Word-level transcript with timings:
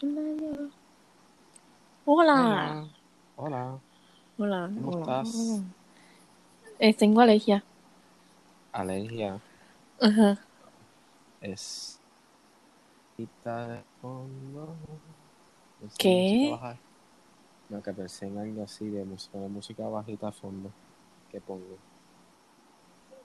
Hola. 0.00 0.70
Hola. 3.36 3.78
Hola. 4.38 4.70
¿Cómo 4.74 4.90
hola, 4.90 5.00
estás? 5.00 5.34
hola. 5.34 5.62
Eh, 6.78 6.94
tengo 6.94 7.20
alergia. 7.20 7.64
Alergia 8.72 9.40
Ajá. 10.00 10.38
es. 11.40 11.98
Quita 13.16 13.66
de 13.66 13.82
fondo. 14.00 14.68
En 15.82 15.90
¿Qué? 15.98 16.56
No, 17.68 17.82
que 17.82 17.92
pensé 17.92 18.26
en 18.26 18.38
algo 18.38 18.62
así 18.62 18.88
de 18.88 19.04
música, 19.04 19.38
de 19.38 19.48
música 19.48 19.88
bajita 19.88 20.28
a 20.28 20.32
fondo. 20.32 20.70
¿Qué 21.32 21.40
pongo? 21.40 21.76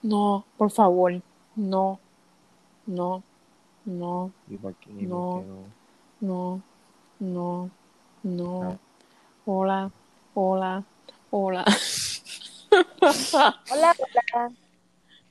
No, 0.02 0.44
por 0.58 0.72
favor. 0.72 1.22
No. 1.54 2.00
No. 2.86 3.22
No. 3.84 4.32
¿Y 4.48 4.56
por 4.56 4.74
qué, 4.74 4.90
y 4.90 5.06
No. 5.06 5.22
por 5.22 5.42
qué 5.42 5.48
no? 5.48 5.83
No. 6.24 6.62
No. 7.20 7.70
No. 8.22 8.62
Ah. 8.62 8.78
Hola. 9.44 9.90
Hola. 10.34 10.82
Hola. 11.30 11.64
Hola, 12.70 13.54
hola. 13.68 14.52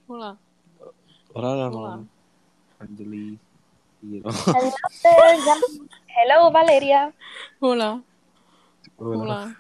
Hola. 0.08 0.38
Hola, 1.34 1.68
Hola. 1.68 1.96
no. 1.98 2.08
Angeli. 2.80 3.40
Y 4.04 4.22
yo. 4.22 4.30
Hello, 6.14 6.52
Valeria. 6.52 7.12
Hola. 7.60 8.04
Hola. 9.00 9.18
Hola. 9.18 9.56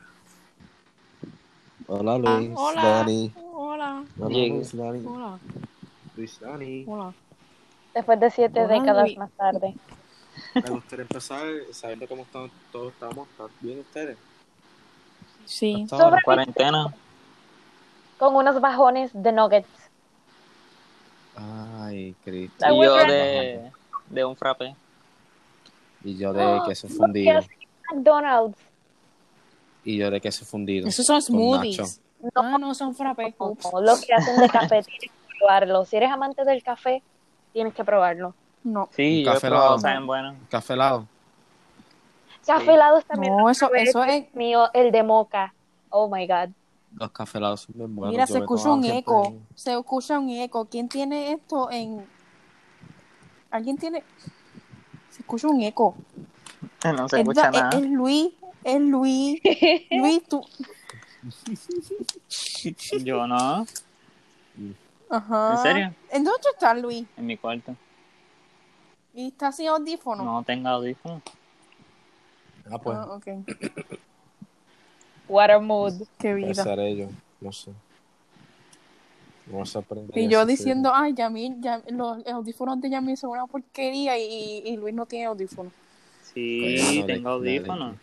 Hola, 1.87 2.17
Luis. 2.19 2.51
Hola. 2.55 2.81
Dani. 2.83 3.33
Hola. 3.35 4.05
Hola. 4.19 4.29
Luis, 4.29 4.77
Dani. 4.77 5.05
Hola. 5.07 5.39
Luis, 6.15 6.39
Dani. 6.39 6.85
Hola. 6.87 7.13
Después 7.95 8.19
de 8.19 8.29
siete 8.29 8.63
Hola, 8.63 8.73
décadas 8.79 9.05
Luis. 9.05 9.17
más 9.17 9.31
tarde. 9.31 9.75
Me 10.55 10.61
gustaría 10.69 11.03
empezar 11.03 11.41
sabiendo 11.71 12.07
cómo 12.07 12.23
están, 12.23 12.49
todos 12.71 12.93
estamos. 12.93 13.27
¿Están 13.29 13.47
bien 13.61 13.79
ustedes? 13.79 14.17
Sí. 15.45 15.85
Sobre- 15.89 16.03
ahora. 16.03 16.19
Cuarentena. 16.23 16.93
Con 18.17 18.35
unos 18.35 18.59
bajones 18.61 19.11
de 19.13 19.31
nuggets. 19.31 19.67
Ay, 21.35 22.15
Cristo. 22.23 22.65
Y 22.71 22.83
yo 22.83 22.95
de, 22.95 23.71
de 24.09 24.25
un 24.25 24.35
frappe. 24.35 24.75
Y 26.03 26.17
yo 26.17 26.33
de 26.33 26.43
Oh, 26.43 26.63
queso 26.65 26.87
¿qué 26.87 26.93
fundido. 26.93 27.41
McDonald's? 27.91 28.57
Y 29.83 29.97
yo 29.97 30.11
de 30.11 30.21
queso 30.21 30.45
fundido. 30.45 30.87
Esos 30.87 31.05
son 31.05 31.21
smoothies. 31.21 31.79
nacho. 31.79 31.91
No, 32.35 32.55
Ah, 32.55 32.57
no, 32.57 32.73
son 32.73 32.95
frappés. 32.95 33.33
Ups. 33.37 33.65
no, 33.73 33.81
lo 33.81 33.93
que 33.99 34.13
hacen 34.13 34.37
de 34.39 34.47
café, 34.49 34.81
tienes 34.83 34.99
que 35.01 35.11
probarlo. 35.39 35.85
Si 35.85 35.97
eres 35.97 36.09
amante 36.11 36.45
del 36.45 36.63
café, 36.63 37.01
tienes 37.51 37.73
que 37.73 37.83
probarlo. 37.83 38.33
No. 38.63 38.89
Sí, 38.95 39.23
Un 39.25 39.33
café 39.33 39.47
helado. 39.47 39.79
saben 39.79 40.05
bueno. 40.07 40.35
Café 40.49 40.73
helado. 40.73 41.07
Café 42.45 42.65
Sí. 42.65 42.71
helados 42.71 43.05
también. 43.05 43.35
No, 43.35 43.49
eso, 43.49 43.73
eso 43.73 44.03
es. 44.03 44.33
Mío, 44.35 44.69
el 44.73 44.91
de 44.91 45.03
moca. 45.03 45.53
Oh 45.89 46.09
my 46.13 46.25
god. 46.27 46.49
Los 46.95 47.11
café 47.11 47.37
helados 47.39 47.61
son 47.61 47.75
bien 47.77 47.95
buenos. 47.95 48.11
Mira, 48.13 48.25
Yo 48.25 48.33
se 48.33 48.39
escucha 48.39 48.69
un 48.71 48.81
siempre- 48.83 48.99
eco. 48.99 49.33
Se 49.55 49.73
escucha 49.73 50.19
un 50.19 50.29
eco. 50.29 50.65
¿Quién 50.65 50.87
tiene 50.89 51.31
esto 51.33 51.69
en. 51.71 52.05
¿Alguien 53.51 53.77
tiene.? 53.77 54.03
Se 55.09 55.21
escucha 55.21 55.47
un 55.47 55.61
eco. 55.61 55.95
No 56.83 57.07
se 57.09 57.17
es, 57.17 57.21
escucha 57.21 57.41
da- 57.43 57.47
es- 57.49 57.53
nada. 57.63 57.77
es 57.79 57.85
Luis. 57.89 58.33
Es 58.63 58.79
Luis. 58.81 59.41
Luis, 59.91 60.23
tú. 60.27 60.41
Yo 63.03 63.27
no. 63.27 63.65
Ajá. 65.09 65.51
¿En 65.51 65.57
serio? 65.63 65.93
¿En 66.11 66.23
dónde 66.23 66.47
estás, 66.53 66.77
Luis? 66.81 67.05
En 67.17 67.25
mi 67.25 67.37
cuarto. 67.37 67.75
¿Y 69.13 69.27
estás 69.27 69.57
sin 69.57 69.67
audífono? 69.67 70.23
No 70.23 70.43
tengo 70.43 70.69
audífono. 70.69 71.21
Ah, 72.69 72.77
pues. 72.79 72.97
Ah, 72.97 73.05
ok. 73.15 73.27
What 75.27 75.51
a 75.51 75.59
mood. 75.59 75.93
Qué 76.19 76.33
vida. 76.33 76.63
ser 76.63 76.79
ellos. 76.79 77.11
No 77.39 77.51
sé. 77.51 77.71
No 79.47 79.59
me 79.59 79.65
sorprende. 79.65 80.19
Y 80.19 80.27
yo 80.27 80.45
diciendo, 80.45 80.91
ay, 80.93 81.13
Yamil, 81.13 81.57
ya, 81.61 81.81
los 81.89 82.25
audífonos 82.27 82.79
de 82.81 82.89
Yamil 82.89 83.17
son 83.17 83.31
una 83.31 83.45
porquería 83.45 84.17
y, 84.17 84.61
y 84.65 84.77
Luis 84.77 84.93
no 84.93 85.05
tiene 85.05 85.25
audífonos. 85.25 85.71
Sí, 86.33 87.03
tengo 87.05 87.29
audífono. 87.29 87.91
de- 87.91 87.97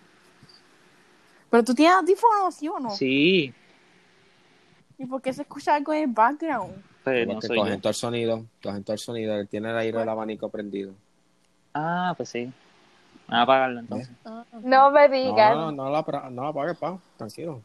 Pero 1.51 1.65
tú 1.65 1.75
tienes 1.75 1.97
audífonos, 1.97 2.55
¿sí 2.55 2.69
o 2.69 2.79
no? 2.79 2.91
Sí, 2.91 3.53
¿Y 4.99 5.07
por 5.07 5.23
qué 5.23 5.33
se 5.33 5.43
escucha 5.43 5.75
algo 5.75 5.93
en 5.95 6.03
el 6.11 6.15
background? 6.15 6.75
Pero 7.05 7.33
no 7.35 7.41
soy 7.41 7.57
yo. 7.57 7.63
cogen 7.63 7.81
todo 7.81 7.91
el 7.91 7.95
sonido. 7.95 8.45
Cogen 8.63 8.85
todo 8.85 8.95
el 8.95 8.99
sonido. 9.01 9.35
Él 9.37 9.49
tiene 9.49 9.71
el 9.71 9.77
aire 9.79 9.99
del 9.99 10.09
abanico 10.09 10.49
prendido. 10.49 10.93
Ah, 11.75 12.15
pues 12.17 12.29
sí. 12.29 12.53
Voy 13.29 13.39
a 13.39 13.43
apagarlo 13.43 13.81
entonces. 13.81 14.11
Ah, 14.25 14.45
No 14.63 14.91
me 14.91 15.09
No, 15.09 15.15
digas. 15.15 15.55
no, 15.57 15.73
no, 15.73 15.85
no 15.85 16.43
la 16.43 16.49
apagues, 16.49 16.77
pa. 16.79 16.99
Tranquilo. 17.17 17.63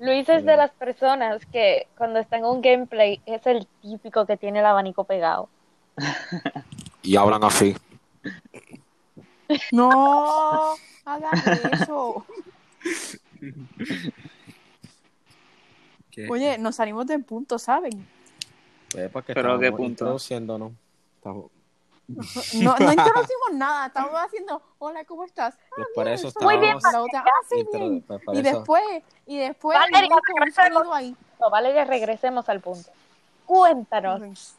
Luis 0.00 0.28
es 0.28 0.44
de 0.44 0.56
las 0.56 0.70
personas 0.72 1.44
que 1.46 1.86
cuando 1.96 2.18
está 2.18 2.36
en 2.36 2.44
un 2.44 2.60
gameplay 2.60 3.20
es 3.26 3.46
el 3.46 3.66
típico 3.80 4.26
que 4.26 4.36
tiene 4.36 4.58
el 4.60 4.66
abanico 4.66 5.04
pegado. 5.04 5.48
Y 7.02 7.16
hablan 7.16 7.44
así. 7.44 7.76
No, 9.72 10.74
hagan 11.04 11.32
eso. 11.72 12.24
¿Qué? 16.10 16.28
Oye, 16.30 16.58
nos 16.58 16.76
salimos 16.76 17.06
del 17.06 17.24
punto, 17.24 17.58
¿saben? 17.58 18.06
Pues 18.94 19.10
porque 19.10 19.34
¿Pero 19.34 19.58
qué 19.58 19.70
punto? 19.70 19.84
introduciéndonos. 19.84 20.72
Estamos- 21.16 21.50
No, 22.62 22.76
no 22.78 22.92
introducimos 22.92 23.52
nada, 23.54 23.86
estamos 23.86 24.12
haciendo, 24.14 24.62
hola, 24.78 25.04
¿cómo 25.04 25.24
estás? 25.24 25.54
Ah, 25.76 25.82
por 25.94 26.04
bien, 26.04 26.14
eso 26.14 26.28
estoy 26.28 26.58
bien. 26.58 26.76
La 26.92 27.02
otra, 27.02 27.24
ah, 27.26 27.30
sí, 27.48 27.66
bien. 27.72 28.02
pues 28.02 28.20
Y 28.32 28.40
eso- 28.40 28.42
después, 28.58 29.02
y 29.26 29.38
después, 29.38 29.78
Valeria, 29.78 30.16
regresemos. 30.36 30.86
ahí. 30.92 31.16
No, 31.40 31.50
Valeria, 31.50 31.84
regresemos 31.84 32.48
al 32.48 32.60
punto. 32.60 32.90
Cuéntanos, 33.46 34.54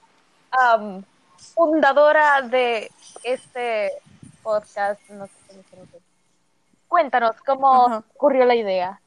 fundadora 1.53 2.41
de 2.41 2.91
este 3.23 3.91
podcast, 4.44 5.00
no 5.09 5.28
sé 5.28 5.34
cómo 5.47 5.63
se 5.69 5.75
llama. 5.75 5.88
Cuéntanos 6.88 7.35
cómo 7.46 7.85
Ajá. 7.88 8.03
ocurrió 8.16 8.46
la 8.46 8.56
idea. 8.56 9.00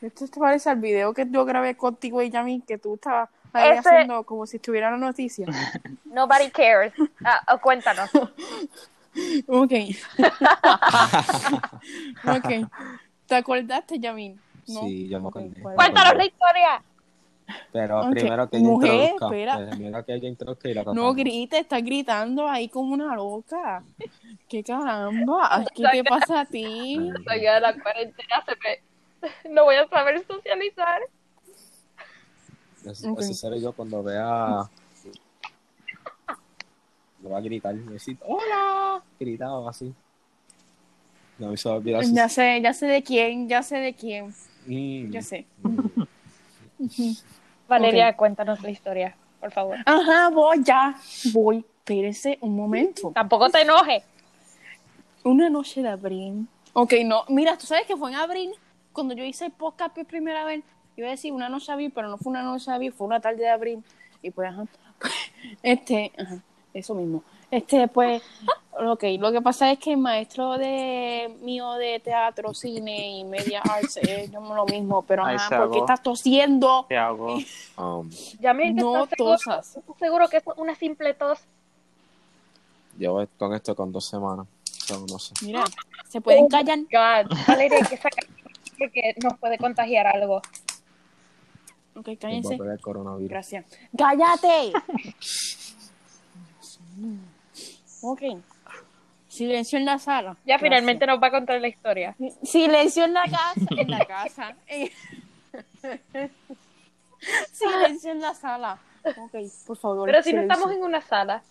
Esto 0.00 0.28
te 0.28 0.38
parece 0.38 0.70
al 0.70 0.76
video 0.80 1.14
que 1.14 1.26
yo 1.28 1.44
grabé 1.44 1.76
contigo 1.76 2.20
y 2.22 2.30
Yami, 2.30 2.60
que 2.60 2.78
tú 2.78 2.94
estabas 2.94 3.30
ahí 3.54 3.70
Ese- 3.78 3.88
haciendo 3.88 4.22
como 4.24 4.46
si 4.46 4.56
estuviera 4.56 4.90
la 4.90 4.96
noticia. 4.96 5.46
Nobody 6.04 6.50
cares. 6.50 6.92
Ah, 7.24 7.40
oh, 7.54 7.58
cuéntanos. 7.58 8.10
Ok. 9.46 9.70
ok. 12.26 12.68
¿Te 13.26 13.34
acordaste, 13.36 13.98
Yamin? 14.00 14.40
¿No? 14.66 14.80
Sí, 14.80 15.08
yo 15.08 15.20
me 15.20 15.28
acordé. 15.28 15.50
pues- 15.62 15.76
Cuéntanos 15.76 16.16
la 16.16 16.24
historia. 16.24 16.82
Pero 17.72 18.00
Ok, 18.00 18.10
primero 18.12 18.48
que 18.48 18.56
ella 18.56 18.66
mujer, 18.66 18.90
introduzca. 18.92 19.26
espera. 19.26 19.70
Primero 19.70 20.04
que 20.04 20.14
ella 20.14 20.28
introduzca 20.28 20.68
y 20.68 20.74
la 20.74 20.82
No 20.84 21.12
grites, 21.14 21.60
estás 21.60 21.82
gritando 21.84 22.48
ahí 22.48 22.68
como 22.68 22.94
una 22.94 23.14
loca. 23.14 23.82
¿Qué 24.48 24.64
caramba? 24.64 25.64
¿Qué 25.74 25.84
te 25.92 26.04
pasa 26.04 26.40
a 26.40 26.46
ti? 26.46 26.98
Oiga, 27.30 27.60
la 27.60 27.74
cuarentena 27.74 28.42
se 28.46 28.56
me... 28.56 28.80
No 29.54 29.64
voy 29.64 29.76
a 29.76 29.86
saber 29.88 30.24
socializar. 30.26 31.02
Seré 32.92 33.60
yo 33.60 33.72
cuando 33.72 34.02
vea. 34.02 34.68
Me 37.20 37.30
va 37.30 37.38
a 37.38 37.40
gritar. 37.40 37.74
Decir, 37.74 38.18
¡Hola! 38.26 39.02
Gritado 39.18 39.68
así. 39.68 39.94
No 41.38 41.48
me. 41.50 41.56
Ya 42.12 42.28
sé, 42.28 42.60
ya 42.62 42.72
sé 42.72 42.86
de 42.86 43.02
quién, 43.02 43.48
ya 43.48 43.62
sé 43.62 43.76
de 43.78 43.94
quién, 43.94 44.32
Mm. 44.66 45.10
ya 45.10 45.20
sé. 45.22 45.46
Valeria, 47.68 48.16
cuéntanos 48.16 48.62
la 48.62 48.70
historia, 48.70 49.16
por 49.40 49.50
favor. 49.50 49.78
Ajá, 49.84 50.28
voy 50.30 50.62
ya. 50.62 50.94
Voy. 51.32 51.64
Espérese 51.78 52.38
un 52.40 52.56
momento. 52.56 53.10
Tampoco 53.14 53.50
te 53.50 53.60
enojes. 53.62 54.02
Una 55.22 55.50
noche 55.50 55.82
de 55.82 55.88
abril. 55.90 56.46
Ok, 56.72 56.94
no, 57.04 57.24
mira, 57.28 57.56
tú 57.58 57.66
sabes 57.66 57.86
que 57.86 57.96
fue 57.96 58.10
en 58.10 58.16
abril, 58.16 58.52
cuando 58.92 59.14
yo 59.14 59.22
hice 59.24 59.46
el 59.46 59.52
podcast 59.52 59.94
por 59.94 60.06
primera 60.06 60.44
vez, 60.44 60.62
iba 60.96 61.08
a 61.08 61.12
decir 61.12 61.32
una 61.32 61.48
noche 61.48 61.66
de 61.66 61.72
abril, 61.72 61.92
pero 61.94 62.08
no 62.08 62.18
fue 62.18 62.30
una 62.30 62.42
noche 62.42 62.70
de 62.70 62.74
abril, 62.74 62.92
fue 62.92 63.06
una 63.06 63.20
tarde 63.20 63.38
de 63.42 63.50
abril. 63.50 63.82
Y 64.22 64.30
pues, 64.30 64.50
ajá. 64.50 64.64
Este, 65.62 66.10
ajá, 66.18 66.38
eso 66.72 66.94
mismo. 66.94 67.22
Este, 67.50 67.86
pues, 67.88 68.22
ok, 68.72 69.04
lo 69.20 69.30
que 69.30 69.40
pasa 69.42 69.70
es 69.70 69.78
que 69.78 69.92
el 69.92 69.98
maestro 69.98 70.56
de 70.58 71.36
mío 71.42 71.74
de 71.74 72.00
teatro, 72.00 72.52
cine 72.54 73.18
y 73.18 73.24
media 73.24 73.60
arts 73.60 73.98
es 73.98 74.32
lo 74.32 74.64
mismo, 74.64 75.02
pero 75.02 75.24
Ahí 75.24 75.36
ajá, 75.36 75.48
se 75.48 75.56
¿por 75.56 75.70
qué 75.70 75.76
ahogó. 75.78 75.84
estás 75.84 76.02
tosiendo? 76.02 76.86
¿Qué 76.88 76.96
hago? 76.96 77.36
Um, 77.76 78.10
Yamil, 78.40 78.74
No 78.74 79.04
¿estás 79.04 79.10
seguro, 79.18 79.36
tosas. 79.36 79.76
¿estás 79.76 79.96
seguro 79.98 80.28
que 80.28 80.38
es 80.38 80.44
una 80.56 80.74
simple 80.74 81.14
tos? 81.14 81.40
llevo 82.98 83.26
con 83.38 83.52
esto 83.54 83.74
con 83.76 83.92
dos 83.92 84.04
semanas. 84.06 84.46
No 85.08 85.18
sé. 85.18 85.34
Mira, 85.42 85.64
se 86.08 86.20
pueden 86.20 86.48
callar. 86.48 86.78
God, 86.78 87.36
Valeria, 87.46 87.78
hay 87.78 87.88
que 87.88 87.96
sacar 87.96 88.24
porque 88.78 89.14
nos 89.22 89.38
puede 89.38 89.58
contagiar 89.58 90.06
algo. 90.06 90.42
Ok, 91.96 92.08
cállense. 92.20 92.54
a 92.54 92.58
pegar 92.58 92.74
el 92.74 92.80
coronavirus. 92.80 93.30
Gracias. 93.30 93.64
¡Cállate! 93.96 94.72
ok. 98.02 98.22
Silencio 99.28 99.78
en 99.78 99.84
la 99.84 99.98
sala. 99.98 100.32
Ya 100.44 100.54
Gracias. 100.54 100.60
finalmente 100.62 101.06
nos 101.06 101.20
va 101.22 101.26
a 101.28 101.30
contar 101.32 101.60
la 101.60 101.68
historia. 101.68 102.14
Silencio 102.42 103.04
en 103.04 103.14
la 103.14 103.24
casa. 103.24 103.60
En 103.76 103.90
la 103.90 104.04
casa. 104.04 104.54
En- 104.68 104.90
Silencio 107.52 108.12
en 108.12 108.20
la 108.20 108.34
sala. 108.34 108.78
Ok, 109.04 109.34
por 109.66 109.76
favor. 109.76 110.06
Pero 110.06 110.22
si 110.22 110.32
no 110.32 110.42
estamos 110.42 110.70
en 110.70 110.82
una 110.82 111.00
sala. 111.00 111.42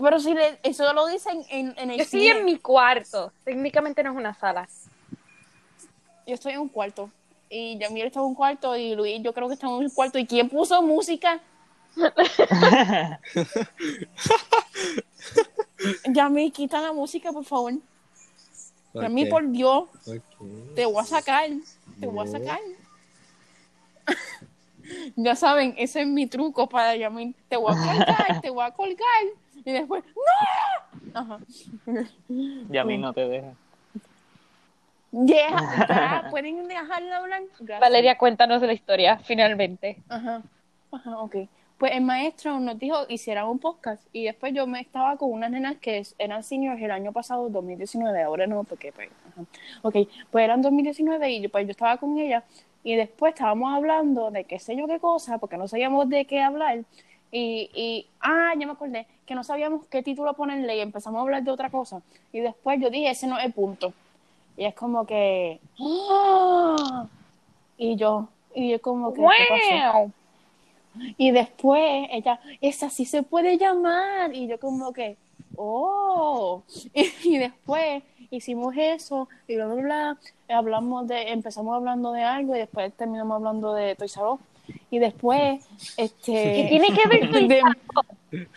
Pero 0.00 0.20
si 0.20 0.34
le- 0.34 0.58
eso 0.62 0.92
lo 0.92 1.06
dicen 1.06 1.42
en, 1.48 1.74
en 1.78 1.90
el 1.90 1.96
Yo 1.98 2.02
estoy 2.04 2.20
cine. 2.20 2.38
en 2.38 2.44
mi 2.44 2.58
cuarto. 2.58 3.32
Técnicamente 3.44 4.02
no 4.02 4.12
es 4.12 4.16
una 4.16 4.34
sala. 4.34 4.68
Yo 6.26 6.34
estoy 6.34 6.52
en 6.52 6.60
un 6.60 6.68
cuarto. 6.68 7.10
Y 7.48 7.78
Yamil 7.78 8.06
está 8.06 8.20
en 8.20 8.26
un 8.26 8.34
cuarto 8.34 8.76
y 8.76 8.94
Luis 8.94 9.22
yo 9.22 9.32
creo 9.32 9.48
que 9.48 9.54
está 9.54 9.66
en 9.66 9.74
un 9.74 9.90
cuarto. 9.90 10.18
¿Y 10.18 10.26
quién 10.26 10.48
puso 10.48 10.82
música? 10.82 11.40
Yamil, 16.12 16.52
quita 16.52 16.80
la 16.80 16.92
música, 16.92 17.32
por 17.32 17.44
favor. 17.44 17.74
Yamil, 18.94 19.28
por 19.28 19.48
Dios, 19.50 19.88
te 20.74 20.86
voy 20.86 21.00
a 21.02 21.04
sacar. 21.04 21.50
Te 22.00 22.06
voy 22.06 22.26
a 22.26 22.30
sacar. 22.30 22.58
ya 25.16 25.36
saben, 25.36 25.74
ese 25.76 26.02
es 26.02 26.06
mi 26.06 26.26
truco 26.26 26.68
para 26.68 26.96
Yamil. 26.96 27.34
Te 27.48 27.56
voy 27.56 27.72
a 27.72 27.76
colgar, 27.76 28.40
te 28.40 28.50
voy 28.50 28.64
a 28.64 28.70
colgar. 28.72 29.24
Y 29.64 29.72
después, 29.72 30.04
¡No! 30.04 31.20
Ajá. 31.20 31.40
Mí 32.28 32.98
no 32.98 33.12
te 33.12 33.28
deja. 33.28 33.54
Yeah, 35.12 35.50
ya, 35.88 36.28
¿pueden 36.30 36.66
dejarla 36.68 37.16
hablar? 37.18 37.42
Gracias. 37.58 37.80
Valeria, 37.80 38.18
cuéntanos 38.18 38.60
la 38.62 38.72
historia, 38.72 39.18
finalmente. 39.18 40.02
Ajá, 40.08 40.42
ajá, 40.92 41.18
ok. 41.18 41.36
Pues 41.78 41.92
el 41.92 42.02
maestro 42.02 42.58
nos 42.58 42.78
dijo 42.78 42.96
hiciera 43.08 43.44
un 43.44 43.58
podcast 43.58 44.02
y 44.12 44.24
después 44.24 44.54
yo 44.54 44.66
me 44.66 44.80
estaba 44.80 45.16
con 45.18 45.30
unas 45.30 45.50
nenas 45.50 45.76
que 45.76 46.02
eran 46.18 46.42
seniors 46.42 46.80
el 46.80 46.90
año 46.90 47.12
pasado, 47.12 47.48
2019, 47.50 48.22
ahora 48.22 48.46
no, 48.46 48.64
porque 48.64 48.92
pues, 48.92 49.10
ajá. 49.30 49.42
Ok, 49.82 49.96
pues 50.30 50.44
eran 50.44 50.62
2019 50.62 51.30
y 51.30 51.42
yo, 51.42 51.50
pues 51.50 51.66
yo 51.66 51.72
estaba 51.72 51.98
con 51.98 52.18
ella 52.18 52.44
y 52.82 52.94
después 52.94 53.34
estábamos 53.34 53.74
hablando 53.74 54.30
de 54.30 54.44
qué 54.44 54.58
sé 54.58 54.74
yo 54.74 54.86
qué 54.86 54.98
cosa, 55.00 55.38
porque 55.38 55.58
no 55.58 55.68
sabíamos 55.68 56.08
de 56.08 56.24
qué 56.24 56.40
hablar 56.40 56.78
y, 57.30 57.70
y 57.74 58.06
ah, 58.20 58.54
ya 58.58 58.66
me 58.66 58.72
acordé, 58.72 59.06
que 59.26 59.34
no 59.34 59.44
sabíamos 59.44 59.86
qué 59.88 60.02
título 60.02 60.32
ponerle 60.32 60.76
y 60.76 60.80
empezamos 60.80 61.18
a 61.18 61.22
hablar 61.22 61.42
de 61.42 61.50
otra 61.50 61.68
cosa 61.68 62.00
y 62.32 62.40
después 62.40 62.80
yo 62.80 62.88
dije, 62.88 63.10
ese 63.10 63.26
no 63.26 63.38
es 63.38 63.44
el 63.44 63.52
punto. 63.52 63.92
Y 64.56 64.64
es 64.64 64.74
como 64.74 65.06
que, 65.06 65.60
¡ah! 65.80 67.06
y 67.76 67.96
yo, 67.96 68.28
y 68.54 68.70
yo 68.70 68.80
como 68.80 69.12
que, 69.12 69.20
¿qué 69.20 69.26
pasó? 69.48 69.98
¡Wow! 69.98 70.12
Y 71.18 71.30
después 71.30 72.08
ella, 72.10 72.40
esa 72.60 72.88
sí 72.88 73.04
se 73.04 73.22
puede 73.22 73.58
llamar. 73.58 74.34
Y 74.34 74.46
yo 74.48 74.58
como 74.58 74.92
que, 74.92 75.16
oh. 75.56 76.62
Y, 76.94 77.12
y 77.24 77.38
después 77.38 78.02
hicimos 78.30 78.74
eso 78.76 79.28
y 79.46 79.56
bla, 79.56 79.66
bla, 79.66 79.82
bla. 79.82 80.18
Hablamos 80.48 81.06
de, 81.08 81.32
empezamos 81.32 81.74
hablando 81.74 82.12
de 82.12 82.22
algo 82.22 82.54
y 82.56 82.60
después 82.60 82.92
terminamos 82.94 83.36
hablando 83.36 83.74
de 83.74 83.96
Us. 84.00 84.18
Y 84.90 84.98
después, 84.98 85.64
este... 85.96 86.32
¿Qué 86.32 86.66
tiene 86.68 86.88
que 86.92 87.08
ver 87.08 87.30
con 87.30 87.48
de- 87.48 88.48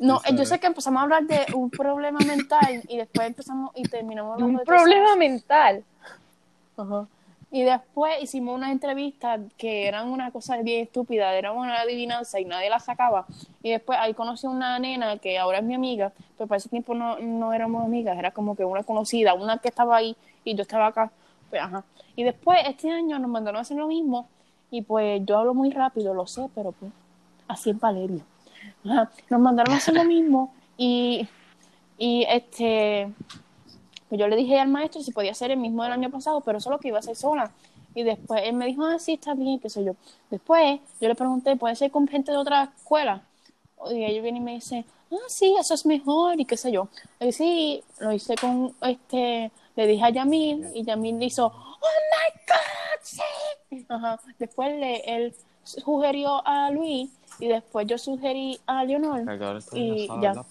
No, 0.00 0.20
yo 0.34 0.46
sé 0.46 0.58
que 0.58 0.66
empezamos 0.66 0.98
a 0.98 1.02
hablar 1.02 1.24
de 1.24 1.46
un 1.54 1.70
problema 1.70 2.18
mental 2.20 2.82
y 2.88 2.96
después 2.96 3.26
empezamos 3.26 3.70
y 3.74 3.82
terminamos 3.82 4.32
hablando 4.32 4.52
un 4.52 4.56
de 4.56 4.64
problema 4.64 5.14
mental? 5.14 5.84
Ajá. 6.76 7.06
Y 7.52 7.64
después 7.64 8.22
hicimos 8.22 8.56
una 8.56 8.72
entrevista 8.72 9.38
que 9.58 9.88
eran 9.88 10.08
una 10.08 10.30
cosa 10.30 10.56
bien 10.62 10.84
estúpida, 10.84 11.34
era 11.34 11.52
una 11.52 11.80
adivinanza 11.80 12.40
y 12.40 12.46
nadie 12.46 12.70
la 12.70 12.78
sacaba. 12.78 13.26
Y 13.62 13.72
después 13.72 13.98
ahí 14.00 14.14
conocí 14.14 14.46
a 14.46 14.50
una 14.50 14.78
nena 14.78 15.18
que 15.18 15.38
ahora 15.38 15.58
es 15.58 15.64
mi 15.64 15.74
amiga, 15.74 16.12
pero 16.38 16.48
para 16.48 16.56
ese 16.56 16.70
tiempo 16.70 16.94
no, 16.94 17.18
no 17.18 17.52
éramos 17.52 17.84
amigas, 17.84 18.16
era 18.16 18.30
como 18.30 18.56
que 18.56 18.64
una 18.64 18.84
conocida, 18.84 19.34
una 19.34 19.58
que 19.58 19.68
estaba 19.68 19.96
ahí 19.96 20.16
y 20.44 20.54
yo 20.54 20.62
estaba 20.62 20.86
acá. 20.86 21.10
Pues, 21.50 21.60
ajá. 21.60 21.84
Y 22.16 22.22
después 22.22 22.58
este 22.66 22.90
año 22.90 23.18
nos 23.18 23.30
mandaron 23.30 23.58
a 23.58 23.62
hacer 23.62 23.76
lo 23.76 23.88
mismo 23.88 24.28
y 24.70 24.80
pues 24.80 25.20
yo 25.26 25.36
hablo 25.36 25.52
muy 25.52 25.70
rápido, 25.70 26.14
lo 26.14 26.26
sé, 26.26 26.48
pero 26.54 26.72
pues 26.72 26.90
así 27.48 27.70
es 27.70 27.80
Valeria. 27.80 28.24
Ajá. 28.84 29.10
Nos 29.28 29.40
mandaron 29.40 29.74
a 29.74 29.76
hacer 29.78 29.94
lo 29.94 30.04
mismo 30.16 30.54
y, 30.76 31.28
y 31.98 32.24
este 32.28 33.12
pues 34.10 34.18
yo 34.18 34.26
le 34.26 34.34
dije 34.34 34.58
al 34.58 34.68
maestro 34.68 35.00
si 35.02 35.12
podía 35.12 35.30
hacer 35.30 35.52
el 35.52 35.56
mismo 35.56 35.84
del 35.84 35.92
año 35.92 36.10
pasado, 36.10 36.40
pero 36.40 36.58
solo 36.58 36.80
que 36.80 36.88
iba 36.88 36.98
a 36.98 37.02
ser 37.02 37.14
sola. 37.14 37.52
Y 37.94 38.02
después 38.02 38.42
él 38.44 38.54
me 38.54 38.66
dijo, 38.66 38.84
ah, 38.84 38.98
sí, 38.98 39.12
está 39.14 39.34
bien, 39.34 39.60
qué 39.60 39.70
sé 39.70 39.84
yo. 39.84 39.94
Después 40.30 40.80
yo 41.00 41.08
le 41.08 41.14
pregunté, 41.14 41.54
¿puede 41.54 41.76
ser 41.76 41.92
con 41.92 42.08
gente 42.08 42.32
de 42.32 42.38
otra 42.38 42.72
escuela? 42.76 43.22
Y 43.88 44.04
ella 44.04 44.20
viene 44.20 44.38
y 44.38 44.42
me 44.42 44.54
dice, 44.54 44.84
ah, 45.12 45.28
sí, 45.28 45.54
eso 45.58 45.74
es 45.74 45.86
mejor, 45.86 46.40
y 46.40 46.44
qué 46.44 46.56
sé 46.56 46.72
yo. 46.72 46.88
Y 47.20 47.30
sí, 47.30 47.84
lo 48.00 48.12
hice 48.12 48.34
con, 48.34 48.74
este, 48.82 49.52
le 49.76 49.86
dije 49.86 50.04
a 50.04 50.10
Yamil, 50.10 50.66
y 50.74 50.82
Yamil 50.82 51.20
le 51.20 51.26
hizo, 51.26 51.46
oh 51.46 51.78
my 51.80 52.40
God, 52.48 53.00
sí. 53.02 53.86
Ajá. 53.88 54.20
Después 54.40 54.72
le, 54.76 55.02
él 55.06 55.34
sugirió 55.62 56.44
a 56.44 56.70
Luis, 56.70 57.10
y 57.40 57.48
después 57.48 57.86
yo 57.86 57.98
sugerí 57.98 58.58
a 58.66 58.84
Leonor. 58.84 59.22
Y 59.72 60.08
ya. 60.20 60.44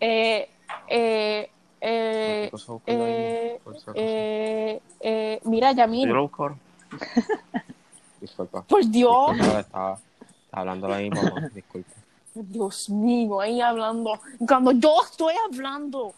Eh, 0.00 0.48
eh, 0.88 1.50
eh, 1.80 2.50
eh, 2.86 3.60
eh, 3.94 4.80
eh, 5.00 5.40
mira, 5.44 5.72
Yamil. 5.72 6.10
Disculpa. 8.20 8.62
por 8.62 8.84
Dios, 8.86 9.32
Disculpa, 9.32 9.60
estaba, 9.60 9.98
estaba 10.44 10.60
hablando 10.60 10.92
a 10.92 10.98
mi 10.98 11.10
mamá. 11.10 11.48
Disculpa. 11.54 11.90
Dios 12.34 12.90
mío, 12.90 13.40
ahí 13.40 13.60
hablando, 13.60 14.20
cuando 14.46 14.72
yo 14.72 14.94
estoy 15.04 15.34
hablando, 15.48 16.12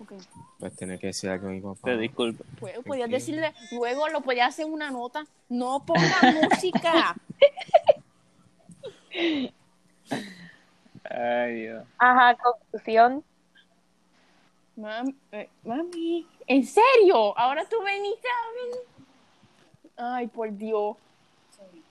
Ok, 0.00 0.12
Pues 0.58 0.74
tiene 0.76 0.98
que 0.98 1.06
decir 1.08 1.30
algo 1.30 1.48
a 1.48 1.50
mi 1.50 1.60
papá. 1.60 1.78
Te 1.84 1.96
disculpo. 1.96 2.44
pues, 2.58 2.78
podías 2.84 3.08
decirle, 3.08 3.54
luego 3.72 4.08
lo 4.08 4.20
podías 4.22 4.48
hacer 4.48 4.66
una 4.66 4.90
nota, 4.90 5.24
no 5.48 5.84
ponga 5.86 6.02
música, 6.50 7.14
Ay, 11.04 11.54
Dios. 11.62 11.84
Ajá, 11.98 12.36
conclusión. 12.36 13.24
Mam- 14.76 15.14
eh, 15.30 15.48
mami, 15.64 16.26
¿en 16.46 16.64
serio? 16.66 17.36
Ahora 17.38 17.64
tú 17.68 17.80
veniste 17.82 18.26
a 18.28 18.50
ver, 18.54 18.86
ay, 19.96 20.26
por 20.26 20.50
Dios, 20.52 20.96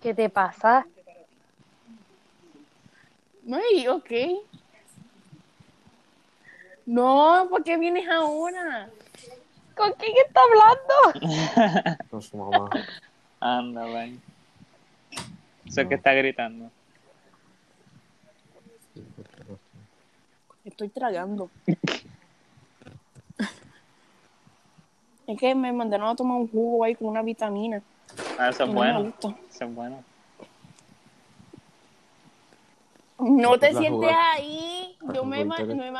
¿Qué 0.01 0.13
te 0.13 0.29
pasa? 0.29 0.85
ay, 3.49 3.87
ok, 3.87 4.11
no, 6.85 7.47
¿por 7.49 7.63
qué 7.63 7.77
vienes 7.77 8.07
ahora? 8.09 8.89
¿Con 9.77 9.93
quién 9.93 10.13
está 10.27 10.41
hablando? 10.41 11.97
Con 12.09 12.21
su 12.21 12.35
mamá. 12.37 12.69
Anda, 13.39 13.85
vaya. 13.85 14.13
Eso 15.65 15.81
es 15.81 15.87
que 15.87 15.95
está 15.95 16.13
gritando. 16.13 16.69
Estoy 20.73 20.89
tragando. 20.89 21.49
Es 25.25 25.39
que 25.39 25.55
me 25.55 25.71
mandaron 25.71 26.09
a 26.09 26.15
tomar 26.17 26.35
un 26.37 26.49
jugo 26.49 26.83
ahí 26.83 26.95
con 26.95 27.07
una 27.07 27.21
vitamina. 27.21 27.81
Ah, 28.37 28.49
eso 28.49 28.63
es 28.63 28.69
no 28.69 28.75
bueno. 28.75 29.13
Eso 29.19 29.35
es 29.63 29.73
bueno. 29.73 30.03
No 33.19 33.57
te 33.57 33.71
la 33.71 33.79
sientes 33.79 33.89
jugar. 34.01 34.19
ahí. 34.33 34.97
Yo 35.13 35.23
me 35.23 35.45
ma- 35.45 35.59
no 35.59 35.75
me 35.75 35.91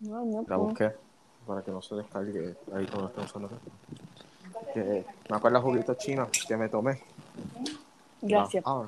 No, 0.00 0.24
no, 0.26 0.44
La 0.46 0.56
busqué 0.56 0.92
para 1.46 1.62
que 1.62 1.70
no 1.70 1.80
se 1.80 1.94
descargue 1.94 2.56
ahí 2.74 2.86
cuando 2.86 3.08
estemos 3.08 3.30
usando. 3.30 3.50
Que 4.74 5.06
me 5.30 5.36
acuerdo 5.36 5.62
juguitos 5.62 5.96
chinos 5.96 6.28
que 6.46 6.56
me 6.58 6.68
tomé. 6.68 7.00
Gracias. 8.20 8.64
Ah, 8.66 8.86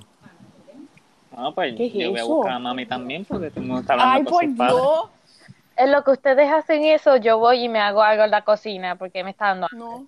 Ah, 1.37 1.51
pues 1.55 1.77
¿Qué 1.77 1.87
es 1.87 1.93
yo 1.93 2.11
voy 2.11 2.21
a 2.21 2.25
buscar 2.25 2.53
a 2.53 2.59
mami 2.59 2.87
también 2.87 3.25
porque 3.25 3.51
tú 3.51 3.61
me 3.61 3.79
estás 3.81 3.91
hablando 4.01 4.31
Ay, 4.41 4.49
con 4.49 4.57
por. 4.57 4.67
Dios. 4.67 5.05
En 5.77 5.93
lo 5.93 6.05
que 6.05 6.11
ustedes 6.11 6.53
hacen 6.53 6.85
eso, 6.85 7.17
yo 7.17 7.39
voy 7.39 7.65
y 7.65 7.69
me 7.69 7.79
hago 7.79 8.03
algo 8.03 8.25
en 8.25 8.31
la 8.31 8.43
cocina 8.43 8.97
porque 8.97 9.25
me 9.25 9.31
está 9.31 9.47
dando 9.55 9.67
hambre. 9.71 9.79
No. 9.79 10.07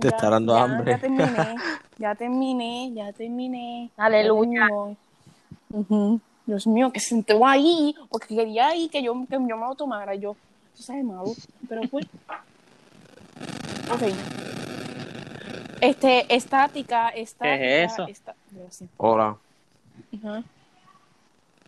Te 0.00 0.08
está 0.08 0.30
dando 0.30 0.56
ya, 0.56 0.62
hambre. 0.64 0.92
Ya 0.92 0.98
terminé. 0.98 1.56
Ya 1.98 2.14
terminé. 2.14 2.90
Ya 2.94 3.12
terminé. 3.12 3.90
Aleluya. 3.96 4.68
Dios 6.46 6.66
mío, 6.66 6.92
que 6.92 7.00
se 7.00 7.10
sentó 7.10 7.46
ahí. 7.46 7.94
Porque 8.10 8.34
quería 8.36 8.68
ahí 8.68 8.88
que 8.88 9.02
yo, 9.02 9.14
que 9.28 9.34
yo 9.34 9.56
me 9.56 9.66
lo 9.66 9.74
tomara. 9.74 10.14
Yo, 10.14 10.36
eso 10.74 10.82
sabe 10.82 11.02
malo. 11.02 11.32
Pero 11.68 11.82
pues. 11.90 12.06
Ok. 13.92 14.02
Este, 15.80 16.34
estática, 16.34 17.10
estática. 17.10 17.58
¿Qué 17.58 17.84
es 17.84 17.92
eso? 17.92 18.06
esta- 18.08 18.34
Gracias. 18.50 18.90
Hola. 18.96 19.36
Ajá. 20.14 20.44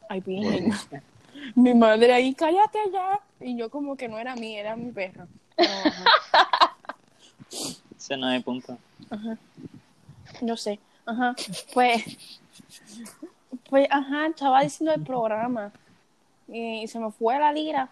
Ay, 0.08 0.20
bien. 0.20 0.70
Mi 1.54 1.74
madre 1.74 2.12
ahí, 2.12 2.34
cállate 2.34 2.78
ya. 2.92 3.20
Y 3.40 3.56
yo 3.56 3.70
como 3.70 3.96
que 3.96 4.08
no 4.08 4.18
era 4.18 4.34
mí, 4.34 4.56
era 4.56 4.76
mi 4.76 4.92
ajá. 4.98 5.26
Ese 7.96 8.16
no 8.16 8.30
el 8.30 8.42
punto. 8.42 8.76
Yo 10.40 10.56
sé. 10.56 10.78
Ajá. 11.06 11.34
Pues, 11.72 12.04
pues, 13.68 13.88
ajá, 13.90 14.26
estaba 14.26 14.62
diciendo 14.62 14.92
el 14.94 15.02
programa. 15.02 15.72
Y, 16.48 16.86
se 16.88 16.98
me 16.98 17.10
fue 17.10 17.38
la 17.38 17.52
lira. 17.52 17.88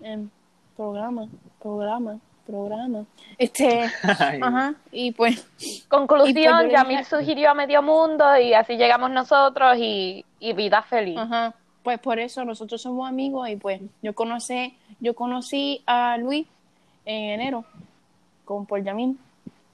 em, 0.00 0.28
programa, 0.76 1.28
programa, 1.60 2.20
programa. 2.48 3.04
Este, 3.36 3.84
ajá, 4.42 4.74
y 4.90 5.12
pues, 5.12 5.46
Conclusión, 5.88 6.62
pues 6.62 6.72
Yamil 6.72 7.04
sugirió 7.04 7.50
a 7.50 7.54
medio 7.54 7.82
mundo 7.82 8.24
y 8.38 8.54
así 8.54 8.76
llegamos 8.76 9.10
nosotros 9.10 9.76
y, 9.78 10.24
y 10.40 10.52
vida 10.54 10.82
feliz. 10.82 11.18
ajá, 11.18 11.54
pues 11.82 11.98
por 12.00 12.18
eso 12.18 12.44
nosotros 12.44 12.80
somos 12.82 13.08
amigos 13.08 13.48
y 13.48 13.56
pues 13.56 13.80
yo 14.02 14.14
conocí, 14.14 14.74
yo 15.00 15.14
conocí 15.14 15.82
a 15.86 16.16
Luis 16.16 16.46
en 17.04 17.30
enero 17.40 17.64
con 18.44 18.66
por 18.66 18.82
Yamil. 18.82 19.18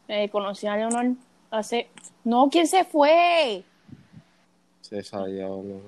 Eh, 0.09 0.29
conocí 0.29 0.67
a 0.67 0.77
Leonor 0.77 1.13
hace, 1.51 1.89
no, 2.25 2.49
¿quién 2.51 2.67
se 2.67 2.85
fue? 2.85 3.65
Sí, 4.83 5.03
sabía, 5.03 5.47
¿no? 5.47 5.81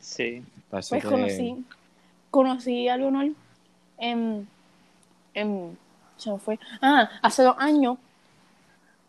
Sí. 0.00 0.42
Pues 0.68 0.90
que- 0.90 1.00
conocí, 1.00 1.64
conocí 2.30 2.88
a 2.88 2.96
Leonor 2.96 3.28
en, 3.98 4.46
en, 5.34 5.78
se 6.16 6.30
me 6.30 6.38
fue, 6.38 6.58
ah, 6.80 7.08
hace 7.22 7.42
dos 7.42 7.56
años, 7.58 7.98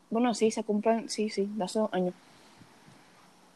bueno, 0.10 0.34
sí, 0.34 0.52
se 0.52 0.64
cumplen, 0.64 1.10
sí, 1.10 1.30
sí, 1.30 1.50
de 1.56 1.64
hace 1.64 1.80
dos 1.80 1.94
años. 1.94 2.14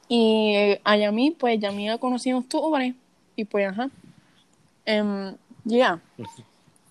Y 0.09 0.53
eh, 0.55 0.81
a 0.83 0.95
Yami, 0.97 1.31
pues 1.31 1.59
Yami 1.59 1.87
la 1.87 1.97
conocí 1.97 2.29
en 2.29 2.37
octubre, 2.37 2.93
y 3.35 3.45
pues, 3.45 3.67
ajá, 3.69 3.89
Em, 4.89 5.35
ya, 5.65 5.99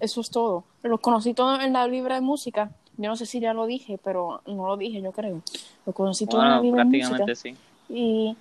eso 0.00 0.20
es 0.20 0.28
todo. 0.28 0.64
Los 0.82 1.00
conocí 1.00 1.32
todos 1.32 1.62
en 1.64 1.72
la 1.72 1.86
libre 1.88 2.14
de 2.14 2.20
música, 2.20 2.70
yo 2.98 3.08
no 3.08 3.16
sé 3.16 3.24
si 3.24 3.40
ya 3.40 3.54
lo 3.54 3.64
dije, 3.64 3.98
pero 4.04 4.42
no 4.46 4.66
lo 4.66 4.76
dije, 4.76 5.00
yo 5.00 5.12
creo. 5.12 5.40
Los 5.86 5.94
conocí 5.94 6.26
todos 6.26 6.44
en 6.44 6.50
la 6.50 6.60
libre 6.60 6.78
de 6.80 6.84
música. 6.84 7.08
prácticamente 7.16 7.34
sí. 7.36 7.56
Y. 7.88 8.36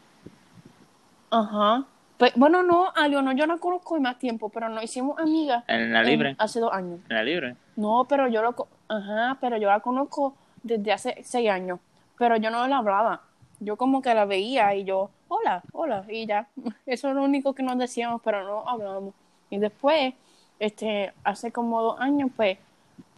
Ajá. 1.31 1.85
Pues, 2.17 2.33
bueno, 2.35 2.63
no, 2.63 2.91
a 2.95 3.07
Leonor 3.07 3.35
yo 3.35 3.47
no 3.47 3.59
conozco 3.59 3.95
de 3.95 4.01
más 4.01 4.19
tiempo, 4.19 4.49
pero 4.49 4.69
nos 4.69 4.83
hicimos 4.83 5.17
amigas. 5.19 5.63
En 5.67 5.91
la 5.93 6.01
en- 6.01 6.05
libre. 6.07 6.35
hace 6.37 6.59
dos 6.59 6.71
años. 6.73 6.99
En 7.09 7.15
la 7.15 7.23
libre. 7.23 7.55
No, 7.75 8.05
pero 8.07 8.27
yo 8.27 8.41
lo. 8.41 8.55
Ajá, 8.87 9.37
pero 9.41 9.57
yo 9.57 9.69
la 9.69 9.79
conozco 9.79 10.35
desde 10.63 10.91
hace 10.91 11.23
seis 11.23 11.49
años. 11.49 11.79
Pero 12.17 12.37
yo 12.37 12.49
no 12.49 12.67
la 12.67 12.77
hablaba. 12.77 13.21
Yo 13.59 13.77
como 13.77 14.01
que 14.01 14.13
la 14.13 14.25
veía 14.25 14.75
y 14.75 14.83
yo, 14.83 15.09
hola, 15.27 15.63
hola, 15.73 16.05
y 16.09 16.25
ya. 16.25 16.47
Eso 16.85 17.09
es 17.09 17.15
lo 17.15 17.23
único 17.23 17.53
que 17.53 17.63
nos 17.63 17.77
decíamos, 17.77 18.21
pero 18.23 18.43
no 18.43 18.67
hablábamos. 18.67 19.13
Y 19.49 19.57
después, 19.57 20.13
este, 20.59 21.13
hace 21.23 21.51
como 21.51 21.81
dos 21.81 21.99
años, 21.99 22.31
pues, 22.35 22.57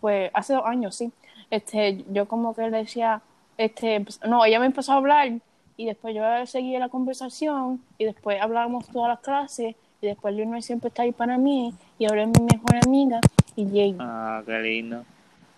pues, 0.02 0.32
hace 0.34 0.54
dos 0.54 0.66
años, 0.66 0.96
sí. 0.96 1.12
Este, 1.50 2.04
yo 2.12 2.28
como 2.28 2.54
que 2.56 2.70
le 2.70 2.78
decía, 2.78 3.22
este, 3.58 4.06
no, 4.28 4.46
ella 4.46 4.60
me 4.60 4.66
empezó 4.66 4.94
a 4.94 4.96
hablar 4.96 5.32
y 5.78 5.86
después 5.86 6.16
yo 6.16 6.24
seguí 6.46 6.78
la 6.78 6.90
conversación 6.90 7.82
y 7.98 8.06
después 8.06 8.42
hablábamos 8.42 8.88
todas 8.88 9.10
las 9.10 9.20
clases 9.20 9.76
y 10.01 10.08
después 10.08 10.34
Leonor 10.36 10.62
siempre 10.62 10.89
está 10.89 11.04
ahí 11.04 11.12
para 11.12 11.38
mí 11.38 11.74
y 11.98 12.06
ahora 12.06 12.24
es 12.24 12.27
mi 12.30 12.46
mejor 12.46 12.75
amiga 12.86 13.20
y 13.56 13.66
Jane. 13.66 13.98
Ah, 14.00 14.42
qué 14.46 14.60
lindo. 14.60 15.04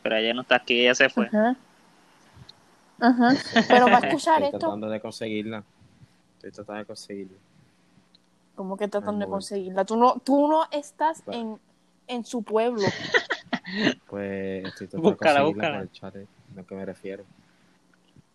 Pero 0.01 0.15
ella 0.15 0.34
no 0.34 0.41
está 0.41 0.55
aquí, 0.55 0.79
ella 0.79 0.96
se 0.96 1.10
fue. 1.10 1.27
Ajá. 1.27 1.55
Ajá. 3.01 3.34
Pero 3.67 3.86
va 3.88 3.98
a 3.98 4.08
escuchar 4.08 4.36
Estoy 4.36 4.46
esto. 4.48 4.60
tratando 4.60 4.89
de 4.89 5.00
conseguirla. 5.01 5.63
Estoy 6.36 6.51
tratando 6.51 6.79
de 6.79 6.86
conseguirla. 6.86 7.38
Como 8.55 8.77
que 8.77 8.88
tratando 8.88 9.25
de 9.25 9.31
conseguirla. 9.31 9.86
Tú 9.86 9.96
no, 9.98 10.15
tú 10.19 10.48
no 10.48 10.63
estás 10.72 11.24
en, 11.27 11.58
en 12.08 12.25
su 12.25 12.43
pueblo. 12.43 12.84
Pues 14.08 14.65
estoy 14.65 14.88
tratando 14.88 15.12
Búscala, 15.12 15.39
de 15.39 15.46
conseguirla 15.46 15.46
búscala. 15.46 15.74
por 15.75 15.81
el 15.84 15.91
chat. 15.91 16.15
eh, 16.15 16.27
a 16.53 16.55
lo 16.58 16.65
que 16.65 16.75
me 16.75 16.86
refiero. 16.86 17.24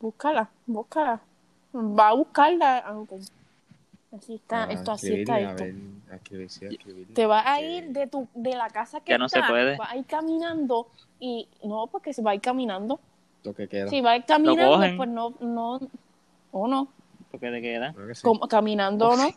Búscala, 0.01 0.49
búscala. 0.67 1.21
Va 1.75 2.09
a 2.09 2.13
buscarla. 2.15 2.95
Ah. 4.15 4.19
Así 4.19 4.35
está, 4.35 4.65
A 4.65 4.73
esto 4.73 4.93
así 4.93 5.13
está 5.13 5.41
escribirle, 5.41 5.51
esto. 5.51 5.63
A 5.63 5.67
ver, 5.67 6.13
a 6.13 6.17
escribir, 6.17 6.51
sí, 6.51 6.65
a 6.65 6.69
escribirle. 6.69 7.15
Te 7.15 7.27
vas 7.27 7.47
a 7.47 7.61
ir 7.61 7.89
de 7.89 8.07
tu 8.07 8.29
de 8.35 8.55
la 8.55 8.69
casa 8.71 9.01
que 9.01 9.11
Ya 9.11 9.19
no 9.19 9.29
se 9.29 9.39
está, 9.39 9.51
puede. 9.51 9.77
vas 9.77 9.91
a 9.91 9.97
ir 9.97 10.05
caminando 10.07 10.89
y 11.21 11.49
no, 11.65 11.87
porque 11.89 12.13
se 12.13 12.23
va 12.23 12.33
a 12.33 12.35
ir 12.35 12.41
caminando. 12.41 13.01
Lo 13.43 13.55
que 13.55 13.69
queda. 13.69 13.89
Si 13.89 14.01
va 14.01 14.13
a 14.13 14.17
ir 14.17 14.25
caminando, 14.25 14.97
pues 14.97 15.09
no, 15.09 15.35
no, 15.41 15.81
o 16.53 16.69
no, 16.69 16.89
¿Por 17.35 17.41
qué 17.41 17.51
te 17.51 17.61
queda? 17.61 17.93
Creo 17.93 18.07
que 18.07 18.15
sí. 18.15 18.23
como 18.23 18.47
caminando 18.47 19.17
no, 19.17 19.29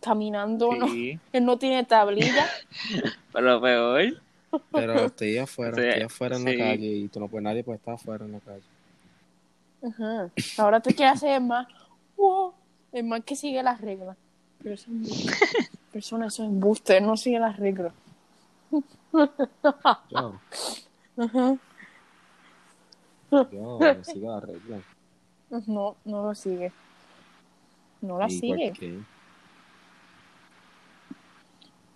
caminando 0.00 0.74
no. 0.74 0.88
Sí. 0.88 1.20
Él 1.32 1.44
no 1.44 1.56
tiene 1.56 1.84
tablilla. 1.84 2.46
Pero 3.32 3.46
lo 3.46 3.60
peor. 3.60 4.20
Pero 4.72 5.04
estoy 5.04 5.38
afuera, 5.38 5.76
Sí, 5.80 5.82
estoy 5.82 6.02
afuera 6.02 6.36
en 6.36 6.42
sí. 6.42 6.56
la 6.56 6.64
calle 6.64 6.86
y 6.86 7.08
tú 7.08 7.20
no 7.20 7.28
puedes, 7.28 7.44
nadie 7.44 7.62
puede 7.62 7.78
estar 7.78 7.94
afuera 7.94 8.24
en 8.24 8.32
la 8.32 8.40
calle. 8.40 8.64
Ajá. 9.84 10.30
Ahora 10.58 10.80
tú 10.80 10.90
quieres 10.90 11.14
hacer 11.14 11.40
más, 11.40 11.68
wow, 12.16 12.52
es 12.92 13.04
más 13.04 13.22
que 13.24 13.36
sigue 13.36 13.62
las 13.62 13.80
reglas. 13.80 14.16
Pero 14.62 14.74
eso 14.74 14.90
es. 15.02 15.70
Persona, 15.92 16.26
eso 16.26 16.42
es 16.44 16.48
embuste, 16.48 16.96
él 16.96 17.06
no 17.06 17.16
sigue 17.16 17.38
las 17.38 17.56
reglas. 17.58 17.92
Yo, 18.70 18.80
Ajá. 21.18 21.56
yo 23.30 23.78
me 23.78 24.04
sigo 24.04 24.30
la 24.32 24.40
regla. 24.40 24.80
No, 25.66 25.96
no 26.06 26.22
lo 26.24 26.34
sigue. 26.34 26.72
No 28.00 28.18
la 28.18 28.26
¿Y 28.26 28.30
sigue, 28.38 28.68
por 28.70 28.78
qué? 28.78 28.98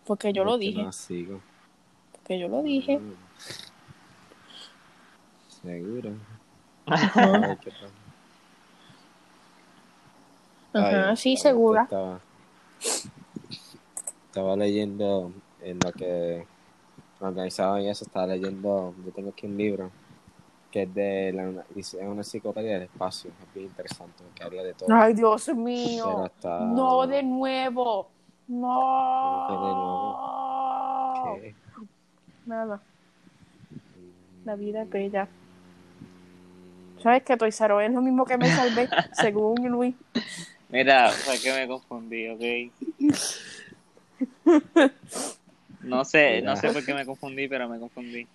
porque 0.07 0.33
yo 0.33 0.43
¿Por 0.43 0.53
lo 0.53 0.59
dije, 0.59 0.83
No 0.83 0.93
sigo. 0.93 1.41
porque 2.12 2.38
yo 2.38 2.49
lo 2.49 2.62
dije. 2.62 2.99
Mm. 2.99 3.15
Seguro. 5.62 6.12
Ajá, 6.87 7.23
A 7.25 7.38
ver 7.38 7.59
qué. 7.59 7.73
Ajá, 10.76 11.16
sí, 11.16 11.37
segura. 11.37 11.83
Estaba, 11.85 12.21
estaba 14.26 14.56
leyendo 14.56 15.33
en 15.62 15.78
lo 15.85 15.92
que 15.92 16.47
organizaban 17.21 17.83
y 17.83 17.88
eso, 17.88 18.04
estaba 18.04 18.26
leyendo, 18.26 18.95
yo 19.04 19.12
tengo 19.12 19.30
aquí 19.30 19.47
un 19.47 19.56
libro 19.56 19.90
que 20.71 20.83
es 20.83 20.95
de 20.95 21.33
la, 21.33 21.64
es 21.75 21.95
una 21.95 22.16
enciclopedia 22.16 22.75
del 22.75 22.83
espacio, 22.83 23.30
es 23.30 23.54
bien 23.54 23.66
interesante, 23.66 24.25
que 24.35 24.45
habla 24.45 24.62
de 24.62 24.75
todo. 24.75 24.88
Ay, 24.92 25.14
Dios 25.14 25.49
mío. 25.54 26.30
No 26.42 27.06
de 27.06 27.23
nuevo. 27.23 28.09
No. 28.49 29.47
¿Cómo 29.49 31.35
que 31.35 31.40
de 31.40 31.52
¿Qué? 31.52 31.54
Nada. 32.45 32.80
La 34.45 34.54
vida 34.54 34.83
es 34.83 34.90
bella. 34.90 35.28
¿Sabes 37.02 37.23
que 37.23 37.35
Us 37.35 37.61
es 37.61 37.92
lo 37.92 38.02
mismo 38.02 38.25
que 38.25 38.37
me 38.37 38.49
salvé, 38.49 38.88
según 39.12 39.68
Luis? 39.68 39.95
Mira, 40.69 41.11
fue 41.11 41.39
que 41.39 41.53
me 41.53 41.67
confundí, 41.69 42.29
¿ok? 42.29 42.73
No 45.83 46.05
sé, 46.05 46.43
no 46.43 46.57
sé 46.57 46.73
por 46.73 46.85
qué 46.85 46.95
me 46.95 47.07
confundí, 47.07 47.49
pero 47.49 47.69
me 47.69 47.79
confundí. 47.79 48.27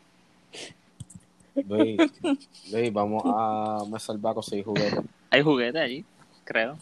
Luis, 1.67 1.99
Luis, 2.71 2.93
vamos 2.93 3.23
a 3.25 3.83
me 3.89 3.99
salvar 3.99 4.31
a 4.31 4.35
conseguir 4.35 4.63
juguetes. 4.63 4.99
Hay 5.29 5.41
juguetes 5.41 5.81
allí, 5.81 6.05
creo. 6.45 6.77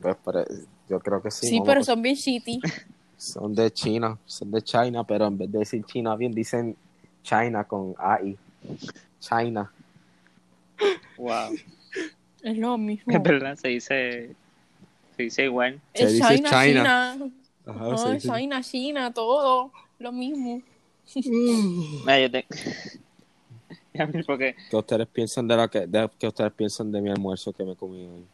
Pues, 0.00 0.16
pero 0.24 0.44
yo 0.88 1.00
creo 1.00 1.22
que 1.22 1.30
sí. 1.30 1.48
Sí, 1.48 1.60
pero 1.64 1.84
son 1.84 2.00
bien 2.00 2.14
shitty. 2.14 2.60
son 3.16 3.54
de 3.54 3.70
China, 3.70 4.18
son 4.24 4.50
de 4.50 4.62
China, 4.62 5.04
pero 5.04 5.26
en 5.26 5.38
vez 5.38 5.52
de 5.52 5.58
decir 5.58 5.84
China 5.84 6.16
bien 6.16 6.32
dicen 6.32 6.76
China 7.22 7.64
con 7.64 7.94
AI. 7.98 8.36
China. 9.20 9.70
Wow. 11.16 11.54
Es 12.42 12.58
lo 12.58 12.76
mismo. 12.76 13.12
Es 13.14 13.22
verdad, 13.22 13.56
se 13.56 13.68
dice, 13.68 14.36
se 15.16 15.22
dice 15.24 15.44
igual. 15.44 15.80
Se 15.94 16.04
Es 16.04 16.12
dice 16.12 16.36
China, 16.36 16.48
China. 16.50 16.64
China. 16.64 17.30
Ajá, 17.66 17.86
Ajá, 17.86 17.96
se 17.98 18.12
dice- 18.14 18.28
China, 18.32 18.62
China, 18.62 19.12
todo. 19.12 19.72
Lo 19.98 20.12
mismo. 20.12 20.60
Mira, 21.14 22.20
yo 22.20 22.30
te... 22.30 22.46
Ya, 23.94 24.06
mira, 24.06 24.24
porque 24.26 24.56
¿Qué 24.70 24.76
ustedes 24.76 25.06
piensan 25.06 25.46
de 25.46 25.56
la 25.56 25.68
que 25.68 25.86
de, 25.86 26.10
qué 26.18 26.26
ustedes 26.26 26.52
piensan 26.52 26.90
de 26.90 27.00
mi 27.00 27.10
almuerzo 27.10 27.52
que 27.52 27.62
me 27.64 27.76
comí 27.76 28.04
hoy? 28.04 28.24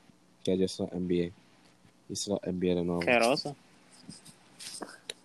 Que 0.42 0.56
yo 0.56 0.66
se 0.66 0.84
los 0.84 0.92
envié. 0.92 1.32
Y 2.08 2.16
se 2.16 2.30
los 2.30 2.40
envié 2.44 2.74
de 2.74 2.82
nuevo. 2.82 3.00
asqueroso. 3.00 3.54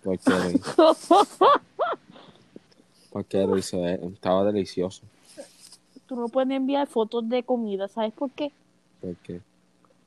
¿Por 0.04 0.18
qué 0.18 0.30
Luis? 0.30 0.60
¿Por 3.10 3.24
qué 3.24 3.44
Luis? 3.46 3.72
Eh, 3.72 3.98
Estaba 4.12 4.44
delicioso. 4.44 5.02
Tú 6.06 6.16
no 6.16 6.28
puedes 6.28 6.50
enviar 6.50 6.86
fotos 6.86 7.26
de 7.28 7.42
comida, 7.42 7.88
¿sabes 7.88 8.12
por 8.12 8.30
qué? 8.30 8.52
¿Por 9.00 9.16
qué? 9.16 9.40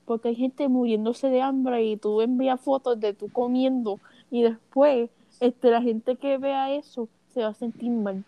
Porque 0.10 0.30
hay 0.30 0.36
gente 0.36 0.68
muriéndose 0.68 1.30
de 1.30 1.40
hambre 1.44 1.84
y 1.86 1.96
tú 1.96 2.22
envías 2.22 2.60
fotos 2.60 3.00
de 3.00 3.14
tú 3.14 3.30
comiendo 3.30 4.00
y 4.32 4.42
después 4.42 5.12
este, 5.40 5.70
la 5.70 5.84
gente 5.84 6.16
que 6.16 6.40
vea 6.40 6.74
eso 6.74 7.08
se 7.32 7.44
va 7.44 7.50
a 7.50 7.54
sentir 7.54 7.92
mal. 7.92 8.24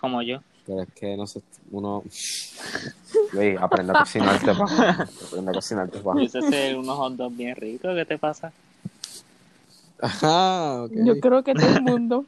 Como 0.00 0.22
yo. 0.22 0.38
Pero 0.64 0.80
es 0.80 0.88
que 0.94 1.18
no 1.18 1.26
sé, 1.26 1.42
uno... 1.70 2.02
Luis, 3.34 3.58
aprende 3.60 3.92
a 3.94 3.98
cocinarte, 3.98 4.54
pa. 4.54 5.06
Aprende 5.26 5.50
a 5.50 5.52
cocinarte, 5.52 5.98
pa. 5.98 6.14
Yo 6.18 6.38
hacer 6.38 6.78
unos 6.78 6.96
hot 6.96 7.12
dogs 7.12 7.36
bien 7.36 7.56
ricos, 7.56 7.94
¿qué 7.94 8.06
te 8.06 8.16
pasa? 8.16 8.50
Ajá, 10.00 10.84
ok. 10.84 10.92
Yo 10.94 11.20
creo 11.20 11.44
que 11.44 11.52
todo 11.52 11.76
el 11.76 11.82
mundo. 11.82 12.24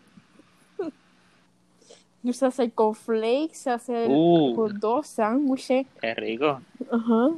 Yo 2.23 2.35
sé 2.35 2.45
hacer 2.45 2.71
cornflakes, 2.73 3.67
hacer 3.67 4.11
Uh. 4.11 4.55
hot 4.57 4.73
dogs, 4.73 5.09
sándwiches. 5.09 5.87
Qué 6.03 6.15
rico. 6.15 6.61
Ajá. 6.91 7.31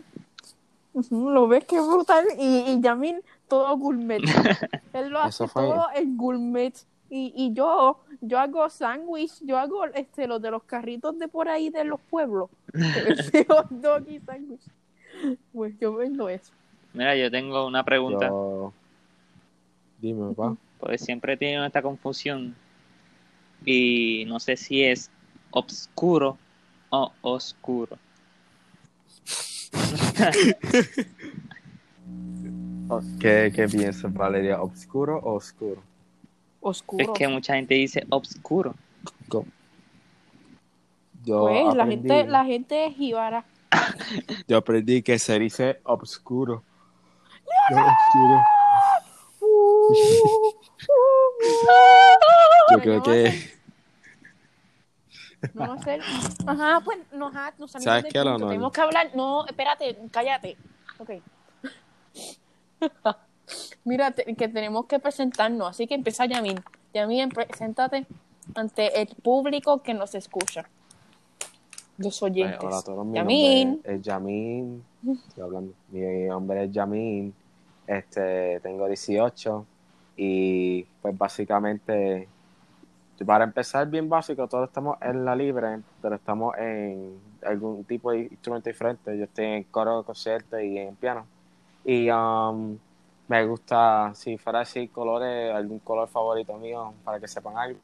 Lo 1.10 1.48
ves 1.48 1.64
que 1.64 1.80
brutal. 1.80 2.24
Y, 2.38 2.64
y 2.72 2.80
Yamil, 2.80 3.22
todo 3.48 3.76
gourmet. 3.76 4.20
Él 4.92 5.08
lo 5.10 5.18
hace 5.20 5.46
fue- 5.48 5.62
todo 5.62 5.86
en 5.94 6.16
gourmet. 6.16 6.74
y, 7.10 7.32
y 7.36 7.52
yo, 7.52 8.00
yo 8.20 8.38
hago 8.38 8.68
sándwich, 8.70 9.32
yo 9.42 9.58
hago 9.58 9.84
este, 9.86 10.26
los 10.26 10.40
de 10.40 10.50
los 10.50 10.62
carritos 10.64 11.18
de 11.18 11.28
por 11.28 11.48
ahí 11.48 11.70
de 11.70 11.84
los 11.84 12.00
pueblos. 12.00 12.48
Ese 12.72 13.44
hot 13.44 13.68
dog 13.70 14.08
y 14.08 14.18
sándwich. 14.20 14.62
Pues 15.52 15.78
yo 15.80 15.94
vendo 15.94 16.28
eso. 16.28 16.52
Mira, 16.92 17.14
yo 17.16 17.30
tengo 17.30 17.66
una 17.66 17.84
pregunta. 17.84 18.28
Yo... 18.28 18.72
Dime, 20.00 20.32
papá. 20.34 20.56
Porque 20.78 20.98
siempre 20.98 21.36
tienen 21.36 21.64
esta 21.64 21.82
confusión. 21.82 22.54
Y 23.64 24.24
no 24.26 24.38
sé 24.40 24.56
si 24.56 24.84
es 24.84 25.10
obscuro 25.50 26.36
o 26.90 27.10
oscuro. 27.22 27.96
¿Qué, 33.20 33.52
qué 33.54 33.68
piensas, 33.68 34.12
Valeria? 34.12 34.60
¿Obscuro 34.60 35.18
o 35.18 35.34
oscuro? 35.34 35.82
Oscuro. 36.60 37.04
Es 37.04 37.10
que 37.10 37.28
mucha 37.28 37.54
gente 37.54 37.74
dice 37.74 38.04
obscuro. 38.10 38.74
¿Cómo? 39.28 39.46
Yo, 41.24 41.46
Pues 41.46 41.74
la 41.74 41.84
aprendí, 41.84 42.08
gente, 42.08 42.30
la 42.30 42.44
gente 42.44 42.86
es 42.86 42.94
jíbara. 42.94 43.44
yo 44.48 44.58
aprendí 44.58 45.02
que 45.02 45.18
se 45.18 45.38
dice 45.38 45.80
obscuro. 45.84 46.62
No, 47.70 47.86
obscuro. 47.86 48.42
Yo 52.70 52.80
creo 52.80 53.02
que 53.02 53.53
No 55.52 55.68
va 55.68 55.74
a 55.74 55.82
ser. 55.82 56.00
Ajá, 56.46 56.80
pues 56.84 56.98
no, 57.12 57.28
ajá, 57.28 57.52
nos 57.58 57.70
salimos 57.72 57.84
¿Sabes 57.84 58.04
qué, 58.04 58.18
punto. 58.18 58.24
Leonor? 58.30 58.48
Tenemos 58.48 58.72
que 58.72 58.80
hablar. 58.80 59.10
No, 59.14 59.46
espérate, 59.46 59.98
cállate. 60.10 60.56
Ok. 60.98 61.10
Mira, 63.84 64.10
te- 64.12 64.34
que 64.34 64.48
tenemos 64.48 64.86
que 64.86 64.98
presentarnos, 64.98 65.68
así 65.68 65.86
que 65.86 65.94
empieza 65.94 66.24
Yamin. 66.26 66.60
Yamin, 66.94 67.28
preséntate 67.28 68.06
ante 68.54 69.00
el 69.00 69.08
público 69.08 69.82
que 69.82 69.94
nos 69.94 70.14
escucha. 70.14 70.68
Los 71.98 72.22
oyentes. 72.22 72.58
hola 72.62 72.78
a 72.78 72.82
todos, 72.82 73.06
mi 73.06 73.14
Yamin. 73.16 73.80
es 73.84 74.02
Yamin. 74.02 74.84
Estoy 75.28 75.42
hablando. 75.44 75.72
Mi 75.90 76.00
nombre 76.26 76.64
es 76.64 76.72
Yamin. 76.72 77.34
Este, 77.86 78.58
tengo 78.60 78.86
18 78.88 79.66
y 80.16 80.82
pues 81.02 81.16
básicamente 81.18 82.26
para 83.24 83.44
empezar 83.44 83.88
bien 83.88 84.08
básico, 84.08 84.48
todos 84.48 84.68
estamos 84.68 84.98
en 85.00 85.24
la 85.24 85.36
libre, 85.36 85.80
pero 86.02 86.16
estamos 86.16 86.56
en 86.58 87.16
algún 87.44 87.84
tipo 87.84 88.10
de 88.10 88.22
instrumento 88.22 88.68
diferente. 88.68 89.16
Yo 89.16 89.24
estoy 89.24 89.44
en 89.44 89.62
coro, 89.64 90.02
concierto 90.02 90.58
y 90.58 90.78
en 90.78 90.96
piano. 90.96 91.24
Y 91.84 92.10
um, 92.10 92.76
me 93.28 93.46
gusta, 93.46 94.12
si 94.14 94.36
fuera 94.36 94.60
así, 94.60 94.88
colores, 94.88 95.54
algún 95.54 95.78
color 95.78 96.08
favorito 96.08 96.56
mío, 96.56 96.92
para 97.04 97.20
que 97.20 97.28
sepan 97.28 97.56
algo. 97.56 97.78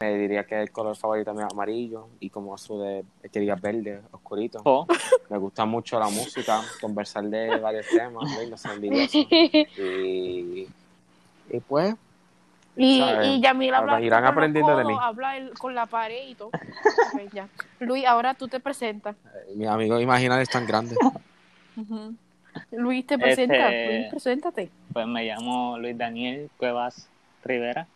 Me 0.00 0.18
diría 0.18 0.44
que 0.44 0.60
el 0.60 0.72
color 0.72 0.96
favorito 0.96 1.32
mío 1.32 1.46
es 1.46 1.52
amarillo 1.52 2.08
y 2.18 2.28
como 2.28 2.54
azul 2.54 2.82
de, 2.82 3.04
quería 3.30 3.54
verde, 3.54 4.02
oscurito. 4.10 4.60
O 4.64 4.84
Me 5.30 5.38
gusta 5.38 5.64
mucho 5.64 6.00
la 6.00 6.08
música, 6.08 6.60
conversar 6.80 7.24
de 7.24 7.56
varios 7.58 7.86
temas, 7.86 8.28
¿no? 8.32 8.42
Y 8.42 8.50
no 8.50 8.56
ser 8.56 8.72
envidioso. 8.72 9.18
Y, 9.30 10.68
y 11.50 11.60
pues, 11.60 11.94
Y, 12.76 13.00
¿sabes? 13.00 13.28
y 13.28 13.40
Yamil 13.40 13.74
habla, 13.74 13.92
Ahora 13.92 14.04
irán 14.04 14.20
con 14.20 14.24
los 14.24 14.32
aprendiendo 14.32 14.76
de 14.76 14.82
codos, 14.82 14.96
mí. 14.98 15.04
habla 15.04 15.36
el- 15.36 15.50
con 15.58 15.74
la 15.74 15.86
pared 15.86 16.28
y 16.28 16.34
todo. 16.34 16.50
Ya. 17.32 17.48
Luis, 17.80 18.06
ahora 18.06 18.32
tú 18.34 18.48
te 18.48 18.60
presentas. 18.60 19.14
eh, 19.26 19.52
mis 19.56 19.68
amigos 19.68 20.00
imaginarios 20.02 20.48
están 20.48 20.66
grandes. 20.66 20.96
Ujú. 21.76 22.14
Luis, 22.72 23.06
te 23.06 23.18
presentas. 23.18 23.58
Este- 23.72 23.98
Luis, 23.98 24.10
preséntate. 24.10 24.70
pues 24.92 25.06
me 25.06 25.24
llamo 25.24 25.78
Luis 25.78 25.96
Daniel 25.98 26.50
Cuevas 26.56 27.08
Rivera. 27.44 27.86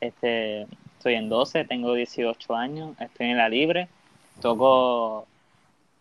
Este, 0.00 0.62
estoy 0.96 1.14
en 1.14 1.28
12, 1.28 1.64
tengo 1.64 1.94
18 1.94 2.54
años, 2.54 2.94
estoy 3.00 3.28
en 3.30 3.36
la 3.38 3.48
libre. 3.48 3.88
Toco 4.40 5.26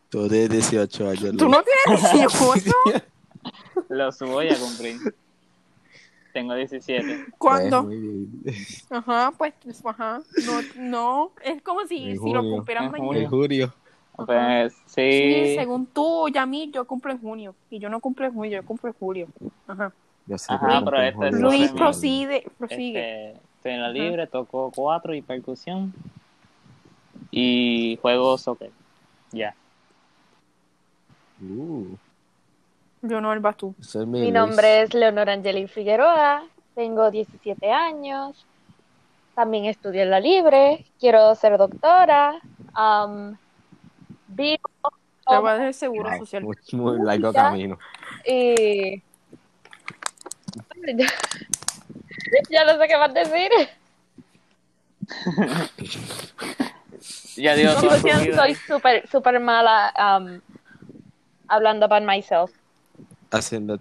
Tú 0.10 0.28
de 0.30 0.47
18 0.47 1.10
años. 1.10 1.36
¿Tú 1.38 1.50
no 1.50 1.62
tienes 1.63 2.12
18? 2.13 2.71
Los 3.89 4.19
voy 4.19 4.50
a 4.50 4.56
cumplir. 4.58 4.97
Tengo 6.38 6.54
17. 6.54 7.26
¿Cuándo? 7.39 7.84
Pues, 7.86 7.97
muy 7.97 8.30
bien. 8.43 8.43
Ajá, 8.91 9.34
pues, 9.36 9.56
pues, 9.63 9.84
ajá. 9.84 10.21
No, 10.45 10.62
no, 10.76 11.32
es 11.43 11.63
como 11.63 11.82
si, 11.88 11.97
si 12.12 12.13
lo 12.13 12.19
junio. 12.19 12.52
cumplieran 12.58 12.86
En 12.86 12.91
mañana. 12.91 13.08
junio. 13.08 13.21
En 13.23 13.30
julio. 13.30 13.73
Pues 14.15 14.73
Sí, 14.86 15.02
sí, 15.45 15.56
según 15.56 15.88
tú, 15.88 16.28
Yamil, 16.30 16.71
yo 16.71 16.86
cumplo 16.86 17.12
en 17.12 17.19
junio. 17.19 17.56
Y 17.71 17.80
yo 17.80 17.89
no 17.89 18.00
cumplo 18.00 18.28
en 18.28 18.34
junio, 18.36 18.52
yo 18.62 18.63
cumplo 18.67 18.89
en 18.89 18.95
julio. 19.00 19.28
Ajá. 19.65 19.91
Yo 20.28 20.38
sé 20.38 20.54
Ajá, 20.54 20.80
pero 20.86 21.02
este 21.02 21.28
es 21.30 21.34
julio 21.34 21.47
Luis, 21.50 21.71
sí. 21.71 21.76
prosigue, 21.76 22.47
prosigue. 22.60 23.30
este, 23.30 23.41
estoy 23.56 23.71
en 23.71 23.82
la 23.82 23.89
libre, 23.89 24.28
toco 24.28 24.71
cuatro 24.76 25.15
y 25.15 25.23
percusión. 25.23 25.91
Y 27.32 27.97
juego 28.00 28.38
soccer. 28.38 28.69
Ya. 29.32 29.56
Uh, 31.41 31.95
Yo 33.01 33.21
no, 33.21 33.31
el 33.33 33.39
vas 33.39 33.57
tú. 33.57 33.75
es 33.79 33.95
Mi 33.95 34.19
Luis. 34.19 34.33
nombre 34.33 34.81
es 34.81 34.93
Leonora 34.93 35.33
Angeli 35.33 35.67
Figueroa, 35.67 36.43
tengo 36.75 37.12
17 37.12 37.71
años, 37.71 38.45
también 39.36 39.65
estudio 39.65 40.01
en 40.03 40.10
la 40.10 40.19
libre, 40.19 40.86
quiero 40.99 41.36
ser 41.36 41.57
doctora, 41.57 42.39
am, 42.73 43.38
vivo 44.27 44.57
Trabajas 45.27 45.60
del 45.60 45.73
seguro 45.73 46.10
Wow, 46.10 46.19
social. 46.19 46.43
Muy, 46.43 46.55
muy 46.71 46.97
largo 47.05 47.33
Ya. 47.33 47.43
camino. 47.43 47.77
y... 48.25 49.03
ya 52.49 52.65
no 52.65 52.77
sé 52.77 52.88
qué 52.88 52.97
más 52.97 53.13
decir. 53.13 53.51
Ya 57.38 57.55
digo 57.55 57.71
soy 58.36 58.55
súper 58.55 59.07
súper 59.07 59.39
mala 59.39 59.93
am, 59.95 60.41
hablando 61.47 61.86
about 61.86 62.03
myself. 62.03 62.51
Haciendo. 63.32 63.80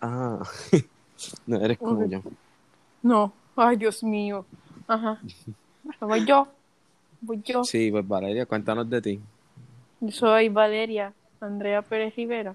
Ah. 0.00 0.42
no 1.46 1.56
eres 1.60 1.78
como 1.78 2.06
yo. 2.06 2.22
No, 3.02 3.32
ay, 3.56 3.76
Dios 3.76 4.02
mío. 4.02 4.44
Ajá. 4.88 5.20
Voy 6.00 6.24
yo. 6.24 6.48
Voy 7.20 7.40
yo. 7.44 7.64
Sí, 7.64 7.90
pues 7.90 8.06
Valeria, 8.06 8.46
cuéntanos 8.46 8.88
de 8.88 9.02
ti. 9.02 9.20
Yo 10.00 10.10
soy 10.10 10.48
Valeria 10.48 11.12
Andrea 11.40 11.82
Pérez 11.82 12.14
Rivera. 12.16 12.54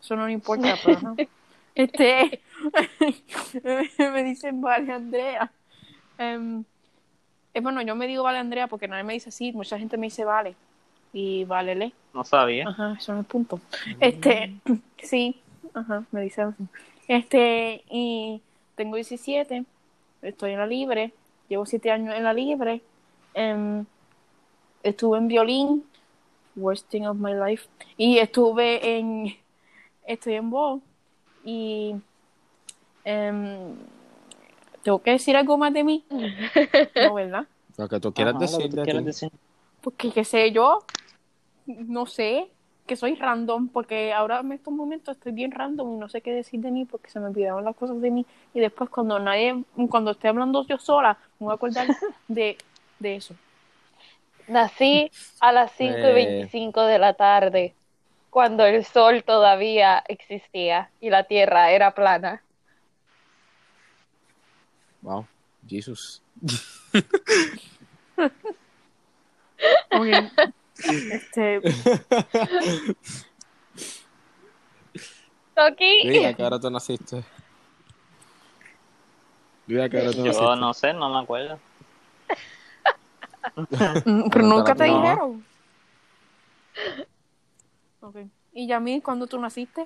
Eso 0.00 0.16
no 0.16 0.26
le 0.26 0.32
importa, 0.32 0.76
pero 0.84 0.98
ajá. 0.98 1.14
Este. 1.74 2.40
me 3.98 4.24
dicen 4.24 4.60
Vale 4.60 4.92
Andrea. 4.92 5.50
Em, 6.18 6.64
eh, 7.54 7.60
bueno, 7.60 7.80
yo 7.82 7.94
me 7.94 8.08
digo 8.08 8.24
Vale 8.24 8.38
Andrea 8.38 8.66
porque 8.66 8.88
nadie 8.88 9.04
me 9.04 9.12
dice 9.12 9.28
así. 9.28 9.52
Mucha 9.52 9.78
gente 9.78 9.96
me 9.96 10.06
dice 10.06 10.24
Vale. 10.24 10.56
Y 11.12 11.44
Valele. 11.44 11.92
No 12.12 12.24
sabía. 12.24 12.68
Ajá, 12.68 12.96
eso 12.98 13.14
no 13.14 13.20
es 13.20 13.26
punto. 13.26 13.60
Este, 14.00 14.54
sí, 15.02 15.40
ajá, 15.74 16.04
me 16.10 16.22
dicen 16.22 16.48
así. 16.48 16.64
Este, 17.08 17.82
y 17.90 18.40
tengo 18.76 18.96
17, 18.96 19.64
estoy 20.22 20.52
en 20.52 20.58
la 20.58 20.66
libre, 20.66 21.12
llevo 21.48 21.66
7 21.66 21.90
años 21.90 22.14
en 22.14 22.24
la 22.24 22.32
libre, 22.32 22.82
em, 23.34 23.84
estuve 24.82 25.18
en 25.18 25.28
violín, 25.28 25.84
worst 26.56 26.88
thing 26.88 27.02
of 27.02 27.16
my 27.16 27.32
life, 27.34 27.68
y 27.96 28.18
estuve 28.18 28.98
en, 28.98 29.36
estoy 30.06 30.34
en 30.34 30.50
voz, 30.50 30.80
y 31.44 31.96
em, 33.04 33.74
tengo 34.82 35.02
que 35.02 35.12
decir 35.12 35.36
algo 35.36 35.58
más 35.58 35.72
de 35.72 35.84
mí, 35.84 36.04
no, 36.94 37.14
¿verdad? 37.14 37.46
Lo 37.76 37.88
que 37.88 38.00
tú 38.00 38.12
quieras 38.12 38.34
Ajá, 38.34 38.44
lo 38.44 38.50
que 38.50 38.56
decir 38.56 38.70
tú 38.70 38.82
quieras 38.82 39.04
decir. 39.04 39.32
Porque 39.80 40.10
qué 40.12 40.24
sé 40.24 40.52
yo, 40.52 40.84
no 41.66 42.06
sé, 42.06 42.50
que 42.90 42.96
soy 42.96 43.14
random, 43.14 43.68
porque 43.68 44.12
ahora 44.12 44.40
en 44.40 44.50
estos 44.50 44.74
momentos 44.74 45.16
estoy 45.16 45.30
bien 45.30 45.52
random 45.52 45.94
y 45.94 45.96
no 45.96 46.08
sé 46.08 46.22
qué 46.22 46.32
decir 46.32 46.58
de 46.58 46.72
mí 46.72 46.86
porque 46.86 47.08
se 47.08 47.20
me 47.20 47.26
olvidaron 47.26 47.64
las 47.64 47.76
cosas 47.76 48.00
de 48.00 48.10
mí 48.10 48.26
y 48.52 48.58
después 48.58 48.90
cuando 48.90 49.20
nadie, 49.20 49.62
cuando 49.88 50.10
esté 50.10 50.26
hablando 50.26 50.66
yo 50.66 50.76
sola, 50.76 51.16
me 51.38 51.44
voy 51.44 51.52
a 51.52 51.54
acordar 51.54 51.86
de, 52.26 52.58
de 52.98 53.14
eso. 53.14 53.36
Nací 54.48 55.08
a 55.38 55.52
las 55.52 55.70
5 55.76 55.98
y 56.00 56.00
Eh. 56.00 56.14
25 56.14 56.82
de 56.82 56.98
la 56.98 57.14
tarde, 57.14 57.74
cuando 58.28 58.66
el 58.66 58.84
sol 58.84 59.22
todavía 59.22 60.02
existía 60.08 60.90
y 61.00 61.10
la 61.10 61.22
tierra 61.22 61.70
era 61.70 61.94
plana. 61.94 62.42
Wow, 65.02 65.28
Jesus. 65.64 66.20
Muy 69.92 70.08
bien. 70.08 70.32
Este, 70.84 71.60
Toki, 75.54 76.06
Luis, 76.06 76.26
¿a 76.26 76.34
qué 76.34 76.42
hora 76.42 76.58
tú 76.58 76.70
naciste? 76.70 77.18
¿a 79.78 79.88
tú? 79.88 80.24
Yo 80.24 80.56
no 80.56 80.74
sé, 80.74 80.92
no 80.92 81.10
me 81.10 81.18
acuerdo. 81.20 81.58
mm, 84.04 84.30
pero 84.30 84.46
nunca 84.46 84.74
te 84.74 84.86
No. 84.86 84.94
dijeron. 84.94 85.44
Ok. 88.00 88.16
¿Y 88.52 88.66
Yamil, 88.66 89.02
cuándo 89.02 89.26
tú 89.26 89.38
naciste? 89.38 89.84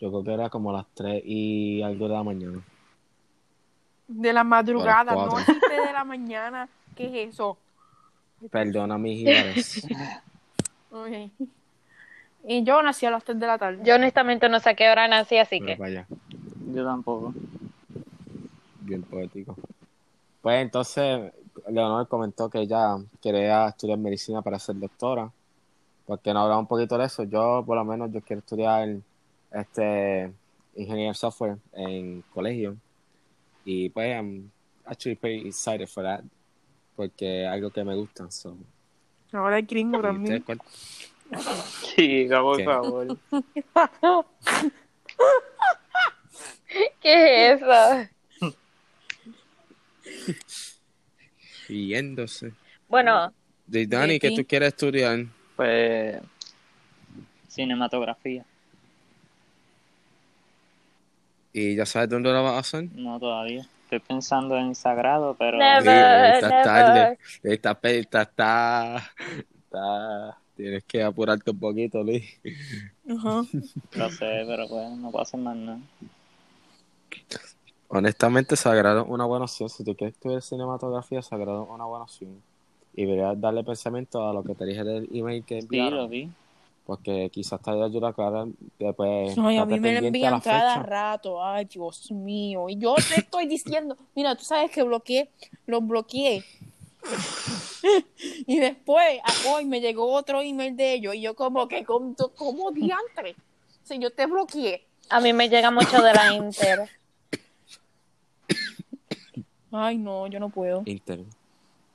Yo 0.00 0.08
creo 0.10 0.24
que 0.24 0.32
era 0.32 0.50
como 0.50 0.72
las 0.72 0.86
3 0.94 1.22
y 1.24 1.82
algo 1.82 2.08
de 2.08 2.14
la 2.14 2.22
mañana. 2.22 2.60
De 4.08 4.32
la 4.32 4.44
madrugada, 4.44 5.12
no 5.12 5.28
cuatro. 5.28 5.44
7 5.44 5.74
de 5.74 5.92
la 5.92 6.04
mañana. 6.04 6.68
¿Qué 6.96 7.06
es 7.06 7.34
eso? 7.34 7.56
Perdona 8.50 8.98
mis 8.98 9.18
jíbaros. 9.18 9.82
Ok. 10.92 11.30
Y 12.48 12.64
yo 12.64 12.82
nací 12.82 13.06
a 13.06 13.12
las 13.12 13.22
3 13.22 13.38
de 13.38 13.46
la 13.46 13.58
tarde. 13.58 13.80
Yo 13.84 13.94
honestamente 13.94 14.48
no 14.48 14.58
sé 14.58 14.70
a 14.70 14.74
qué 14.74 14.90
hora 14.90 15.06
nací, 15.06 15.36
así 15.38 15.60
Pero 15.60 15.66
que. 15.76 15.80
vaya, 15.80 16.06
Yo 16.74 16.84
tampoco. 16.84 17.32
bien 18.80 19.02
poético. 19.02 19.54
Pues 20.42 20.62
entonces, 20.62 21.32
Leonor 21.68 22.08
comentó 22.08 22.50
que 22.50 22.58
ella 22.62 22.96
quería 23.22 23.68
estudiar 23.68 23.98
medicina 23.98 24.42
para 24.42 24.58
ser 24.58 24.76
doctora. 24.80 25.30
Porque 26.06 26.32
nos 26.34 26.42
hablaba 26.42 26.58
un 26.58 26.66
poquito 26.66 26.98
de 26.98 27.04
eso. 27.04 27.22
Yo, 27.22 27.62
por 27.64 27.76
lo 27.76 27.84
menos, 27.84 28.10
yo 28.10 28.20
quiero 28.20 28.40
estudiar 28.40 28.88
este 29.52 30.32
ingeniería 30.74 31.08
en 31.10 31.14
software 31.14 31.56
en 31.72 32.22
colegio. 32.34 32.74
Y 33.64 33.90
pues, 33.90 34.08
I'm 34.16 34.50
actually 34.86 35.14
pretty 35.14 35.46
excited 35.46 35.86
for 35.86 36.02
that. 36.02 36.22
Porque 36.96 37.44
es 37.44 37.48
algo 37.48 37.70
que 37.70 37.84
me 37.84 37.94
gusta. 37.94 38.30
So. 38.30 38.56
Ahora 39.32 39.58
es 39.58 39.66
gringo 39.66 39.98
¿Y 39.98 40.02
también. 40.02 40.42
ustedes 40.42 40.44
cuál? 40.44 40.60
Chica, 41.94 42.40
por 42.42 42.56
¿Qué? 42.56 42.64
favor. 42.64 43.18
¿Qué 47.00 47.52
es 47.52 47.62
eso? 47.62 48.08
Riéndose. 51.68 52.52
Bueno, 52.88 53.32
De 53.66 53.86
Dani, 53.86 54.18
¿qué 54.18 54.32
tú 54.32 54.44
quieres 54.46 54.68
estudiar? 54.68 55.26
Pues. 55.56 56.20
Cinematografía. 57.48 58.44
¿Y 61.52 61.74
ya 61.76 61.84
sabes 61.86 62.08
dónde 62.08 62.32
lo 62.32 62.42
vas 62.42 62.54
a 62.54 62.58
hacer? 62.58 62.88
No 62.92 63.18
todavía. 63.18 63.66
Estoy 63.90 63.98
pensando 64.06 64.56
en 64.56 64.74
sagrado, 64.76 65.34
pero. 65.36 65.58
Never. 65.58 65.82
Sí, 65.82 66.42
never. 66.46 66.62
tarde. 66.62 67.18
Está, 67.42 67.78
está, 67.82 68.22
está, 68.22 69.02
está- 69.64 70.38
Tienes 70.56 70.84
que 70.84 71.02
apurarte 71.02 71.50
un 71.50 71.58
poquito, 71.58 72.02
Luis. 72.04 72.22
Ajá. 73.08 73.42
Lo 73.92 74.10
sé, 74.10 74.44
pero 74.46 74.68
pues 74.68 74.90
no 74.90 75.10
puedo 75.10 75.22
hacer 75.22 75.40
más 75.40 75.56
nada. 75.56 75.78
Honestamente, 77.88 78.54
Sagrado 78.56 79.02
es 79.02 79.08
una 79.08 79.24
buena 79.24 79.46
opción. 79.46 79.68
Si 79.68 79.82
tú 79.82 79.96
quieres 79.96 80.14
estudiar 80.14 80.42
cinematografía, 80.42 81.22
Sagrado 81.22 81.64
es 81.64 81.70
una 81.70 81.84
buena 81.86 82.04
opción. 82.04 82.40
Y 82.94 83.04
deberías 83.06 83.40
darle 83.40 83.64
pensamiento 83.64 84.28
a 84.28 84.32
lo 84.32 84.42
que 84.44 84.54
te 84.54 84.64
dije 84.66 84.84
del 84.84 85.08
email 85.12 85.42
que 85.44 85.60
Sí, 85.60 85.66
enviaron. 85.66 85.96
lo 85.96 86.08
vi. 86.08 86.30
Porque 86.90 87.30
quizás 87.32 87.62
te 87.62 87.70
ayuda 87.70 88.08
a 88.08 88.10
aclarar. 88.10 88.48
Después, 88.76 89.38
Ay, 89.38 89.58
a 89.58 89.64
mí 89.64 89.78
me 89.78 89.92
lo 89.94 90.00
pendiente 90.00 90.06
a 90.06 90.08
envían 90.08 90.40
cada 90.40 90.74
fecha. 90.74 90.82
rato. 90.82 91.40
Ay, 91.40 91.66
Dios 91.66 92.10
mío. 92.10 92.68
Y 92.68 92.78
yo 92.78 92.96
te 92.96 93.20
estoy 93.20 93.46
diciendo, 93.46 93.96
mira, 94.16 94.34
tú 94.34 94.42
sabes 94.42 94.72
que 94.72 94.82
bloqueé, 94.82 95.30
los 95.66 95.86
bloqueé. 95.86 96.44
y 98.48 98.58
después, 98.58 99.20
a- 99.22 99.50
hoy 99.50 99.66
me 99.66 99.80
llegó 99.80 100.12
otro 100.12 100.40
email 100.40 100.76
de 100.76 100.94
ellos 100.94 101.14
y 101.14 101.20
yo 101.20 101.36
como 101.36 101.68
que, 101.68 101.84
como, 101.84 102.16
como 102.34 102.72
diantre. 102.72 103.36
Si 103.84 103.96
yo 104.00 104.10
te 104.10 104.26
bloqueé. 104.26 104.84
A 105.10 105.20
mí 105.20 105.32
me 105.32 105.48
llega 105.48 105.70
mucho 105.70 106.02
de 106.02 106.12
la 106.12 106.34
Inter. 106.34 106.88
Ay, 109.70 109.96
no, 109.96 110.26
yo 110.26 110.40
no 110.40 110.48
puedo. 110.48 110.82
Inter. 110.86 111.20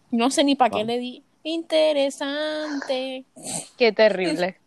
No 0.10 0.31
sé 0.31 0.45
ni 0.45 0.55
para 0.55 0.69
qué 0.73 0.81
Ah. 0.81 0.86
le 0.86 0.99
di. 0.99 1.21
Interesante. 1.43 3.25
Qué 3.77 3.91
terrible. 3.91 4.58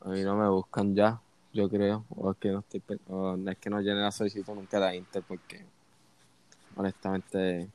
A 0.00 0.08
mí 0.08 0.22
no 0.22 0.36
me 0.36 0.48
buscan 0.48 0.94
ya, 0.94 1.20
yo 1.52 1.68
creo. 1.68 2.04
O 2.16 2.30
es 2.32 2.36
que 2.38 2.50
no 2.50 2.60
estoy, 2.60 2.82
o 3.08 3.36
es 3.36 3.58
que 3.58 3.70
no 3.70 3.80
llené 3.80 4.00
la 4.00 4.12
solicitud 4.12 4.54
nunca 4.54 4.80
de 4.80 4.96
Inter 4.96 5.22
porque 5.26 5.64
honestamente 6.76 7.68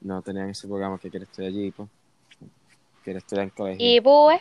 no 0.00 0.22
tenían 0.22 0.50
ese 0.50 0.68
programa 0.68 0.98
que 0.98 1.10
quiere 1.10 1.24
estudiar 1.24 1.50
allí, 1.50 1.70
pues. 1.70 1.88
Quiere 3.02 3.20
estudiar 3.20 3.44
en 3.44 3.50
colegio. 3.50 3.86
Y 3.86 4.00
pues, 4.00 4.40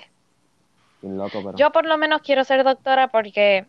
Bien 1.01 1.17
loco, 1.17 1.41
pero. 1.43 1.55
yo 1.55 1.71
por 1.71 1.85
lo 1.85 1.97
menos 1.97 2.21
quiero 2.21 2.43
ser 2.43 2.63
doctora 2.63 3.09
porque 3.09 3.67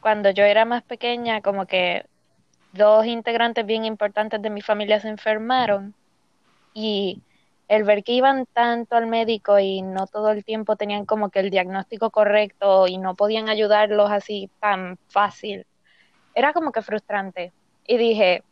cuando 0.00 0.30
yo 0.30 0.44
era 0.44 0.64
más 0.64 0.82
pequeña, 0.82 1.42
como 1.42 1.66
que 1.66 2.06
dos 2.72 3.04
integrantes 3.06 3.66
bien 3.66 3.84
importantes 3.84 4.40
de 4.40 4.50
mi 4.50 4.62
familia 4.62 5.00
se 5.00 5.08
enfermaron 5.08 5.94
y 6.72 7.20
el 7.70 7.84
ver 7.84 8.02
que 8.02 8.10
iban 8.10 8.46
tanto 8.46 8.96
al 8.96 9.06
médico 9.06 9.60
y 9.60 9.80
no 9.82 10.08
todo 10.08 10.32
el 10.32 10.44
tiempo 10.44 10.74
tenían 10.74 11.06
como 11.06 11.30
que 11.30 11.38
el 11.38 11.50
diagnóstico 11.50 12.10
correcto 12.10 12.88
y 12.88 12.98
no 12.98 13.14
podían 13.14 13.48
ayudarlos 13.48 14.10
así 14.10 14.50
tan 14.58 14.98
fácil, 15.06 15.64
era 16.34 16.52
como 16.52 16.72
que 16.72 16.82
frustrante. 16.82 17.52
Y 17.86 17.96
dije, 17.96 18.42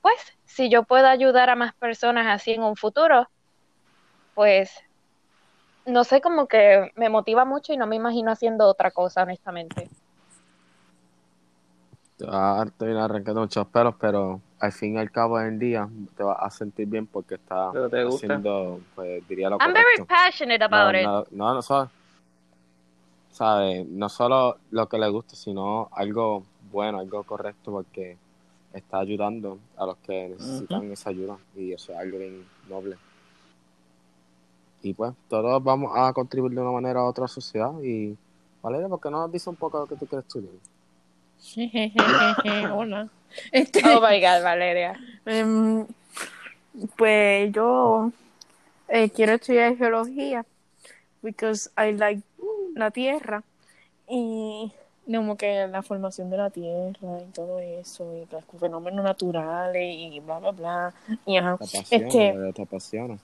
pues, 0.00 0.14
si 0.44 0.70
yo 0.70 0.84
puedo 0.84 1.08
ayudar 1.08 1.50
a 1.50 1.56
más 1.56 1.74
personas 1.74 2.28
así 2.28 2.52
en 2.52 2.62
un 2.62 2.76
futuro, 2.76 3.28
pues, 4.34 4.70
no 5.84 6.04
sé, 6.04 6.20
como 6.20 6.46
que 6.46 6.92
me 6.94 7.08
motiva 7.08 7.44
mucho 7.44 7.72
y 7.72 7.76
no 7.76 7.88
me 7.88 7.96
imagino 7.96 8.30
haciendo 8.30 8.68
otra 8.68 8.92
cosa, 8.92 9.24
honestamente. 9.24 9.88
Te 12.18 12.26
vas 12.26 12.66
a 12.66 12.70
terminar 12.70 13.04
arrancando 13.04 13.42
muchos 13.42 13.66
pelos, 13.68 13.94
pero 13.98 14.40
al 14.58 14.72
fin 14.72 14.94
y 14.96 14.98
al 14.98 15.10
cabo 15.10 15.38
del 15.38 15.58
día 15.58 15.88
te 16.16 16.24
vas 16.24 16.36
a 16.40 16.50
sentir 16.50 16.88
bien 16.88 17.06
porque 17.06 17.36
estás 17.36 17.72
haciendo, 17.74 18.80
pues 18.94 19.26
diría 19.28 19.48
lo 19.48 19.58
I'm 19.60 19.72
very 19.72 19.84
correcto. 19.96 20.06
passionate 20.06 20.64
about 20.64 20.92
no, 20.92 20.98
it. 20.98 21.28
no, 21.30 21.46
no, 21.46 21.54
no 21.54 21.62
solo, 21.62 21.90
¿sabes? 23.30 23.86
No 23.86 24.08
solo 24.08 24.58
lo 24.72 24.88
que 24.88 24.98
le 24.98 25.08
gusta, 25.08 25.36
sino 25.36 25.88
algo 25.92 26.42
bueno, 26.72 26.98
algo 26.98 27.22
correcto, 27.22 27.70
porque 27.70 28.16
está 28.72 28.98
ayudando 28.98 29.58
a 29.76 29.86
los 29.86 29.96
que 29.98 30.30
necesitan 30.30 30.90
esa 30.90 31.10
ayuda 31.10 31.38
y 31.54 31.72
eso 31.72 31.92
es 31.92 31.98
algo 31.98 32.18
bien 32.18 32.44
noble. 32.68 32.96
Y 34.82 34.92
pues, 34.92 35.14
todos 35.28 35.62
vamos 35.62 35.92
a 35.94 36.12
contribuir 36.12 36.54
de 36.54 36.60
una 36.60 36.72
manera 36.72 37.02
u 37.02 37.06
otra 37.06 37.22
a 37.22 37.24
la 37.24 37.28
sociedad 37.28 37.72
y 37.80 38.16
Valeria, 38.62 38.88
¿por 38.88 39.00
qué 39.00 39.10
no 39.10 39.20
nos 39.20 39.32
dice 39.32 39.48
un 39.48 39.56
poco 39.56 39.78
lo 39.78 39.86
que 39.86 39.96
tú 39.96 40.06
quieres 40.06 40.26
estudiar? 40.26 40.52
Hola. 42.72 43.08
Este, 43.52 43.80
Oh 43.84 44.00
my 44.00 44.20
God, 44.20 44.42
Valeria. 44.42 44.98
em, 45.26 45.86
pues 46.96 47.52
yo 47.52 48.10
eh, 48.88 49.10
quiero 49.10 49.34
estudiar 49.34 49.76
geología 49.76 50.44
because 51.22 51.70
I 51.76 51.92
like 51.92 52.22
la 52.74 52.90
tierra 52.90 53.42
y 54.08 54.72
como 55.06 55.36
que 55.36 55.66
la 55.68 55.82
formación 55.82 56.30
de 56.30 56.36
la 56.36 56.50
tierra 56.50 57.20
y 57.22 57.30
todo 57.32 57.58
eso 57.60 58.14
y 58.14 58.26
los 58.32 58.44
fenómenos 58.60 59.04
naturales 59.04 59.94
y 59.96 60.20
bla 60.20 60.38
bla 60.38 60.50
bla 60.52 60.94
y 61.26 61.36
ajá. 61.36 61.56
¿Te 61.58 61.64
apasiona? 61.64 62.06
Este, 62.06 62.18
¿De 62.18 62.32
verdad 62.32 62.54
¿Te 62.54 62.62
apasiona? 62.62 63.18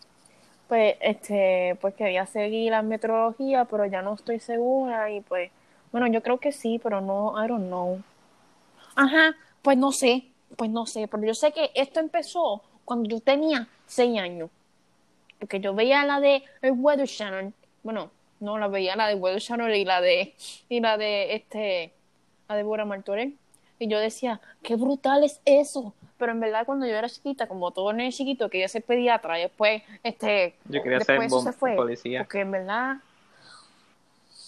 pues 0.69 0.97
este 1.01 1.77
pues 1.81 1.95
quería 1.95 2.27
seguir 2.27 2.71
la 2.73 2.83
meteorología 2.83 3.65
pero 3.67 3.85
ya 3.87 4.03
no 4.03 4.15
estoy 4.15 4.41
segura 4.41 5.11
y 5.11 5.21
pues 5.21 5.51
bueno 5.95 6.09
yo 6.09 6.23
creo 6.25 6.39
que 6.39 6.51
sí 6.51 6.81
pero 6.83 7.01
no 7.01 7.35
I 7.43 7.47
don't 7.47 7.67
know 7.69 8.03
ajá 8.97 9.37
pues 9.63 9.79
no 9.79 9.93
sé 9.93 10.25
pues 10.57 10.69
no 10.69 10.87
sé 10.87 11.07
pero 11.07 11.23
yo 11.25 11.35
sé 11.35 11.53
que 11.53 11.71
esto 11.75 12.01
empezó 12.01 12.63
cuando 12.85 13.09
yo 13.09 13.21
tenía 13.21 13.69
seis 13.87 14.19
años 14.19 14.51
porque 15.39 15.61
yo 15.61 15.73
veía 15.73 16.05
la 16.05 16.19
de 16.19 16.43
el 16.63 16.73
Weather 16.73 17.07
Channel 17.07 17.53
bueno 17.85 18.11
no 18.41 18.59
la 18.59 18.67
veía 18.67 18.97
la 18.97 19.07
de 19.07 19.15
Weather 19.15 19.41
Channel 19.41 19.73
y 19.73 19.85
la 19.85 20.01
de 20.01 20.35
y 20.69 20.81
la 20.81 20.99
de 20.99 21.37
este 21.37 21.93
la 22.49 22.57
de 22.57 22.65
Bora 22.65 22.85
Martorell 22.85 23.37
y 23.79 23.87
yo 23.87 24.01
decía 24.01 24.41
qué 24.65 24.75
brutal 24.75 25.23
es 25.23 25.41
eso 25.45 25.95
pero 26.19 26.33
en 26.33 26.41
verdad 26.41 26.67
cuando 26.67 26.87
yo 26.87 26.95
era 26.97 27.09
chiquita 27.09 27.47
como 27.47 27.71
todo 27.71 27.93
niño 27.93 28.11
chiquito 28.11 28.51
quería 28.51 28.67
ser 28.67 28.83
pediatra 28.83 29.39
y 29.39 29.43
después 29.43 29.83
este 30.03 30.57
Yo 30.65 30.83
quería 30.83 30.99
después 30.99 31.19
ser 31.19 31.27
eso 31.27 31.41
se 31.43 31.53
fue 31.53 31.77
policía. 31.77 32.21
porque 32.25 32.41
en 32.41 32.51
verdad 32.51 32.97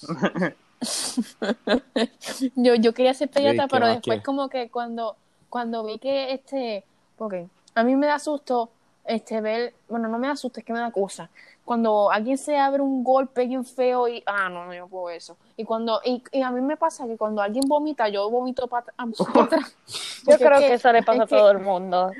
yo, 2.57 2.75
yo 2.75 2.93
quería 2.95 3.15
ser 3.15 3.29
pediatra, 3.31 3.65
¿qué 3.65 3.71
pero 3.71 3.87
después 3.89 4.23
como 4.23 4.49
que 4.49 4.71
cuando, 4.71 5.17
cuando 5.49 5.85
vi 5.85 5.99
que 5.99 6.33
este, 6.33 6.85
porque 7.17 7.47
a 7.75 7.83
mí 7.83 7.97
me 7.97 8.07
da 8.07 8.19
susto 8.19 8.71
este 9.05 9.41
ver, 9.41 9.75
bueno 9.89 10.09
no 10.09 10.19
me 10.19 10.27
da 10.29 10.37
susto, 10.37 10.61
es 10.61 10.67
que 10.67 10.73
me 10.73 10.81
da 10.81 10.91
cosa. 10.91 11.31
Cuando 11.65 12.11
alguien 12.13 12.39
se 12.39 12.57
abre 12.57 12.81
un 12.81 13.03
golpe 13.03 13.45
bien 13.47 13.65
feo 13.65 14.07
y, 14.07 14.23
ah, 14.27 14.49
no, 14.49 14.67
no, 14.67 14.75
yo 14.75 14.83
no 14.83 14.89
puedo 14.89 15.11
eso. 15.11 15.37
Y 15.57 15.65
cuando, 15.65 16.01
y, 16.05 16.23
y 16.31 16.43
a 16.43 16.51
mí 16.53 16.61
me 16.61 16.77
pasa 16.77 17.07
que 17.09 17.17
cuando 17.17 17.43
alguien 17.43 17.65
vomita, 17.67 18.09
yo 18.09 18.31
vomito 18.31 18.69
para 18.69 18.87
atrás. 18.97 19.75
Yo 20.27 20.37
creo 20.39 20.53
es 20.55 20.59
que 20.61 20.75
eso 20.75 20.93
le 20.93 21.03
pasa 21.03 21.23
a 21.25 21.27
que- 21.27 21.37
todo 21.37 21.51
el 21.51 21.59
mundo. 21.59 22.13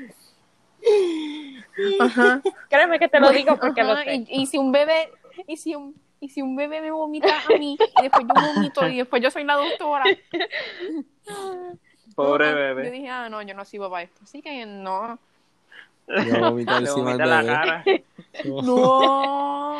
Ajá. 1.99 2.41
Créeme 2.69 2.99
que 2.99 3.07
te 3.07 3.19
lo 3.19 3.29
digo 3.31 3.57
porque 3.59 3.83
lo 3.83 3.91
Ajá, 3.93 4.03
sé. 4.03 4.15
Y, 4.15 4.41
y 4.41 4.45
si 4.47 4.57
un 4.57 4.71
bebé, 4.71 5.09
y 5.45 5.57
si 5.57 5.75
un, 5.75 5.95
y 6.19 6.29
si 6.29 6.41
un 6.41 6.55
bebé 6.55 6.81
me 6.81 6.91
vomita 6.91 7.41
a 7.41 7.57
mí, 7.57 7.77
y 7.99 8.01
después 8.01 8.25
yo 8.27 8.53
vomito, 8.53 8.87
y 8.87 8.97
después 8.97 9.21
yo 9.21 9.31
soy 9.31 9.43
la 9.43 9.55
doctora. 9.55 10.05
Pobre 12.15 12.47
Ajá. 12.47 12.55
Yo 12.75 12.75
bebé. 12.75 12.91
dije, 12.91 13.09
ah, 13.09 13.29
no, 13.29 13.41
yo 13.43 13.53
no 13.53 13.63
sirvo 13.65 13.89
para 13.89 14.03
esto. 14.03 14.21
Así 14.23 14.41
que 14.41 14.65
no. 14.65 15.19
Yo 16.07 16.39
vomito 16.39 16.71
encima 16.77 17.15
vomita 17.15 17.17
del 17.17 17.29
la 17.29 17.41
bebé. 17.43 17.43
cara. 17.43 17.83
No. 18.63 19.75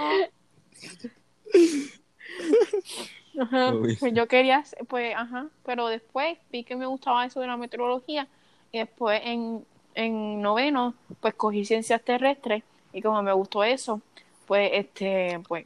Ajá, 3.39 3.71
pues 3.99 4.13
yo 4.13 4.27
quería, 4.27 4.63
pues, 4.87 5.15
ajá, 5.15 5.47
pero 5.63 5.87
después 5.87 6.37
vi 6.51 6.63
que 6.63 6.75
me 6.75 6.87
gustaba 6.87 7.25
eso 7.25 7.39
de 7.39 7.47
la 7.47 7.55
meteorología 7.57 8.27
y 8.71 8.79
después 8.79 9.21
en, 9.23 9.63
en 9.93 10.41
noveno, 10.41 10.95
pues 11.21 11.35
cogí 11.35 11.63
ciencias 11.63 12.01
terrestres 12.03 12.63
y 12.93 13.01
como 13.01 13.21
me 13.21 13.31
gustó 13.33 13.63
eso, 13.63 14.01
pues, 14.47 14.71
este, 14.73 15.39
pues, 15.47 15.65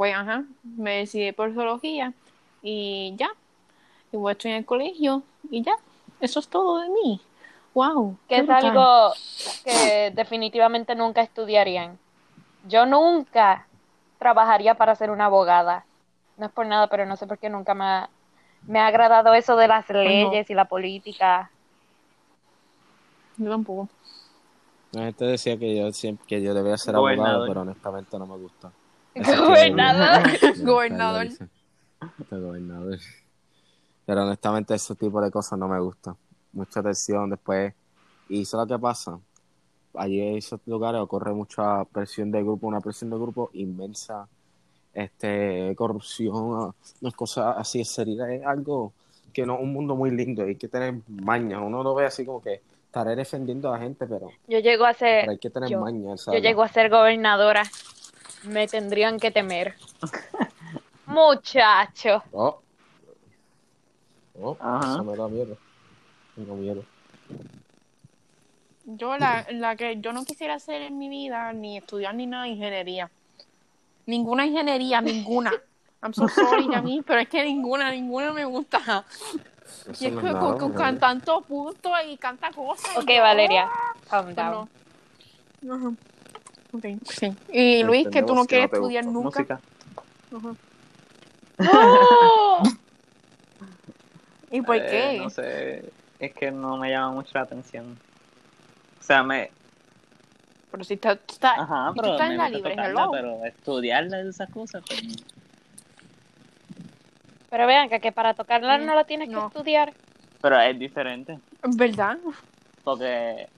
pues, 0.00 0.14
ajá, 0.14 0.44
me 0.62 0.96
decidí 1.00 1.30
por 1.32 1.52
zoología 1.52 2.14
y 2.62 3.12
ya, 3.18 3.28
y 4.10 4.16
voy 4.16 4.30
a 4.30 4.32
estudiar 4.32 4.54
en 4.54 4.60
el 4.60 4.64
colegio 4.64 5.22
y 5.50 5.62
ya, 5.62 5.74
eso 6.20 6.40
es 6.40 6.48
todo 6.48 6.78
de 6.78 6.88
mí. 6.88 7.20
Wow. 7.74 8.16
Que 8.26 8.38
es 8.38 8.48
algo 8.48 9.12
que 9.62 10.10
definitivamente 10.14 10.94
nunca 10.94 11.20
estudiarían. 11.20 11.98
Yo 12.66 12.86
nunca 12.86 13.66
trabajaría 14.18 14.74
para 14.74 14.94
ser 14.94 15.10
una 15.10 15.26
abogada. 15.26 15.84
No 16.38 16.46
es 16.46 16.52
por 16.52 16.64
nada, 16.64 16.86
pero 16.86 17.04
no 17.04 17.18
sé 17.18 17.26
por 17.26 17.36
qué 17.36 17.50
nunca 17.50 17.74
me 17.74 17.84
ha, 17.84 18.08
me 18.66 18.78
ha 18.78 18.86
agradado 18.86 19.34
eso 19.34 19.54
de 19.56 19.68
las 19.68 19.86
leyes 19.90 20.48
y 20.48 20.54
la 20.54 20.64
política. 20.64 21.50
Yo 23.36 23.50
tampoco. 23.50 23.90
La 24.92 25.02
gente 25.02 25.26
decía 25.26 25.58
que 25.58 25.76
yo 25.76 25.92
siempre 25.92 26.26
que 26.26 26.40
yo 26.40 26.54
debía 26.54 26.78
ser 26.78 26.96
abogado, 26.96 27.46
pero 27.46 27.60
honestamente 27.60 28.18
no 28.18 28.26
me 28.26 28.38
gusta. 28.38 28.72
Es 29.14 29.38
Gobernador. 29.38 30.22
Gobernador. 30.62 31.26
Este 31.26 32.36
gobernador. 32.38 32.98
Pero 34.06 34.22
honestamente 34.22 34.74
ese 34.74 34.94
tipo 34.94 35.20
de 35.20 35.30
cosas 35.30 35.58
no 35.58 35.68
me 35.68 35.78
gustan. 35.80 36.16
Mucha 36.52 36.82
tensión 36.82 37.30
después. 37.30 37.74
Y 38.28 38.42
eso 38.42 38.56
es 38.62 38.68
lo 38.68 38.76
que 38.76 38.80
pasa. 38.80 39.18
Allí 39.94 40.20
en 40.20 40.36
esos 40.38 40.60
lugares 40.66 41.00
ocurre 41.00 41.32
mucha 41.32 41.84
presión 41.84 42.30
de 42.30 42.42
grupo, 42.42 42.66
una 42.68 42.80
presión 42.80 43.10
de 43.10 43.16
grupo 43.16 43.50
inmensa. 43.54 44.28
Este, 44.94 45.74
corrupción, 45.76 46.72
unas 47.00 47.14
cosas 47.14 47.56
así. 47.58 47.84
Sería 47.84 48.32
es 48.32 48.44
algo 48.44 48.92
que 49.32 49.44
no 49.46 49.54
es 49.56 49.60
un 49.62 49.72
mundo 49.72 49.94
muy 49.96 50.10
lindo. 50.10 50.42
Hay 50.44 50.56
que 50.56 50.68
tener 50.68 50.94
maña. 51.08 51.60
Uno 51.60 51.82
lo 51.82 51.94
ve 51.94 52.06
así 52.06 52.24
como 52.24 52.40
que 52.40 52.60
estaré 52.86 53.14
defendiendo 53.14 53.68
a 53.72 53.76
la 53.78 53.84
gente, 53.84 54.06
pero, 54.06 54.30
Yo 54.48 54.58
llego 54.58 54.84
a 54.84 54.94
ser, 54.94 55.20
pero 55.22 55.32
hay 55.32 55.38
que 55.38 55.50
tener 55.50 55.68
yo- 55.68 55.80
maña. 55.80 56.14
yo 56.16 56.38
llego 56.38 56.62
a 56.62 56.68
ser 56.68 56.90
gobernadora. 56.90 57.62
Me 58.44 58.66
tendrían 58.68 59.18
que 59.18 59.30
temer. 59.30 59.74
Muchacho. 61.06 62.22
Oh. 62.32 62.60
Oh, 64.40 64.56
Ajá. 64.58 64.94
eso 64.94 65.04
me 65.04 65.16
da 65.16 65.28
miedo. 65.28 65.56
Tengo 66.34 66.54
miedo. 66.56 66.84
Yo 68.84 69.16
la, 69.18 69.46
la 69.50 69.76
que 69.76 70.00
yo 70.00 70.12
no 70.12 70.24
quisiera 70.24 70.54
hacer 70.54 70.82
en 70.82 70.98
mi 70.98 71.08
vida, 71.08 71.52
ni 71.52 71.76
estudiar 71.76 72.14
ni 72.14 72.26
nada, 72.26 72.48
ingeniería. 72.48 73.10
Ninguna 74.06 74.46
ingeniería, 74.46 75.00
ninguna. 75.00 75.52
I'm 76.02 76.14
so 76.14 76.26
sorry, 76.28 76.66
Yami, 76.70 77.02
pero 77.02 77.20
es 77.20 77.28
que 77.28 77.44
ninguna, 77.44 77.90
ninguna 77.90 78.32
me 78.32 78.44
gusta. 78.46 79.04
Eso 79.90 80.04
Y 80.04 80.06
es 80.06 80.12
no 80.12 80.20
que 80.22 80.28
es 80.28 80.34
con, 80.34 80.72
con 80.72 80.94
¿no? 80.94 80.98
tanto 80.98 81.42
punto 81.42 81.90
y 82.08 82.16
canta 82.16 82.50
cosas. 82.50 82.90
y 82.96 82.98
Ok, 82.98 83.06
Valeria, 83.20 83.68
calm 84.08 84.34
down. 84.34 84.68
no. 85.62 85.96
Sí. 87.08 87.34
Y 87.52 87.82
Luis, 87.82 88.08
que 88.08 88.22
tú 88.22 88.34
no 88.34 88.42
Entendemos 88.42 88.46
que 88.46 88.60
no 88.62 88.68
quieres 88.68 88.72
estudiar 88.72 89.04
nunca. 89.06 89.60
Música. 90.30 90.60
¡Oh! 91.72 92.62
¿Y 94.50 94.62
por 94.62 94.76
Eh, 94.76 94.86
qué? 94.90 95.18
no 95.20 95.30
sé, 95.30 95.92
es 96.18 96.32
que 96.34 96.50
no 96.50 96.76
me 96.76 96.90
llama 96.90 97.12
mucho 97.12 97.30
la 97.34 97.42
atención. 97.42 97.98
O 98.98 99.02
sea, 99.02 99.22
me... 99.22 99.50
Pero 100.70 100.84
si 100.84 100.94
está, 100.94 101.12
está 101.28 101.60
Ajá, 101.62 101.92
pero 101.96 102.16
me 102.18 102.26
en 102.26 102.36
la 102.36 102.48
libre, 102.48 102.70
tocarla, 102.76 103.08
pero 103.10 103.44
estudiarla 103.44 104.20
esas 104.20 104.48
cosas, 104.50 104.82
pues. 104.86 105.02
Pero 107.50 107.66
vean 107.66 107.88
que, 107.88 107.98
que 108.00 108.12
para 108.12 108.34
tocarla 108.34 108.78
Mm, 108.78 108.86
no 108.86 108.94
la 108.94 109.04
tienes 109.04 109.28
no. 109.28 109.40
que 109.40 109.46
estudiar. 109.58 109.92
Pero 110.40 110.60
es 110.60 110.78
diferente, 110.78 111.38
¿Verdad? 111.62 112.18
porque 112.84 113.48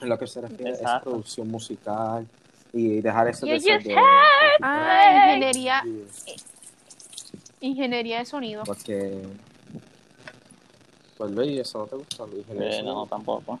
En 0.00 0.08
lo 0.08 0.18
que 0.18 0.26
se 0.26 0.40
refiere 0.40 0.72
es 0.72 0.80
producción 1.02 1.48
musical 1.48 2.26
y 2.72 3.00
dejar 3.00 3.28
eso 3.28 3.46
You 3.46 3.52
de 3.52 3.78
de- 3.78 3.94
Ah, 4.62 5.02
ingeniería, 5.14 5.84
ingeniería 7.60 8.18
de 8.20 8.24
sonido. 8.24 8.64
porque 8.64 9.22
pues 11.18 11.30
Luis, 11.32 11.60
eso 11.60 11.80
no 11.80 11.86
te 11.86 11.96
gusta 11.96 12.26
Luis 12.26 12.46
eh, 12.54 12.82
no, 12.82 13.06
tampoco. 13.06 13.60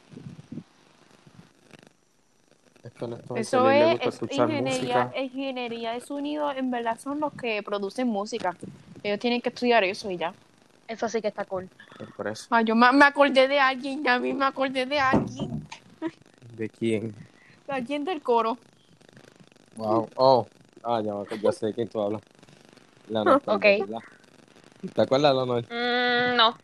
es 2.82 2.92
que 2.92 3.40
Eso 3.40 3.70
es, 3.70 4.00
es 4.02 4.22
ingeniería, 4.32 5.04
música 5.04 5.20
ingeniería 5.22 5.92
de 5.92 6.00
sonido, 6.00 6.50
en 6.52 6.70
verdad 6.70 6.98
son 6.98 7.20
los 7.20 7.34
que 7.34 7.62
producen 7.62 8.08
música. 8.08 8.56
Ellos 9.02 9.18
tienen 9.18 9.42
que 9.42 9.50
estudiar 9.50 9.84
eso 9.84 10.10
y 10.10 10.16
ya. 10.16 10.32
Eso 10.88 11.06
sí 11.08 11.20
que 11.20 11.28
está 11.28 11.44
cool. 11.44 11.68
pues 11.98 12.10
por 12.16 12.28
eso 12.28 12.46
Ah, 12.50 12.62
yo 12.62 12.74
me, 12.74 12.90
me 12.92 13.04
acordé 13.04 13.46
de 13.46 13.60
alguien, 13.60 14.02
ya 14.02 14.14
a 14.14 14.18
mí 14.18 14.32
me 14.32 14.44
acordé 14.46 14.86
de 14.86 14.98
alguien, 14.98 15.68
¿de 16.60 16.68
quién? 16.68 17.14
de 17.66 17.72
alguien 17.72 18.04
del 18.04 18.20
coro. 18.20 18.58
wow 19.76 20.08
oh 20.16 20.46
ah 20.84 21.00
ya, 21.00 21.14
ya 21.40 21.52
sé 21.52 21.66
de 21.66 21.74
quién 21.74 21.88
tú 21.88 22.00
hablas 22.02 22.20
Leonor 23.08 23.40
Ok. 23.46 23.62
¿verdad? 23.62 23.98
¿te 24.94 25.02
acuerdas 25.02 25.34
Leonor? 25.34 25.64
Mm, 25.64 26.36
no. 26.36 26.54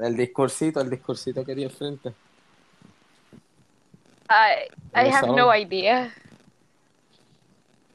el 0.00 0.16
discursito 0.16 0.80
el 0.82 0.90
discursito 0.90 1.44
que 1.44 1.54
di 1.54 1.64
enfrente 1.64 2.12
I, 4.30 4.68
I 4.94 5.08
have 5.08 5.28
no 5.28 5.48
idea. 5.50 6.12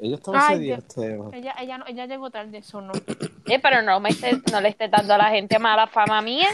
Ellos 0.04 0.20
estaban 0.20 0.42
Ay, 0.42 0.56
ese 0.56 0.63
día 0.63 0.76
Dios. 0.78 1.34
Ella, 1.34 1.56
ella, 1.60 1.78
no, 1.78 1.86
ella 1.88 2.06
llegó 2.06 2.30
tarde, 2.30 2.58
eso 2.58 2.82
no. 2.82 2.92
Eh, 3.46 3.60
pero 3.60 3.82
no 3.82 4.00
me 4.00 4.10
estés- 4.10 4.42
no 4.52 4.62
le 4.62 4.70
estés 4.70 4.89
dando 4.89 5.13
a 5.13 5.18
la 5.18 5.30
gente 5.30 5.60
mala 5.60 5.86
fama 5.88 6.22
mía. 6.22 6.48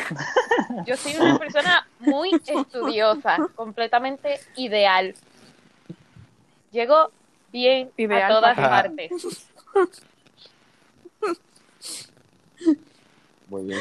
Yo 0.86 0.96
soy 0.98 1.16
una 1.16 1.38
persona 1.38 1.88
muy 2.00 2.32
estudiosa, 2.48 3.48
completamente 3.56 4.40
ideal. 4.56 5.14
Llego 6.72 7.12
bien 7.52 7.92
Ideal 7.98 8.24
a 8.24 8.28
todas 8.36 8.56
partes. 8.58 9.12
muy 13.48 13.64
bien 13.66 13.80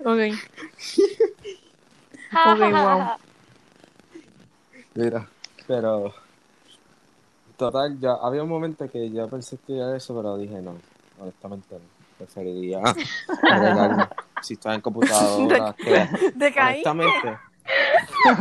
Ok. 0.00 0.38
Ok, 2.32 2.58
wow. 2.58 3.16
Mira, 4.94 5.28
pero 5.66 6.14
total, 7.56 7.98
ya 7.98 8.12
había 8.22 8.42
un 8.42 8.48
momento 8.48 8.88
que 8.90 9.10
yo 9.10 9.28
pensé 9.28 9.56
estudiar 9.56 9.94
eso, 9.94 10.14
pero 10.14 10.36
dije 10.36 10.60
no, 10.60 10.76
honestamente 11.18 11.74
no. 11.74 11.96
Preferiría 12.18 12.80
si 14.42 14.54
estás 14.54 14.74
en 14.74 14.80
computadora, 14.80 15.74
que 15.76 16.08
¿Te 16.38 16.52
caí? 16.52 16.76
honestamente, 16.76 17.38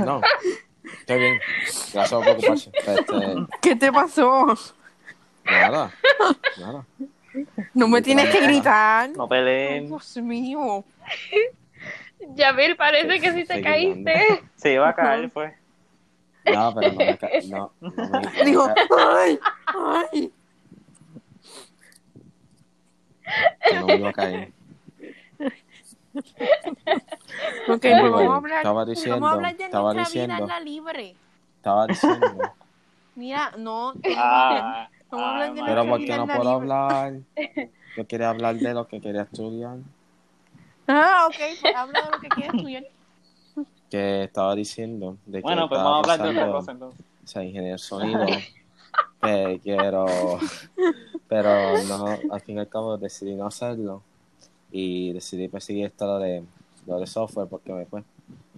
no, 0.06 0.22
estoy 1.00 1.20
bien, 1.20 1.40
gracias 1.94 2.12
por 2.12 2.24
preocuparse. 2.24 2.72
Este, 2.74 3.48
¿Qué 3.62 3.76
te 3.76 3.92
pasó? 3.92 4.56
nada, 5.44 5.92
nada. 6.58 6.86
No 7.74 7.90
me 7.90 8.02
tienes 8.02 8.30
que 8.30 8.42
gritar. 8.42 9.10
No 9.10 9.28
peleen. 9.28 9.88
Dios 9.88 10.18
mío. 10.18 10.86
Yamil, 12.36 12.76
parece 12.76 13.20
que 13.20 13.34
sí 13.34 13.46
te 13.46 13.62
caíste. 13.62 14.42
Se 14.56 14.74
iba 14.74 14.90
a 14.90 14.96
caer, 14.96 15.30
pues. 15.30 15.54
No, 16.48 16.74
pero 16.76 16.92
no 16.94 17.04
me 17.06 17.18
ca- 17.18 17.32
no, 17.44 17.72
no 17.82 18.08
me, 18.10 18.22
no 18.22 18.46
Dijo, 18.46 18.70
ay, 18.92 19.40
ay. 19.74 20.32
que 23.68 23.78
no 23.78 23.90
me 23.90 23.98
iba 23.98 24.10
a 24.10 24.14
caer. 24.14 24.54
Ok, 27.68 27.82
pues 27.82 27.84
Anyway, 27.84 28.12
vamos 28.12 28.34
a 28.34 28.38
hablar, 28.38 28.66
estaba 28.66 28.86
diciendo, 28.86 29.20
vamos 29.20 29.30
a 29.30 29.34
hablar 29.34 29.58
de 29.58 29.64
estaba 29.66 29.94
nuestra 29.94 30.10
vida 30.10 30.12
diciendo. 30.14 30.44
en 30.44 30.48
la 30.48 30.60
libre. 30.60 31.16
Estaba 31.58 31.88
diciendo, 31.88 32.54
Mira, 33.16 33.52
no. 33.58 33.96
Ah, 34.16 34.90
Vamos 35.12 35.28
a 35.28 35.30
hablar 35.30 35.54
de 35.54 35.62
ah, 35.62 35.64
pero 35.66 35.82
nuestra 35.82 35.90
¿por 35.92 36.00
vida 36.00 36.08
qué 36.08 36.14
en 36.16 36.18
no 36.18 36.28
puedo 36.28 36.50
libre. 36.50 36.52
hablar? 36.52 37.14
Yo 37.98 38.08
quería 38.08 38.30
hablar 38.30 38.56
de 38.58 38.74
lo 38.74 38.88
que 38.88 39.02
quería 39.02 39.24
estudiar. 39.24 39.80
Ah, 40.88 41.28
ok, 41.30 41.60
pues 41.60 41.74
habla 41.76 42.06
de 42.06 42.12
lo 42.12 42.20
que 42.20 42.32
quieres 42.32 42.54
estudiar. 42.54 42.84
Que 43.96 44.24
estaba 44.26 44.54
diciendo 44.56 45.18
de 45.26 45.38
que 45.38 45.42
Bueno, 45.42 45.70
pues 45.70 45.82
vamos 45.82 45.96
a 46.08 46.14
hablar 46.14 46.28
de 46.28 46.38
otra 46.38 46.52
cosa 46.52 46.72
entonces. 46.74 47.06
o 47.24 47.28
sea, 47.28 47.44
ingeniero 47.44 47.78
sonido, 47.78 48.26
que 49.22 49.60
quiero, 49.64 50.06
pero 51.30 51.84
no, 51.88 52.08
al 52.30 52.42
fin 52.42 52.58
y 52.58 52.60
al 52.60 52.68
cabo 52.68 52.98
decidí 52.98 53.36
no 53.36 53.48
hacerlo 53.48 54.02
y 54.70 55.14
decidí 55.14 55.48
perseguir 55.48 55.86
esto 55.86 56.06
lo 56.06 56.20
de, 56.20 56.44
lo 56.86 57.00
de 57.00 57.08
software 57.08 57.48
porque 57.48 57.72
me 57.72 57.86
pues, 57.86 58.04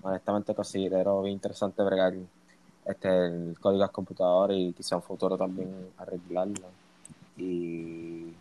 honestamente 0.01 0.55
considero 0.55 1.21
bien 1.21 1.33
interesante 1.33 1.83
bregar 1.83 2.13
este, 2.85 3.25
el 3.27 3.57
código 3.59 3.83
de 3.83 3.89
computador 3.89 4.51
y 4.51 4.73
quizá 4.73 4.95
en 4.95 5.01
un 5.01 5.03
futuro 5.03 5.37
también 5.37 5.69
arreglarlo 5.97 6.67
y 7.37 8.33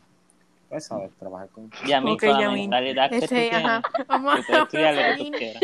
pues 0.71 0.87
sabes, 0.87 1.13
trabajar 1.19 1.49
con 1.51 1.71
Y 1.87 1.93
a 1.93 2.01
mí 2.01 2.17
con 2.17 2.31
la 2.31 2.51
mentalidad 2.51 3.11
que 3.11 3.19
tú 3.19 3.25
Este, 3.25 3.51
tienes, 3.51 3.65
ajá. 3.65 3.83
Vamos 4.09 4.37
tú 4.37 4.43
puedes 4.47 4.63
estudiar 4.63 4.95
lo 4.95 5.03
que 5.03 5.25
tú 5.25 5.31
quieras. 5.37 5.63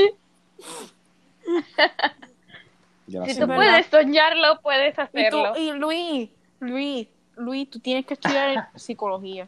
Si 3.06 3.34
tú 3.34 3.46
verdad. 3.46 3.56
puedes 3.56 3.86
soñarlo, 3.86 4.60
puedes 4.62 4.92
Y, 4.94 4.96
tú, 4.96 5.02
hacerlo. 5.44 5.52
y 5.56 5.72
Luis, 5.72 6.30
Luis, 6.60 7.08
Luis, 7.36 7.68
tú 7.70 7.78
tienes 7.80 8.06
que 8.06 8.14
estudiar 8.14 8.68
psicología. 8.76 9.46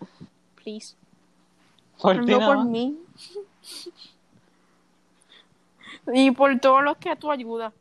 please. 0.63 0.97
Por 2.01 2.17
No 2.17 2.39
nada 2.39 2.47
por 2.55 2.65
mí. 2.65 2.99
y 6.13 6.31
por 6.33 6.59
todos 6.61 6.83
los 6.83 6.97
que 6.99 7.15
tú 7.17 7.31
ayudas. 7.31 7.73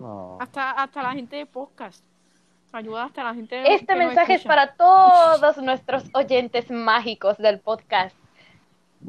Oh, 0.00 0.38
Hasta, 0.40 0.70
hasta 0.72 1.02
la 1.02 1.12
gente 1.12 1.36
de 1.36 1.46
podcast. 1.46 2.04
Ayuda 2.70 3.04
hasta 3.04 3.24
la 3.24 3.34
gente 3.34 3.56
de 3.56 3.74
Este 3.74 3.94
mensaje 3.96 4.34
es 4.34 4.44
para 4.44 4.74
todos 4.74 5.56
nuestros 5.56 6.04
oyentes 6.12 6.70
mágicos 6.70 7.38
del 7.38 7.58
podcast. 7.60 8.14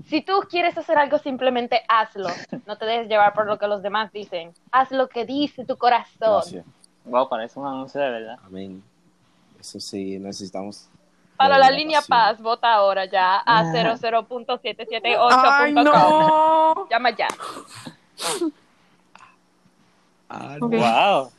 Si 0.05 0.21
tú 0.21 0.33
quieres 0.49 0.77
hacer 0.77 0.97
algo, 0.97 1.17
simplemente 1.17 1.81
hazlo. 1.87 2.29
No 2.65 2.77
te 2.77 2.85
dejes 2.85 3.07
llevar 3.07 3.33
por 3.33 3.47
lo 3.47 3.57
que 3.57 3.67
los 3.67 3.81
demás 3.81 4.11
dicen. 4.11 4.53
Haz 4.71 4.91
lo 4.91 5.07
que 5.09 5.25
dice 5.25 5.65
tu 5.65 5.77
corazón. 5.77 6.41
gracias. 6.41 6.65
Wow, 7.05 7.27
parece 7.29 7.59
un 7.59 7.65
anuncio 7.67 7.99
de 7.99 8.09
verdad. 8.09 8.37
Amén. 8.45 8.83
Eso 9.59 9.79
sí, 9.79 10.19
necesitamos. 10.19 10.87
Para 11.35 11.51
la 11.57 11.67
oración. 11.67 11.77
línea 11.79 12.01
Paz, 12.01 12.39
vota 12.41 12.71
ahora 12.73 13.05
ya 13.05 13.37
a 13.37 13.59
Ah. 13.59 13.63
00.778.com. 13.73 15.29
¡Ay, 15.31 15.73
no! 15.73 16.87
Llama 16.89 17.09
ya. 17.11 17.27
Ah, 20.29 20.57
Ok. 20.61 20.73
Wow. 20.73 21.31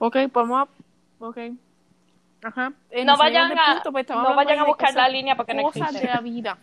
Ok, 0.00 0.16
vamos 0.32 0.60
a... 0.60 0.68
Ok. 1.24 1.38
Ajá. 2.42 2.72
Eh, 2.90 3.04
No 3.04 3.16
vayan 3.16 3.52
a, 3.58 3.74
punto, 3.74 3.92
pues, 3.92 4.08
no 4.08 4.34
vayan 4.36 4.58
a 4.60 4.64
buscar 4.64 4.90
cosas- 4.90 5.02
la 5.02 5.08
línea 5.08 5.36
porque 5.36 5.54
no 5.54 5.62
Cosas 5.62 5.82
existe. 5.88 6.06
de 6.06 6.12
la 6.14 6.20
vida. 6.20 6.58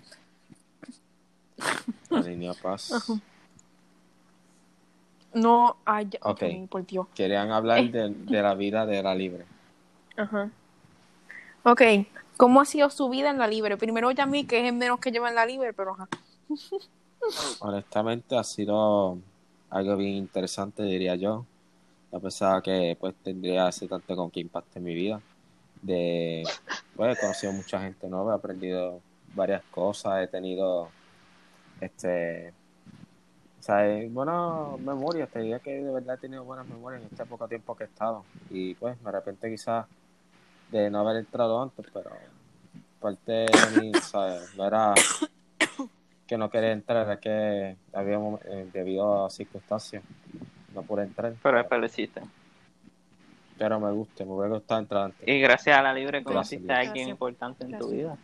La 2.10 2.20
línea 2.22 2.54
paz. 2.54 2.92
No, 5.34 5.76
ay, 5.86 6.08
ya- 6.12 6.20
Ok. 6.22 6.44
ok, 6.44 6.70
por 6.70 6.86
Dios. 6.86 7.08
Querían 7.14 7.52
hablar 7.52 7.80
Eh. 7.80 7.90
de, 7.90 8.10
de 8.10 8.42
la 8.42 8.54
vida 8.54 8.86
de 8.86 9.04
la 9.04 9.14
libre. 9.14 9.46
Ajá. 10.16 10.50
Ok, 11.64 11.82
¿cómo 12.38 12.62
ha 12.62 12.66
sido 12.66 12.90
su 12.90 13.10
vida 13.10 13.30
en 13.32 13.38
la 13.38 13.48
libre? 13.48 13.76
Primero 13.76 14.12
ya 14.12 14.24
a 14.24 14.28
mí, 14.28 14.46
que 14.46 14.60
es 14.62 14.66
el 14.66 14.74
menos 14.76 15.00
que 15.00 15.12
lleva 15.12 15.28
en 15.30 15.36
la 15.36 15.46
libre, 15.46 15.74
pero 15.74 15.92
ajá. 15.92 16.08
Honestamente 17.60 18.38
ha 18.38 18.44
sido 18.44 19.18
algo 19.70 19.98
bien 19.98 20.14
interesante, 20.14 20.84
diría 20.84 21.16
yo. 21.16 21.46
A 22.14 22.20
pesar 22.20 22.62
que 22.62 22.96
pues 22.98 23.14
tendría 23.24 23.68
ese 23.68 23.88
tanto 23.90 24.16
con 24.16 24.32
que 24.32 24.40
impacte 24.40 24.80
en 24.80 24.86
mi 24.86 24.94
vida. 24.96 25.20
De, 25.86 26.44
pues, 26.96 27.18
he 27.18 27.22
conocido 27.22 27.54
mucha 27.54 27.80
gente 27.80 28.08
nueva, 28.08 28.34
he 28.34 28.36
aprendido 28.38 29.02
varias 29.36 29.62
cosas, 29.72 30.24
he 30.24 30.28
tenido 30.28 30.90
este 31.80 32.54
buenas 34.12 34.80
memorias, 34.80 35.30
te 35.30 35.40
diría 35.40 35.60
que 35.60 35.72
de 35.72 35.92
verdad 35.92 36.16
he 36.16 36.20
tenido 36.20 36.44
buenas 36.44 36.68
memorias 36.68 37.02
en 37.02 37.08
este 37.12 37.26
poco 37.26 37.48
tiempo 37.48 37.76
que 37.76 37.86
he 37.86 37.88
estado. 37.88 38.24
Y 38.50 38.76
pues 38.76 39.00
me 39.02 39.10
arrepiento 39.10 39.48
quizás 39.48 39.88
de 40.72 40.90
no 40.90 41.00
haber 41.00 41.18
entrado 41.18 41.62
antes, 41.62 41.86
pero 41.94 42.12
parte 43.00 43.32
de 43.32 43.82
mí, 43.82 43.92
¿sabes? 44.02 44.56
No 44.56 44.68
era 44.68 44.94
que 46.28 46.38
no 46.38 46.50
quería 46.50 46.72
entrar, 46.72 47.06
era 47.06 47.20
que 47.20 47.76
había 47.94 48.18
eh, 48.46 48.70
debido 48.72 49.26
a 49.26 49.30
circunstancias 49.30 50.04
no 50.74 50.84
pude 50.84 51.04
entrar. 51.04 51.34
Pero 51.42 51.78
lo 51.78 51.86
hiciste. 51.86 52.22
Pero 53.58 53.80
me 53.80 53.92
gusta, 53.92 54.26
me 54.26 54.32
hubiera 54.32 54.56
gustado 54.56 54.82
entrar 54.82 55.04
antes. 55.06 55.28
Y 55.28 55.40
gracias 55.40 55.78
a 55.78 55.82
la 55.82 55.94
libre 55.94 56.22
Gracias, 56.22 56.34
conociste 56.60 56.74
a 56.74 56.76
alguien 56.78 56.94
Gracias. 56.94 57.10
importante 57.10 57.64
en 57.64 57.78
tu 57.78 57.88
Gracias. 57.90 57.92
vida. 57.92 58.18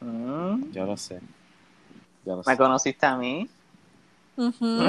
Mm, 0.00 0.70
Yo 0.72 0.86
lo 0.86 0.96
sé. 0.96 1.20
Yo 2.24 2.32
lo 2.36 2.38
¿Me 2.38 2.44
sé. 2.44 2.56
conociste 2.56 3.06
a 3.06 3.16
mí? 3.16 3.48
Ujú. 4.36 4.54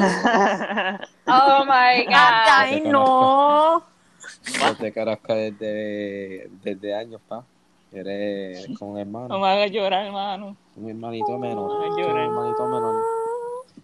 Oh 1.29 1.65
my 1.65 2.05
God. 2.05 2.13
Ay, 2.13 2.81
no. 2.85 3.83
Yo 4.59 4.75
te 4.77 4.93
conozco 4.93 5.33
desde, 5.33 6.49
desde 6.63 6.95
años, 6.95 7.19
pa. 7.27 7.43
Eres 7.91 8.67
como 8.77 8.91
un 8.91 8.95
No 8.97 9.01
hermano, 9.01 9.39
me 9.39 9.47
hagas 9.47 9.71
llorar, 9.71 10.05
hermano. 10.05 10.55
un 10.75 10.89
hermanito 10.89 11.37
menor. 11.37 11.71
Ay, 11.83 11.89
Tú 11.89 11.97
lloré. 11.97 12.11
eres 12.11 12.29
un 12.29 12.33
hermanito 12.37 12.65
menor. 12.67 12.95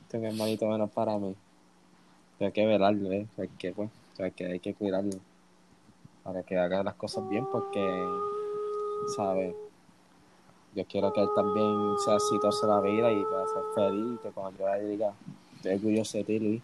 Tú 0.10 0.18
eres 0.18 0.22
un 0.22 0.26
hermanito 0.26 0.66
menor 0.68 0.90
para 0.90 1.18
mí. 1.18 1.36
Pero 2.38 2.48
hay 2.48 2.52
que 2.54 2.66
velarlo, 2.66 3.12
¿eh? 3.12 3.26
Porque, 3.36 3.72
pues, 3.72 3.90
o 4.14 4.16
sea, 4.16 4.30
que 4.30 4.46
hay 4.46 4.60
que 4.60 4.74
cuidarlo. 4.74 5.18
Para 6.24 6.44
que 6.44 6.58
haga 6.58 6.84
las 6.84 6.94
cosas 6.96 7.28
bien, 7.28 7.46
porque, 7.52 8.08
¿sabes? 9.16 9.54
Yo 10.76 10.86
quiero 10.86 11.12
que 11.12 11.22
él 11.22 11.30
también 11.36 11.96
sea 12.04 12.16
exitoso 12.16 12.66
en 12.66 12.70
la 12.70 12.80
vida 12.80 13.12
y 13.12 13.24
pueda 13.24 13.46
ser 13.48 13.64
feliz. 13.76 14.16
Y 14.16 14.18
que 14.24 14.30
cuando 14.30 14.60
yo 14.60 14.74
le 14.74 14.86
diga, 14.88 15.14
estoy 15.56 15.74
orgulloso 15.74 16.18
de 16.20 16.24
ti, 16.24 16.40
Luis. 16.40 16.62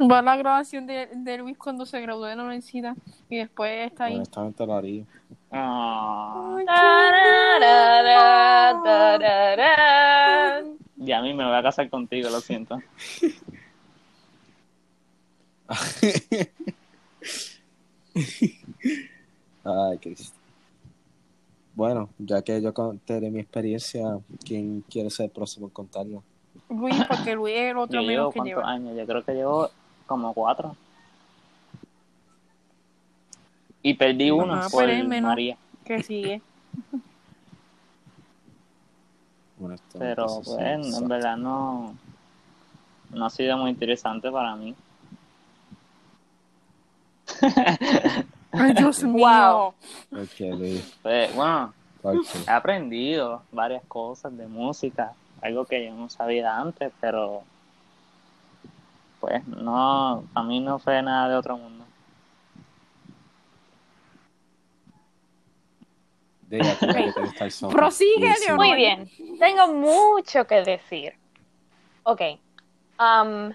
Va 0.00 0.18
a 0.18 0.22
la 0.22 0.36
grabación 0.36 0.86
de, 0.86 1.08
de 1.14 1.38
Luis 1.38 1.56
cuando 1.56 1.86
se 1.86 2.00
graduó 2.00 2.24
de 2.24 2.36
la 2.36 2.42
universidad 2.42 2.96
y 3.30 3.38
después 3.38 3.90
está 3.90 4.06
ahí. 4.06 4.16
Honestamente 4.16 4.66
lo 4.66 4.74
haría. 4.74 5.04
Ah, 5.50 6.56
ya 10.96 11.18
a 11.18 11.22
mí 11.22 11.34
me 11.34 11.44
voy 11.44 11.54
a 11.54 11.62
casar 11.62 11.88
contigo, 11.88 12.28
lo 12.30 12.40
siento. 12.40 12.78
Ay, 19.64 19.98
Cristo. 19.98 20.36
Bueno, 21.74 22.10
ya 22.18 22.42
que 22.42 22.60
yo 22.60 22.74
conté 22.74 23.20
de 23.20 23.30
mi 23.30 23.40
experiencia, 23.40 24.18
¿quién 24.44 24.84
quiere 24.90 25.08
ser 25.10 25.26
el 25.26 25.30
próximo 25.30 25.66
en 25.66 25.72
contarla? 25.72 26.20
Luis, 26.68 26.96
porque 27.08 27.34
Luis 27.34 27.54
es 27.54 27.70
el 27.70 27.78
otro 27.78 28.00
Yo 28.00 28.06
menos 28.06 28.08
llevo 28.08 28.30
que 28.32 28.38
cuántos 28.38 28.58
lleva. 28.58 28.70
años, 28.70 28.96
yo 28.96 29.06
creo 29.06 29.24
que 29.24 29.32
llevo 29.32 29.70
como 30.06 30.34
cuatro. 30.34 30.76
Y 33.82 33.94
perdí 33.94 34.30
uno 34.30 34.54
pero 34.54 34.70
por 34.70 34.86
menos. 34.86 35.28
María. 35.28 35.56
Que 35.84 36.02
sigue. 36.02 36.40
Pero 39.96 40.26
pues, 40.44 40.58
en 40.58 41.08
verdad 41.08 41.36
no, 41.36 41.94
no 43.10 43.26
ha 43.26 43.30
sido 43.30 43.56
muy 43.56 43.70
interesante 43.70 44.28
para 44.28 44.56
mí. 44.56 44.74
Ay, 48.52 48.74
Dios 48.74 49.02
mío. 49.04 49.26
Wow. 49.26 49.74
Pues, 51.02 51.34
bueno, 51.34 51.72
he 52.46 52.50
aprendido 52.50 53.42
varias 53.52 53.84
cosas 53.86 54.36
de 54.36 54.46
música, 54.46 55.12
algo 55.40 55.64
que 55.64 55.86
yo 55.86 55.94
no 55.94 56.08
sabía 56.08 56.56
antes, 56.56 56.92
pero 57.00 57.42
pues 59.20 59.46
no, 59.46 60.24
a 60.34 60.42
mí 60.42 60.58
no 60.60 60.80
fue 60.80 61.00
nada 61.00 61.28
de 61.28 61.36
otro 61.36 61.56
mundo. 61.56 61.84
Prosigue. 67.70 68.34
Muy 68.56 68.74
bien. 68.74 69.08
Tengo 69.38 69.68
mucho 69.72 70.44
que 70.46 70.62
decir. 70.62 71.14
Ok. 72.02 72.20
Am, 72.98 73.54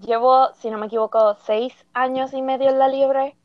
llevo, 0.00 0.52
si 0.54 0.70
no 0.70 0.78
me 0.78 0.86
equivoco, 0.86 1.36
seis 1.44 1.72
años 1.92 2.32
y 2.32 2.42
medio 2.42 2.70
en 2.70 2.78
la 2.78 2.88
libre. 2.88 3.36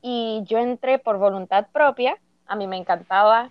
Y 0.00 0.42
yo 0.44 0.58
entré 0.58 0.98
por 0.98 1.18
voluntad 1.18 1.68
propia. 1.72 2.18
A 2.46 2.56
mí 2.56 2.66
me 2.66 2.76
encantaba. 2.76 3.50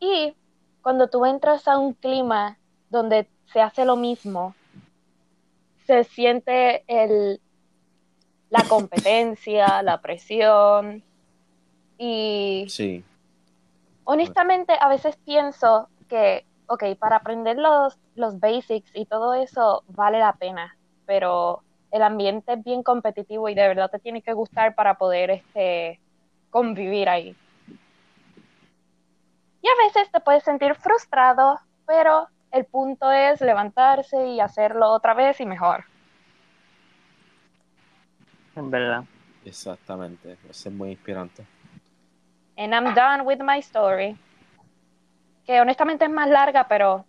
Y 0.00 0.34
cuando 0.82 1.08
tú 1.08 1.26
entras 1.26 1.66
a 1.68 1.78
un 1.78 1.94
clima 1.94 2.58
donde 2.88 3.28
se 3.52 3.60
hace 3.60 3.84
lo 3.84 3.96
mismo, 3.96 4.54
se 5.86 6.04
siente 6.04 6.84
el, 6.86 7.40
la 8.50 8.62
competencia, 8.68 9.82
la 9.82 10.00
presión. 10.00 11.02
Y 11.98 12.66
Sí, 12.68 13.04
honestamente, 14.10 14.72
a 14.80 14.88
veces 14.88 15.18
pienso 15.18 15.90
que, 16.08 16.46
ok, 16.66 16.82
para 16.98 17.16
aprender 17.16 17.58
los, 17.58 17.98
los 18.14 18.40
basics 18.40 18.90
y 18.94 19.04
todo 19.04 19.34
eso 19.34 19.84
vale 19.88 20.18
la 20.18 20.32
pena, 20.32 20.77
pero 21.08 21.62
el 21.90 22.02
ambiente 22.02 22.52
es 22.52 22.62
bien 22.62 22.82
competitivo 22.82 23.48
y 23.48 23.54
de 23.54 23.66
verdad 23.66 23.90
te 23.90 23.98
tiene 23.98 24.20
que 24.20 24.34
gustar 24.34 24.74
para 24.74 24.98
poder 24.98 25.30
este, 25.30 25.98
convivir 26.50 27.08
ahí. 27.08 27.34
Y 29.62 29.66
a 29.66 29.86
veces 29.86 30.12
te 30.12 30.20
puedes 30.20 30.44
sentir 30.44 30.74
frustrado, 30.74 31.58
pero 31.86 32.28
el 32.50 32.66
punto 32.66 33.10
es 33.10 33.40
levantarse 33.40 34.26
y 34.26 34.38
hacerlo 34.38 34.90
otra 34.90 35.14
vez 35.14 35.40
y 35.40 35.46
mejor. 35.46 35.86
En 38.54 38.70
verdad. 38.70 39.04
exactamente. 39.46 40.36
Eso 40.50 40.68
es 40.68 40.74
muy 40.74 40.90
inspirante. 40.90 41.46
And 42.58 42.74
I'm 42.74 42.94
done 42.94 43.22
with 43.22 43.40
my 43.40 43.60
story. 43.60 44.14
Que 45.46 45.58
honestamente 45.58 46.04
es 46.04 46.10
más 46.10 46.28
larga, 46.28 46.68
pero 46.68 47.06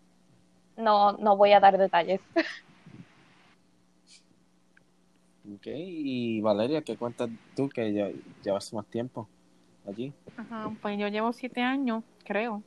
no, 0.78 1.12
no 1.14 1.36
voy 1.36 1.52
a 1.52 1.60
dar 1.60 1.78
detalles. 1.78 2.22
Ok, 5.46 5.68
y 5.68 6.42
Valeria, 6.42 6.82
¿qué 6.82 6.98
cuentas 6.98 7.30
tú 7.56 7.70
que 7.70 7.94
ya 7.94 8.10
llevas 8.44 8.74
más 8.74 8.86
tiempo 8.88 9.28
allí? 9.88 10.14
Ajá, 10.38 10.72
pues 10.82 11.00
yo 11.00 11.08
llevo 11.08 11.34
siete 11.34 11.62
años, 11.62 12.04
creo. 12.24 12.62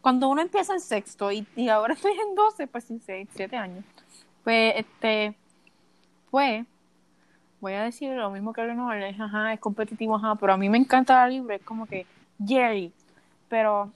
Cuando 0.00 0.28
uno 0.28 0.42
empieza 0.42 0.72
en 0.72 0.80
sexto 0.80 1.30
y, 1.30 1.46
ahora 1.68 1.94
estoy 1.94 2.12
en 2.12 2.34
doce, 2.34 2.66
pues 2.66 2.84
sí, 2.84 3.00
siete 3.34 3.56
años. 3.56 3.84
Pues, 4.42 4.74
este, 4.76 5.34
pues, 6.30 6.66
voy 7.60 7.72
a 7.74 7.84
decir 7.84 8.12
lo 8.12 8.30
mismo 8.30 8.52
que 8.52 8.64
Leonor, 8.64 8.96
es, 8.96 9.18
ajá, 9.20 9.52
es 9.52 9.60
competitivo, 9.60 10.16
ajá, 10.16 10.34
pero 10.36 10.54
a 10.54 10.56
mí 10.56 10.68
me 10.68 10.78
encanta 10.78 11.14
la 11.14 11.28
libre, 11.28 11.56
es 11.56 11.62
como 11.62 11.86
que 11.86 12.06
Jerry. 12.44 12.92
Pero, 13.48 13.92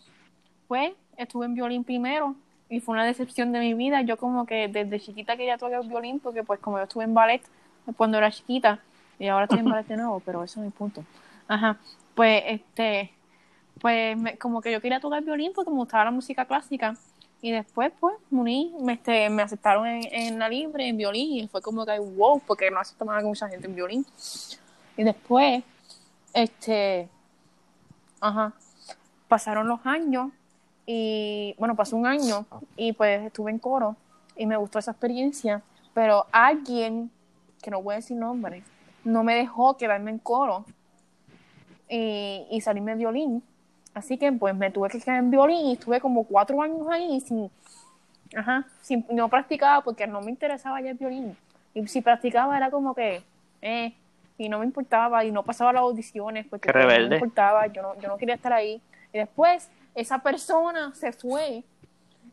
pues, 0.69 0.93
estuve 1.17 1.47
en 1.47 1.55
violín 1.55 1.85
primero 1.85 2.35
y 2.69 2.81
fue 2.81 2.95
una 2.95 3.05
decepción 3.05 3.53
de 3.53 3.61
mi 3.61 3.75
vida. 3.75 4.03
Yo 4.03 4.17
como 4.17 4.47
que 4.47 4.69
desde 4.69 5.01
chiquita 5.01 5.37
que 5.37 5.47
ya 5.47 5.59
toqué 5.59 5.75
el 5.75 5.89
violín, 5.89 6.21
porque 6.21 6.43
pues 6.43 6.61
como 6.61 6.79
yo 6.79 6.85
estuve 6.85 7.05
en 7.05 7.15
ballet 7.15 7.43
cuando 7.97 8.19
era 8.19 8.31
chiquita, 8.31 8.81
y 9.19 9.29
ahora 9.29 9.45
estoy 9.45 9.59
en 9.61 9.69
ballet 9.69 9.87
de 9.87 9.97
nuevo, 9.97 10.21
pero 10.21 10.43
eso 10.45 10.61
es 10.61 10.67
mi 10.67 10.71
punto. 10.73 11.05
Ajá, 11.49 11.77
pues, 12.15 12.43
este, 12.47 13.11
pues 13.81 14.17
me- 14.17 14.37
como 14.39 14.61
que 14.61 14.73
yo 14.73 14.81
quería 14.81 15.01
tocar 15.01 15.23
violín 15.23 15.53
porque 15.55 15.71
me 15.71 15.77
gustaba 15.77 16.05
la 16.07 16.11
música 16.11 16.45
clásica. 16.45 16.95
Y 17.43 17.51
después, 17.51 17.93
pues, 18.01 18.15
me 18.31 18.41
uní, 18.41 18.75
me, 18.81 18.95
este, 18.95 19.29
me 19.29 19.43
aceptaron 19.43 19.87
en, 19.87 20.03
en 20.15 20.39
la 20.39 20.49
libre, 20.49 20.89
en 20.89 20.97
violín, 20.97 21.45
y 21.45 21.49
fue 21.49 21.61
como 21.61 21.85
que, 21.85 21.99
wow, 21.99 22.41
porque 22.47 22.71
no 22.71 22.81
aceptaban 22.81 23.19
a 23.19 23.27
mucha 23.27 23.49
gente 23.49 23.67
en 23.67 23.75
violín. 23.75 24.07
Y 24.97 25.03
después, 25.05 25.63
este, 26.33 27.09
ajá, 28.21 28.53
pasaron 29.29 29.69
los 29.69 29.85
años, 29.85 30.31
y 30.87 31.55
bueno, 31.59 31.75
pasó 31.77 31.97
un 31.97 32.07
año, 32.07 32.47
y 32.77 32.93
pues 32.95 33.27
estuve 33.27 33.51
en 33.51 33.59
coro, 33.59 33.97
y 34.37 34.47
me 34.47 34.57
gustó 34.57 34.79
esa 34.79 34.93
experiencia, 34.93 35.61
pero 35.93 36.27
alguien, 36.33 37.11
que 37.65 37.71
no 37.71 37.83
voy 37.83 37.95
a 37.95 37.97
decir 37.97 38.17
nombre, 38.17 38.63
no 39.05 39.25
me 39.25 39.35
dejó 39.35 39.77
quedarme 39.79 40.11
en 40.11 40.19
coro 40.19 40.67
y, 41.89 42.47
y 42.51 42.61
salirme 42.61 42.93
de 42.93 42.99
violín. 42.99 43.43
Así 43.95 44.19
que 44.19 44.31
pues 44.33 44.55
me 44.55 44.71
tuve 44.71 44.91
que 44.91 45.01
quedar 45.01 45.19
en 45.19 45.31
violín 45.31 45.67
y 45.67 45.73
estuve 45.73 46.01
como 46.01 46.25
cuatro 46.25 46.61
años 46.61 46.87
ahí 46.91 47.21
sin, 47.21 47.51
ajá, 48.37 48.67
sin, 48.83 49.07
no 49.11 49.29
practicaba 49.29 49.83
porque 49.83 50.07
no 50.07 50.21
me 50.21 50.31
interesaba 50.31 50.81
ya 50.83 50.91
el 50.91 50.99
violín. 50.99 51.37
Y 51.73 51.87
si 51.89 52.03
practicaba 52.03 52.57
era 52.57 52.71
como 52.71 52.95
que, 52.95 53.23
eh, 53.63 53.95
y 54.37 54.49
no 54.49 54.59
me 54.59 54.67
importaba 54.67 55.25
y 55.25 55.33
no 55.33 55.43
pasaba 55.43 55.73
las 55.73 55.83
audiciones 55.83 56.47
porque 56.47 56.71
pues, 56.71 56.85
no 56.85 57.09
me 57.09 57.15
importaba, 57.15 57.67
yo 57.69 57.81
no, 57.81 57.99
yo 58.01 58.09
no 58.09 58.19
quería 58.19 58.35
estar 58.35 58.53
ahí. 58.53 58.83
Y 59.13 59.19
después 59.19 59.71
esa 59.95 60.19
persona 60.19 60.93
se 60.95 61.13
fue, 61.13 61.63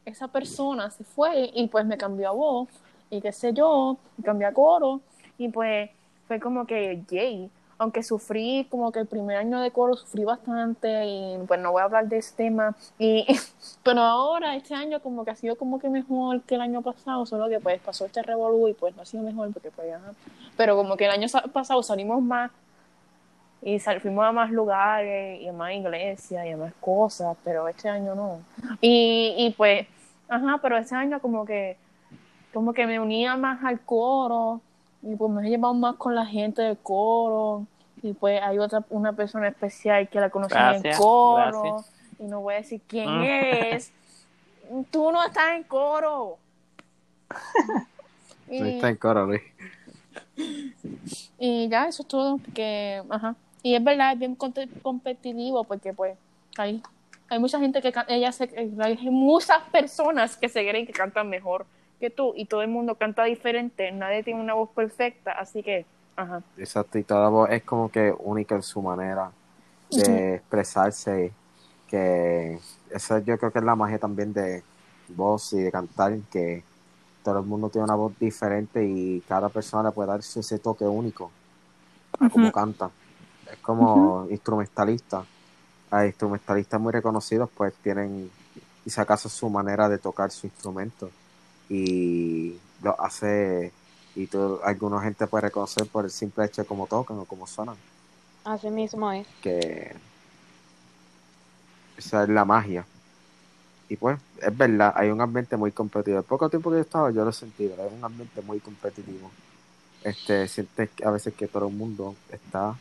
esa 0.04 0.28
persona 0.28 0.90
se 0.90 1.06
fue 1.06 1.52
y 1.54 1.68
pues 1.68 1.86
me 1.86 1.98
cambió 1.98 2.30
a 2.30 2.32
voz 2.32 2.70
y 3.10 3.22
qué 3.22 3.32
sé 3.32 3.54
yo, 3.54 3.98
me 4.18 4.24
cambió 4.26 4.48
a 4.48 4.52
coro 4.52 5.00
y 5.42 5.50
pues 5.50 5.90
fue 6.28 6.40
como 6.40 6.66
que, 6.66 7.02
yay, 7.10 7.50
aunque 7.80 8.04
sufrí 8.04 8.68
como 8.70 8.92
que 8.92 9.00
el 9.00 9.08
primer 9.08 9.38
año 9.38 9.60
de 9.60 9.72
coro 9.72 9.96
sufrí 9.96 10.24
bastante 10.24 11.04
y 11.08 11.38
pues 11.48 11.60
no 11.60 11.72
voy 11.72 11.82
a 11.82 11.86
hablar 11.86 12.08
de 12.08 12.18
ese 12.20 12.36
tema. 12.36 12.76
Y 13.00 13.26
pero 13.84 14.02
ahora 14.02 14.56
este 14.56 14.76
año 14.76 15.00
como 15.02 15.26
que 15.26 15.32
ha 15.32 15.36
sido 15.36 15.56
como 15.56 15.80
que 15.80 15.90
mejor 15.90 16.42
que 16.44 16.56
el 16.56 16.62
año 16.62 16.84
pasado 16.84 17.26
solo 17.26 17.50
que 17.50 17.60
pues 17.60 17.82
pasó 17.82 18.06
este 18.06 18.22
revolú 18.22 18.68
y 18.68 18.74
pues 18.76 18.96
no 18.96 19.02
ha 19.02 19.06
sido 19.06 19.24
mejor 19.24 19.52
porque 19.52 19.72
pues 19.72 19.92
ajá. 19.94 20.12
pero 20.56 20.76
como 20.76 20.96
que 20.96 21.06
el 21.06 21.12
año 21.12 21.28
sa- 21.28 21.42
pasado 21.42 21.82
salimos 21.82 22.22
más 22.22 22.52
y 23.64 23.80
fuimos 23.80 24.26
a 24.26 24.32
más 24.32 24.52
lugares 24.52 25.42
y 25.42 25.48
a 25.48 25.54
más 25.54 25.72
iglesias 25.74 26.46
y 26.46 26.50
a 26.52 26.58
más 26.58 26.74
cosas 26.80 27.36
pero 27.44 27.68
este 27.68 27.90
año 27.90 28.14
no. 28.14 28.42
Y, 28.80 29.34
y 29.38 29.52
pues 29.58 29.88
ajá 30.30 30.60
pero 30.62 30.78
este 30.78 30.94
año 30.94 31.20
como 31.20 31.46
que 31.46 31.78
como 32.54 32.74
que 32.74 32.86
me 32.86 33.00
unía 33.00 33.36
más 33.38 33.64
al 33.64 33.80
coro 33.82 34.62
y 35.04 35.16
pues 35.16 35.32
me 35.32 35.46
he 35.46 35.50
llevado 35.50 35.74
más 35.74 35.96
con 35.96 36.14
la 36.16 36.26
gente 36.26 36.62
del 36.62 36.78
coro 36.78 37.66
y 38.04 38.14
pues 38.14 38.42
hay 38.42 38.58
otra 38.60 38.84
una 38.90 39.14
persona 39.14 39.48
especial 39.48 40.08
que 40.10 40.20
la 40.20 40.30
conocí 40.30 40.56
en 40.56 40.86
el 40.86 40.96
coro 40.98 41.62
gracias. 41.64 41.92
y 42.20 42.24
no 42.24 42.42
voy 42.42 42.54
a 42.56 42.58
decir 42.58 42.82
quién 42.88 43.20
Mm. 43.20 43.24
es 43.24 43.92
tú 44.92 45.12
no 45.12 45.24
estás 45.24 45.52
en 45.56 45.64
coro 45.64 46.38
No 48.48 48.66
y, 48.68 48.76
está 48.76 48.90
en 48.90 48.98
coro, 48.98 49.26
Luis. 49.28 49.42
y 51.40 51.70
ya 51.70 51.88
eso 51.88 52.02
es 52.04 52.08
todo 52.08 52.40
que 52.54 53.02
ajá 53.10 53.36
y 53.64 53.76
es 53.76 53.84
verdad 53.84 54.14
es 54.14 54.20
bien 54.20 54.36
competitivo 54.36 55.64
porque 55.64 55.94
pues 55.94 56.18
hay 56.58 56.82
hay 57.30 57.40
mucha 57.40 57.60
gente 57.60 57.82
que 57.82 57.94
ella 58.10 58.32
se, 58.34 58.50
hay 58.80 58.98
muchas 59.10 59.62
personas 59.72 60.36
que 60.36 60.50
se 60.50 60.68
creen 60.68 60.86
que 60.86 60.92
cantan 60.92 61.30
mejor 61.30 61.66
que 62.02 62.12
tú 62.12 62.34
y 62.38 62.48
todo 62.48 62.64
el 62.64 62.70
mundo 62.70 62.98
canta 62.98 63.26
diferente 63.26 63.92
nadie 63.94 64.24
tiene 64.24 64.42
una 64.42 64.56
voz 64.56 64.72
perfecta 64.76 65.34
así 65.34 65.64
que 65.64 65.88
ajá 66.18 66.44
Exacto, 66.58 66.98
y 67.00 67.04
toda 67.06 67.30
voz 67.30 67.50
es 67.50 67.64
como 67.64 67.90
que 67.90 68.14
única 68.20 68.56
en 68.56 68.62
su 68.62 68.82
manera 68.82 69.32
de 69.90 70.36
expresarse, 70.36 71.34
que 71.88 72.60
esa 72.90 73.20
yo 73.20 73.38
creo 73.38 73.52
que 73.54 73.60
es 73.60 73.66
la 73.66 73.76
magia 73.76 74.00
también 74.00 74.34
de 74.34 74.64
voz 75.10 75.54
y 75.54 75.62
de 75.64 75.72
cantar, 75.72 76.14
que 76.30 76.66
todo 77.24 77.40
el 77.40 77.46
mundo 77.46 77.70
tiene 77.70 77.86
una 77.86 77.96
voz 77.96 78.18
diferente 78.20 78.84
y 78.86 79.22
cada 79.24 79.50
persona 79.50 79.90
le 79.90 79.94
puede 79.94 80.10
dar 80.10 80.20
ese 80.20 80.60
toque 80.60 80.86
único 80.86 81.32
a 82.20 82.30
cómo 82.30 82.52
Ujú. 82.52 82.52
canta. 82.52 82.92
Es 83.52 83.60
como 83.62 84.28
instrumentalista. 84.30 85.26
Hay 85.92 86.08
instrumentalistas 86.10 86.82
muy 86.82 86.94
reconocidos, 86.94 87.50
pues 87.56 87.74
tienen, 87.82 88.32
y 88.86 88.90
si 88.90 89.02
acaso, 89.02 89.30
su 89.30 89.50
manera 89.50 89.90
de 89.90 90.00
tocar 90.00 90.32
su 90.32 90.48
instrumento. 90.48 91.12
Y 91.74 92.58
lo 92.84 93.00
hace, 93.02 93.72
y 94.16 94.28
tú, 94.28 94.60
alguna 94.64 95.00
gente 95.02 95.26
puede 95.26 95.44
reconocer 95.44 95.88
por 95.88 96.04
el 96.04 96.12
simple 96.12 96.44
hecho 96.46 96.64
de 96.64 96.68
cómo 96.68 96.86
tocan 96.86 97.18
o 97.20 97.26
cómo 97.26 97.48
suenan, 97.48 97.76
Así 98.44 98.70
mismo 98.70 99.10
es. 99.12 99.26
que 99.42 99.96
esa 101.98 102.24
es 102.24 102.30
la 102.30 102.44
magia. 102.44 102.86
Y 103.88 103.96
pues, 103.96 104.20
es 104.42 104.58
verdad, 104.58 104.94
hay 104.96 105.10
un 105.10 105.22
ambiente 105.22 105.56
muy 105.58 105.72
competitivo. 105.72 106.18
El 106.20 106.24
poco 106.26 106.50
tiempo 106.50 106.70
que 106.72 106.78
yo 106.78 106.82
estaba, 106.82 107.12
yo 107.12 107.24
lo 107.24 107.30
he 107.30 107.34
sentido, 107.34 107.74
es 107.76 107.94
un 107.94 108.04
ambiente 108.04 108.42
muy 108.42 108.60
competitivo. 108.60 109.30
Este, 110.04 110.48
sientes 110.48 110.90
que 110.90 111.06
a 111.06 111.12
veces 111.12 111.34
que 111.36 111.48
todo 111.48 111.68
el 111.68 111.74
mundo 111.74 112.16
está 112.32 112.76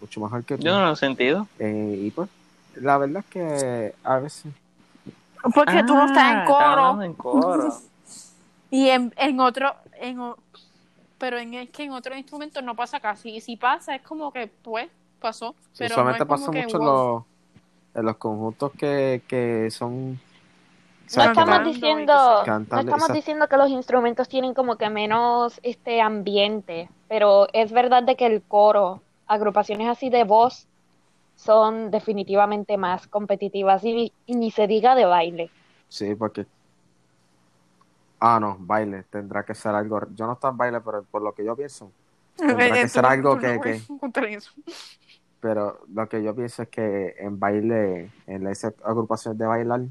mucho 0.00 0.20
mejor 0.20 0.44
que 0.44 0.56
tú. 0.56 0.62
Yo 0.64 0.72
no 0.78 0.84
lo 0.86 0.92
he 0.92 0.96
sentido. 0.96 1.46
Eh, 1.58 2.00
y 2.02 2.10
pues, 2.10 2.28
la 2.76 2.98
verdad 2.98 3.24
es 3.26 3.30
que 3.32 3.94
a 4.04 4.18
veces 4.18 4.52
porque 5.54 5.84
tú 5.84 5.94
no 5.94 6.06
estás 6.06 6.32
en 6.32 6.38
Ah, 6.38 6.44
coro 6.46 7.02
en 7.02 7.14
coro. 7.14 7.78
y 8.70 8.88
en, 8.88 9.12
en 9.16 9.40
otro 9.40 9.74
en 10.00 10.20
o- 10.20 10.36
pero 11.18 11.38
en 11.38 11.54
es 11.54 11.70
que 11.70 11.84
en 11.84 11.92
otros 11.92 12.16
instrumentos 12.16 12.62
no 12.62 12.76
pasa 12.76 13.00
casi 13.00 13.36
y 13.36 13.40
si 13.40 13.56
pasa 13.56 13.94
es 13.94 14.02
como 14.02 14.32
que 14.32 14.46
pues 14.62 14.88
pasó 15.20 15.54
pero 15.76 15.88
no 15.90 15.94
solamente 15.94 16.22
es 16.22 16.28
como 16.28 16.40
pasa 16.40 16.52
que, 16.52 16.62
mucho 16.62 16.76
en 16.78 16.84
wow. 16.84 17.16
los, 17.16 17.22
en 17.94 18.06
los 18.06 18.16
conjuntos 18.16 18.72
que, 18.78 19.22
que 19.26 19.70
son. 19.70 20.20
No 21.16 21.22
estamos 21.22 21.64
diciendo, 21.64 22.42
que 22.44 22.50
no 22.70 22.80
estamos 22.80 23.12
diciendo 23.12 23.48
que 23.48 23.56
los 23.56 23.70
instrumentos 23.70 24.28
tienen 24.28 24.52
como 24.54 24.76
que 24.76 24.90
menos 24.90 25.58
este 25.62 26.00
ambiente, 26.02 26.90
pero 27.08 27.48
es 27.54 27.72
verdad 27.72 28.02
de 28.02 28.14
que 28.14 28.26
el 28.26 28.42
coro, 28.42 29.02
agrupaciones 29.26 29.88
así 29.88 30.10
de 30.10 30.24
voz, 30.24 30.66
son 31.36 31.90
definitivamente 31.90 32.76
más 32.76 33.06
competitivas 33.08 33.82
y, 33.84 34.12
y 34.26 34.34
ni 34.36 34.50
se 34.50 34.66
diga 34.66 34.94
de 34.94 35.06
baile. 35.06 35.50
Sí, 35.88 36.14
porque. 36.14 36.46
Ah, 38.20 38.38
no, 38.40 38.56
baile. 38.58 39.04
Tendrá 39.04 39.44
que 39.44 39.54
ser 39.54 39.74
algo. 39.74 40.00
Yo 40.14 40.26
no 40.26 40.32
estoy 40.32 40.50
en 40.50 40.56
baile, 40.56 40.80
pero 40.80 41.02
por 41.04 41.22
lo 41.22 41.32
que 41.32 41.44
yo 41.44 41.54
pienso. 41.56 41.90
Tendrá 42.36 42.72
que 42.72 42.88
ser 42.88 43.04
algo 43.06 43.38
que-. 43.38 43.80
Pero 45.40 45.80
lo 45.92 46.08
que 46.08 46.22
yo 46.22 46.34
pienso 46.34 46.62
es 46.62 46.68
que 46.68 47.14
en 47.18 47.38
baile, 47.38 48.10
en 48.26 48.46
esas 48.48 48.74
agrupaciones 48.84 49.38
de 49.38 49.46
bailar, 49.46 49.82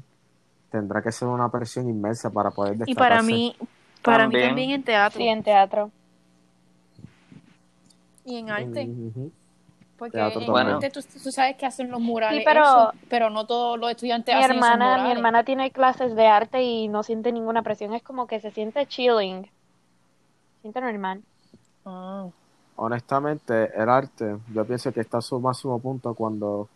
tendrá 0.70 1.02
que 1.02 1.10
ser 1.10 1.28
una 1.28 1.50
presión 1.50 1.88
inmensa 1.88 2.30
para 2.30 2.50
poder 2.50 2.74
y 2.74 2.78
destacarse. 2.78 2.96
para 2.98 3.22
mí 3.22 3.56
para 4.02 4.26
mí 4.28 4.32
También. 4.34 4.48
también 4.48 4.70
en 4.70 4.82
teatro 4.82 5.20
Sí, 5.20 5.28
en 5.28 5.42
teatro. 5.42 5.90
y 8.24 8.36
en 8.36 8.50
arte. 8.50 8.88
Porque 9.98 10.20
arte 10.20 10.90
tú, 10.90 11.00
tú 11.02 11.32
sabes 11.32 11.56
que 11.56 11.66
hacen 11.66 11.90
los 11.90 12.00
murales 12.00 12.38
Sí, 12.38 12.44
pero- 12.46 12.64
eso, 12.64 12.92
pero 13.08 13.30
no 13.30 13.46
todos 13.46 13.78
los 13.78 13.90
estudiantes 13.90 14.34
Mi 14.34 14.40
hacen 14.42 14.56
esos 14.56 14.70
hermana, 14.70 15.04
mi 15.04 15.10
hermana 15.10 15.44
tiene 15.44 15.70
clases 15.72 16.14
de 16.14 16.26
arte 16.26 16.62
y 16.62 16.88
no 16.88 17.02
siente 17.02 17.32
ninguna 17.32 17.62
presión, 17.62 17.92
es 17.94 18.02
como 18.02 18.26
que 18.26 18.40
se 18.40 18.50
siente 18.52 18.86
chilling. 18.86 19.50
Siente 20.62 20.80
normal. 20.80 21.22
Ah. 21.84 22.26
Honestamente, 22.76 23.72
el 23.74 23.88
arte, 23.88 24.36
yo 24.54 24.64
pienso 24.64 24.92
que 24.92 25.00
está 25.00 25.18
a 25.18 25.22
su 25.22 25.40
máximo 25.40 25.80
punto 25.80 26.14
cuando 26.14 26.68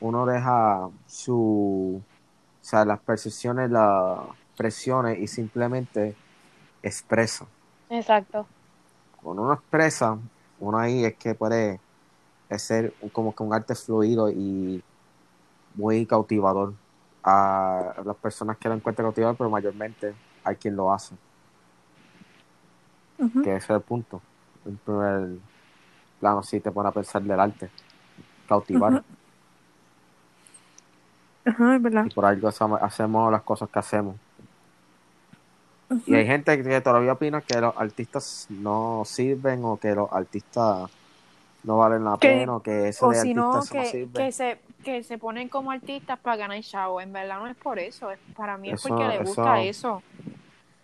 uno 0.00 0.26
deja 0.26 0.90
su, 1.06 2.02
o 2.02 2.64
sea, 2.64 2.84
las 2.84 3.00
percepciones, 3.00 3.70
las 3.70 4.18
presiones 4.56 5.18
y 5.18 5.26
simplemente 5.26 6.14
expresa. 6.82 7.46
Exacto. 7.88 8.46
Cuando 9.22 9.42
uno 9.42 9.54
expresa, 9.54 10.18
uno 10.60 10.78
ahí 10.78 11.04
es 11.04 11.14
que 11.14 11.34
puede 11.34 11.80
ser 12.58 12.94
un- 13.00 13.08
como 13.10 13.34
que 13.34 13.42
un 13.42 13.52
arte 13.54 13.74
fluido 13.74 14.30
y 14.30 14.82
muy 15.74 16.06
cautivador 16.06 16.74
a 17.24 17.94
las 18.04 18.16
personas 18.16 18.56
que 18.58 18.68
lo 18.68 18.74
encuentran 18.74 19.06
cautivador, 19.06 19.36
pero 19.36 19.48
mayormente 19.50 20.14
hay 20.44 20.56
quien 20.56 20.74
lo 20.76 20.92
hace, 20.92 21.14
que 23.42 23.54
ese 23.56 23.64
es 23.66 23.70
el 23.70 23.80
punto. 23.80 24.20
En 24.64 24.76
primer 24.76 25.28
plano, 26.20 26.42
si 26.42 26.60
te 26.60 26.70
pone 26.70 26.88
a 26.88 26.92
pensar 26.92 27.22
del 27.22 27.38
arte, 27.38 27.70
cautivar. 28.48 29.02
Ajá, 31.44 31.76
es 31.76 31.82
verdad. 31.82 32.04
Y 32.06 32.10
por 32.10 32.24
algo 32.24 32.48
hacemos- 32.48 32.80
hacemos 32.82 33.32
las 33.32 33.42
cosas 33.42 33.68
que 33.68 33.78
hacemos. 33.78 34.16
Y 36.06 36.14
hay 36.14 36.26
gente 36.26 36.62
que 36.62 36.80
todavía 36.80 37.12
opina 37.12 37.40
que 37.42 37.60
los 37.60 37.76
artistas 37.76 38.46
no 38.48 39.02
sirven 39.04 39.62
o 39.64 39.76
que 39.76 39.94
los 39.94 40.10
artistas 40.10 40.90
no 41.64 41.76
valen 41.78 42.04
la 42.04 42.16
Que- 42.18 42.28
pena 42.28 42.56
o 42.56 42.62
que 42.62 42.88
eso 42.88 43.06
O 43.06 43.10
de 43.10 43.20
si 43.20 43.34
no, 43.34 43.60
que, 43.70 43.84
sirve. 43.86 44.12
que, 44.24 44.32
se, 44.32 44.58
que 44.84 45.02
se 45.04 45.18
ponen 45.18 45.48
como 45.48 45.70
artistas 45.70 46.18
para 46.18 46.36
ganar 46.36 46.60
chavo. 46.62 47.00
En 47.00 47.12
verdad 47.12 47.38
no 47.38 47.46
es 47.46 47.56
por 47.56 47.78
eso. 47.78 48.10
Es, 48.10 48.18
para 48.36 48.56
mí 48.56 48.68
es 48.70 48.74
Eso- 48.80 48.88
porque 48.88 49.04
le 49.08 49.18
gusta 49.20 49.60
eso-. 49.62 50.02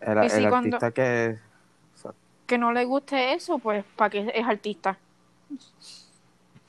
El, 0.01 0.21
que 0.21 0.31
si 0.31 0.37
el 0.45 0.49
cuando- 0.51 0.77
artista 0.77 0.91
que... 0.93 1.39
Que 2.47 2.57
no 2.57 2.73
le 2.73 2.85
guste 2.87 3.35
eso, 3.35 3.59
pues 3.59 3.85
para 3.97 4.09
que 4.09 4.31
es 4.35 4.47
artista. 4.47 4.97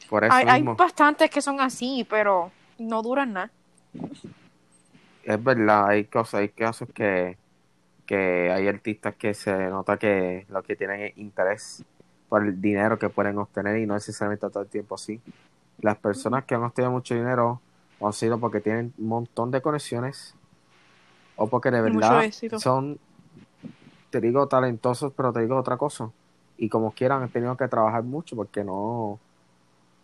Por 0.09 0.25
eso 0.25 0.33
Hay, 0.33 0.45
hay 0.47 0.61
bastantes 0.63 1.29
que 1.29 1.41
son 1.41 1.61
así, 1.61 2.05
pero 2.09 2.51
no 2.79 3.01
duran 3.01 3.31
nada. 3.33 3.51
Es 5.23 5.41
verdad, 5.43 5.87
hay 5.87 6.05
cosas, 6.05 6.41
hay 6.41 6.49
casos 6.49 6.89
que, 6.93 7.37
que 8.05 8.51
hay 8.51 8.67
artistas 8.67 9.15
que 9.15 9.33
se 9.33 9.55
nota 9.69 9.97
que 9.97 10.45
lo 10.49 10.63
que 10.63 10.75
tienen 10.75 11.01
es 11.01 11.17
interés 11.17 11.85
por 12.29 12.45
el 12.45 12.61
dinero 12.61 12.97
que 12.99 13.09
pueden 13.09 13.37
obtener 13.39 13.77
y 13.77 13.87
no 13.87 13.95
necesariamente 13.95 14.47
todo 14.49 14.63
el 14.63 14.69
tiempo 14.69 14.95
así. 14.95 15.19
Las 15.81 15.97
personas 15.97 16.45
que 16.45 16.55
han 16.55 16.63
obtenido 16.63 16.91
mucho 16.91 17.15
dinero 17.15 17.59
han 18.01 18.13
sido 18.13 18.39
porque 18.39 18.61
tienen 18.61 18.93
un 18.97 19.07
montón 19.07 19.51
de 19.51 19.61
conexiones 19.61 20.35
o 21.35 21.47
porque 21.47 21.71
de 21.71 21.81
verdad 21.81 22.23
son, 22.57 22.99
te 24.09 24.21
digo, 24.21 24.47
talentosos, 24.47 25.11
pero 25.13 25.33
te 25.33 25.41
digo 25.41 25.57
otra 25.57 25.77
cosa. 25.77 26.09
Y 26.57 26.69
como 26.69 26.91
quieran, 26.91 27.23
han 27.23 27.29
tenido 27.29 27.55
que 27.57 27.67
trabajar 27.67 28.03
mucho 28.03 28.35
porque 28.35 28.63
no, 28.63 29.19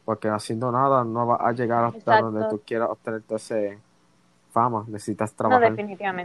porque 0.03 0.29
haciendo 0.29 0.71
nada 0.71 1.03
no 1.03 1.27
va 1.27 1.35
a 1.35 1.51
llegar 1.51 1.85
hasta 1.85 1.97
Exacto. 1.99 2.31
donde 2.31 2.49
tú 2.49 2.61
quieras 2.65 2.89
obtener 2.89 3.21
toda 3.21 3.37
esa 3.37 3.55
fama. 4.51 4.85
Necesitas 4.87 5.33
trabajar 5.33 5.75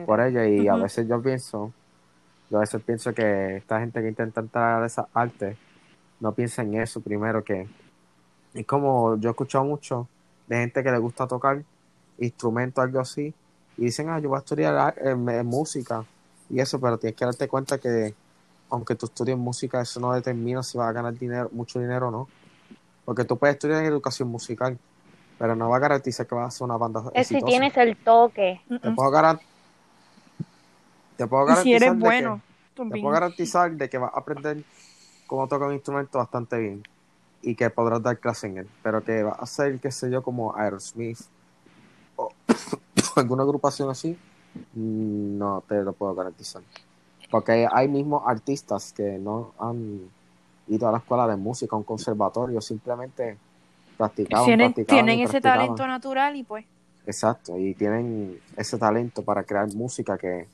por 0.07 0.20
ella 0.20 0.46
y 0.46 0.66
a 0.68 0.76
veces 0.76 1.07
yo 1.09 1.20
pienso, 1.20 1.72
yo 2.48 2.59
a 2.59 2.61
veces 2.61 2.80
pienso 2.82 3.12
que 3.12 3.57
esta 3.57 3.80
gente 3.80 4.01
que 4.01 4.09
intenta 4.09 4.40
entrar 4.40 4.82
a 4.82 4.86
esa 4.86 5.09
arte 5.12 5.57
no 6.21 6.33
piensa 6.33 6.62
en 6.62 6.75
eso 6.81 7.01
primero 7.01 7.43
que 7.43 7.66
es 8.55 8.66
como 8.66 9.16
yo 9.18 9.31
he 9.31 9.33
escuchado 9.33 9.64
mucho 9.64 10.09
de 10.47 10.57
gente 10.57 10.83
que 10.83 10.91
le 10.91 10.99
gusta 10.99 11.27
tocar 11.27 11.62
instrumentos 12.18 12.83
algo 12.85 13.01
así 13.01 13.33
y 13.77 13.85
dicen 13.85 14.11
ah 14.11 14.18
yo 14.18 14.29
voy 14.29 14.37
a 14.37 14.41
estudiar 14.41 14.77
ar- 14.77 14.99
eh, 14.99 15.14
música 15.45 16.05
y 16.51 16.61
eso 16.61 16.81
pero 16.81 16.99
tienes 16.99 17.16
que 17.16 17.25
darte 17.25 17.49
cuenta 17.49 17.79
que 17.79 18.14
aunque 18.71 18.95
tú 18.95 19.07
estudies 19.07 19.39
música 19.39 19.81
eso 19.81 20.01
no 20.01 20.12
determina 20.12 20.62
si 20.62 20.77
vas 20.77 20.89
a 20.89 20.93
ganar 20.93 21.14
dinero 21.18 21.49
mucho 21.53 21.79
dinero 21.81 22.09
o 22.09 22.11
no 22.11 22.29
porque 23.05 23.25
tú 23.25 23.37
puedes 23.39 23.55
estudiar 23.57 23.81
en 23.81 23.87
educación 23.87 24.29
musical 24.29 24.79
pero 25.39 25.57
no 25.57 25.71
va 25.71 25.77
a 25.77 25.81
garantizar 25.81 26.27
que 26.27 26.35
vas 26.35 26.45
a 26.45 26.49
hacer 26.49 26.64
una 26.66 26.77
banda 26.77 27.03
Es 27.14 27.29
si 27.29 27.41
tienes 27.41 27.75
el 27.79 27.97
toque. 27.97 28.61
Te 28.68 28.91
puedo 28.91 29.11
garan- 29.11 29.41
te 31.16 31.27
puedo 31.27 31.45
garantizar 31.47 31.81
si 31.81 31.85
eres 31.87 31.99
de 31.99 31.99
que- 31.99 32.25
bueno, 32.25 32.43
te 32.91 32.99
puedo 33.01 33.14
garantizar 33.14 33.71
de 33.73 33.89
que 33.89 33.99
vas 33.99 34.12
a 34.14 34.18
aprender 34.21 34.64
cómo 35.31 35.47
tocar 35.47 35.68
un 35.68 35.74
instrumento 35.74 36.18
bastante 36.18 36.59
bien 36.59 36.83
y 37.41 37.55
que 37.55 37.70
podrás 37.70 38.03
dar 38.03 38.18
clase 38.18 38.49
en 38.49 38.59
él, 38.59 38.68
pero 38.83 39.05
que 39.05 39.22
vas 39.22 39.39
a 39.39 39.47
ser, 39.47 39.78
qué 39.78 39.93
sé 39.93 40.11
yo, 40.11 40.24
como 40.24 40.57
Aerosmith 40.57 41.20
o 42.16 42.33
alguna 43.14 43.45
agrupación 43.45 43.89
así, 43.91 44.18
no 44.74 45.62
te 45.68 45.85
lo 45.85 45.93
puedo 45.93 46.16
garantizar. 46.16 46.62
Porque 47.31 47.64
hay 47.70 47.87
mismos 47.87 48.24
artistas 48.26 48.93
que 48.93 49.20
no 49.20 49.53
han 49.61 50.01
ido 50.66 50.89
a 50.89 50.91
la 50.91 50.99
escuela 50.99 51.28
de 51.28 51.37
música, 51.37 51.76
a 51.76 51.78
un 51.78 51.85
conservatorio, 51.85 52.61
simplemente 52.61 53.39
practicaban, 53.97 54.47
tienen 54.47 54.72
practicaban 54.72 55.07
tienen 55.07 55.20
ese 55.20 55.41
practicaban. 55.41 55.59
talento 55.61 55.87
natural 55.87 56.35
y 56.35 56.43
pues 56.43 56.64
Exacto, 57.07 57.57
y 57.57 57.74
tienen 57.74 58.41
ese 58.57 58.78
talento 58.78 59.22
para 59.22 59.45
crear 59.45 59.72
música 59.74 60.18
que, 60.18 60.49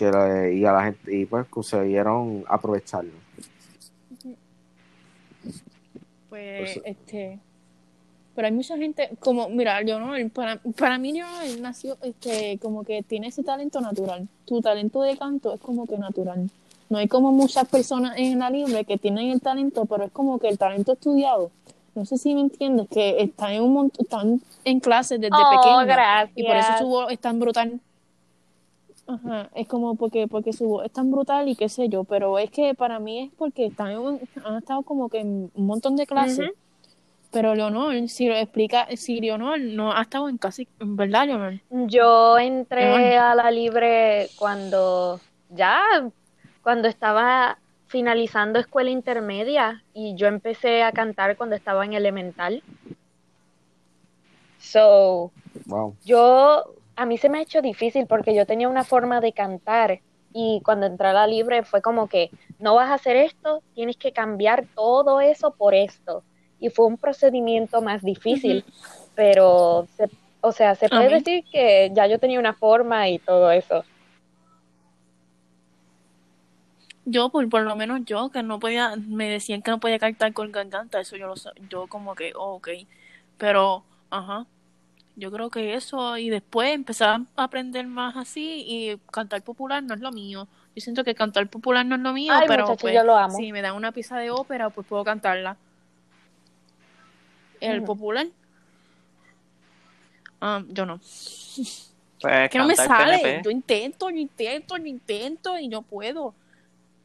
que 0.00 0.10
le- 0.10 0.54
y 0.54 0.64
a 0.64 0.72
la 0.72 0.84
gente 0.84 1.14
y 1.14 1.26
pues 1.26 1.46
consiguieron 1.48 2.42
aprovecharlo. 2.48 3.10
Pues, 6.30 6.70
Pues, 6.74 6.80
este. 6.84 7.38
Pero 8.34 8.46
hay 8.46 8.52
mucha 8.54 8.76
gente, 8.78 9.10
como, 9.18 9.48
mira, 9.50 9.82
yo 9.82 9.98
no, 10.00 10.12
para, 10.30 10.58
para 10.78 10.96
mí 10.98 11.12
yo 11.18 11.26
nació, 11.60 11.98
este, 12.02 12.58
como 12.62 12.84
que 12.84 13.02
tiene 13.02 13.26
ese 13.26 13.42
talento 13.42 13.80
natural. 13.82 14.26
Tu 14.46 14.60
talento 14.62 15.02
de 15.02 15.18
canto 15.18 15.52
es 15.52 15.60
como 15.60 15.86
que 15.86 15.98
natural. 15.98 16.48
No 16.88 16.98
hay 16.98 17.08
como 17.08 17.32
muchas 17.32 17.68
personas 17.68 18.14
en 18.16 18.38
la 18.38 18.48
libre 18.48 18.84
que 18.84 18.96
tienen 18.96 19.30
el 19.30 19.40
talento, 19.42 19.84
pero 19.84 20.04
es 20.04 20.12
como 20.12 20.38
que 20.38 20.48
el 20.48 20.56
talento 20.56 20.92
estudiado. 20.92 21.50
No 21.94 22.06
sé 22.06 22.16
si 22.16 22.34
me 22.34 22.40
entiendes, 22.40 22.88
que 22.88 23.20
están 23.20 23.50
en 23.52 23.62
un 23.62 23.72
montón, 23.74 24.00
están 24.04 24.40
en 24.64 24.80
clases 24.80 25.20
desde 25.20 25.34
Oh, 25.36 25.50
pequeños. 25.50 25.86
gracias. 25.86 26.32
Y 26.38 26.44
por 26.44 26.56
eso 26.56 26.68
su 26.78 26.86
voz 26.86 27.12
es 27.12 27.18
tan 27.18 27.38
brutal. 27.40 27.80
Ajá, 29.10 29.50
es 29.54 29.66
como 29.66 29.96
porque, 29.96 30.28
porque 30.28 30.52
su 30.52 30.66
voz 30.68 30.86
es 30.86 30.92
tan 30.92 31.10
brutal 31.10 31.48
y 31.48 31.56
qué 31.56 31.68
sé 31.68 31.88
yo, 31.88 32.04
pero 32.04 32.38
es 32.38 32.50
que 32.50 32.74
para 32.74 33.00
mí 33.00 33.24
es 33.24 33.32
porque 33.36 33.66
están 33.66 33.90
en- 33.90 34.20
han 34.44 34.56
estado 34.58 34.82
como 34.82 35.08
que 35.08 35.18
en 35.18 35.50
un 35.52 35.66
montón 35.66 35.96
de 35.96 36.06
clases. 36.06 36.50
Pero 37.32 37.54
Leonor, 37.54 38.08
si 38.08 38.28
lo 38.28 38.36
explica, 38.36 38.86
si 38.96 39.20
Leonor 39.20 39.58
no 39.60 39.92
ha 39.92 40.02
estado 40.02 40.28
en 40.28 40.38
casi, 40.38 40.68
en 40.80 40.96
verdad, 40.96 41.26
Leonor. 41.26 41.54
Yo 41.88 42.38
entré 42.38 43.16
a 43.16 43.34
la 43.34 43.50
libre 43.50 44.30
cuando 44.36 45.20
ya, 45.48 45.80
cuando 46.62 46.88
estaba 46.88 47.58
finalizando 47.86 48.58
escuela 48.58 48.90
intermedia 48.90 49.82
y 49.92 50.14
yo 50.16 50.28
empecé 50.28 50.82
a 50.84 50.92
cantar 50.92 51.36
cuando 51.36 51.56
estaba 51.56 51.84
en 51.84 51.94
elemental. 51.94 52.62
So, 54.58 55.32
Wow. 55.66 55.96
yo, 56.04 56.64
a 57.00 57.06
mí 57.06 57.16
se 57.16 57.30
me 57.30 57.38
ha 57.38 57.42
hecho 57.42 57.62
difícil 57.62 58.06
porque 58.06 58.34
yo 58.34 58.44
tenía 58.44 58.68
una 58.68 58.84
forma 58.84 59.22
de 59.22 59.32
cantar 59.32 60.00
y 60.34 60.60
cuando 60.66 60.84
entré 60.84 61.08
a 61.08 61.12
la 61.14 61.26
libre 61.26 61.64
fue 61.64 61.80
como 61.80 62.08
que 62.08 62.30
no 62.58 62.74
vas 62.74 62.90
a 62.90 62.94
hacer 62.94 63.16
esto, 63.16 63.62
tienes 63.74 63.96
que 63.96 64.12
cambiar 64.12 64.66
todo 64.74 65.22
eso 65.22 65.54
por 65.56 65.74
esto. 65.74 66.22
Y 66.58 66.68
fue 66.68 66.84
un 66.84 66.98
procedimiento 66.98 67.80
más 67.80 68.02
difícil, 68.02 68.62
pero, 69.14 69.86
se- 69.96 70.10
o 70.42 70.52
sea, 70.52 70.74
se 70.74 70.90
puede 70.90 71.08
decir 71.08 71.42
que 71.50 71.90
ya 71.94 72.06
yo 72.06 72.18
tenía 72.18 72.38
una 72.38 72.52
forma 72.52 73.08
y 73.08 73.18
todo 73.18 73.50
eso. 73.50 73.82
Yo, 77.06 77.30
por, 77.30 77.48
por 77.48 77.62
lo 77.62 77.76
menos 77.76 78.00
yo, 78.04 78.30
que 78.30 78.42
no 78.42 78.60
podía, 78.60 78.94
me 78.96 79.28
decían 79.30 79.62
que 79.62 79.70
no 79.70 79.80
podía 79.80 79.98
cantar 79.98 80.34
con 80.34 80.52
garganta, 80.52 81.00
eso 81.00 81.16
yo 81.16 81.26
lo 81.28 81.36
sé, 81.36 81.48
yo 81.70 81.86
como 81.88 82.14
que, 82.14 82.32
oh, 82.36 82.56
ok. 82.56 82.68
Pero, 83.38 83.84
ajá, 84.10 84.46
yo 85.20 85.30
creo 85.30 85.50
que 85.50 85.74
eso, 85.74 86.16
y 86.16 86.30
después 86.30 86.72
empezar 86.72 87.20
a 87.36 87.44
aprender 87.44 87.86
más 87.86 88.16
así, 88.16 88.64
y 88.66 88.96
cantar 89.12 89.42
popular 89.42 89.82
no 89.82 89.94
es 89.94 90.00
lo 90.00 90.10
mío. 90.10 90.48
Yo 90.74 90.80
siento 90.80 91.04
que 91.04 91.14
cantar 91.14 91.46
popular 91.48 91.84
no 91.84 91.96
es 91.96 92.00
lo 92.00 92.12
mío, 92.12 92.32
Ay, 92.34 92.46
pero 92.48 92.62
muchacho, 92.62 92.80
pues, 92.80 92.94
yo 92.94 93.04
lo 93.04 93.16
amo. 93.16 93.36
si 93.36 93.52
me 93.52 93.60
dan 93.60 93.74
una 93.76 93.92
pieza 93.92 94.16
de 94.18 94.30
ópera, 94.30 94.70
pues 94.70 94.86
puedo 94.86 95.04
cantarla. 95.04 95.56
El 97.60 97.82
popular, 97.82 98.26
ah, 100.40 100.62
yo 100.68 100.86
no. 100.86 100.98
Pues 102.20 102.50
que 102.50 102.58
no 102.58 102.66
me 102.66 102.74
cantar 102.74 102.98
sale. 102.98 103.18
PNP. 103.18 103.42
Yo 103.44 103.50
intento, 103.50 104.10
yo 104.10 104.16
intento, 104.16 104.76
yo 104.78 104.86
intento 104.86 105.58
y 105.58 105.68
no 105.68 105.82
puedo. 105.82 106.34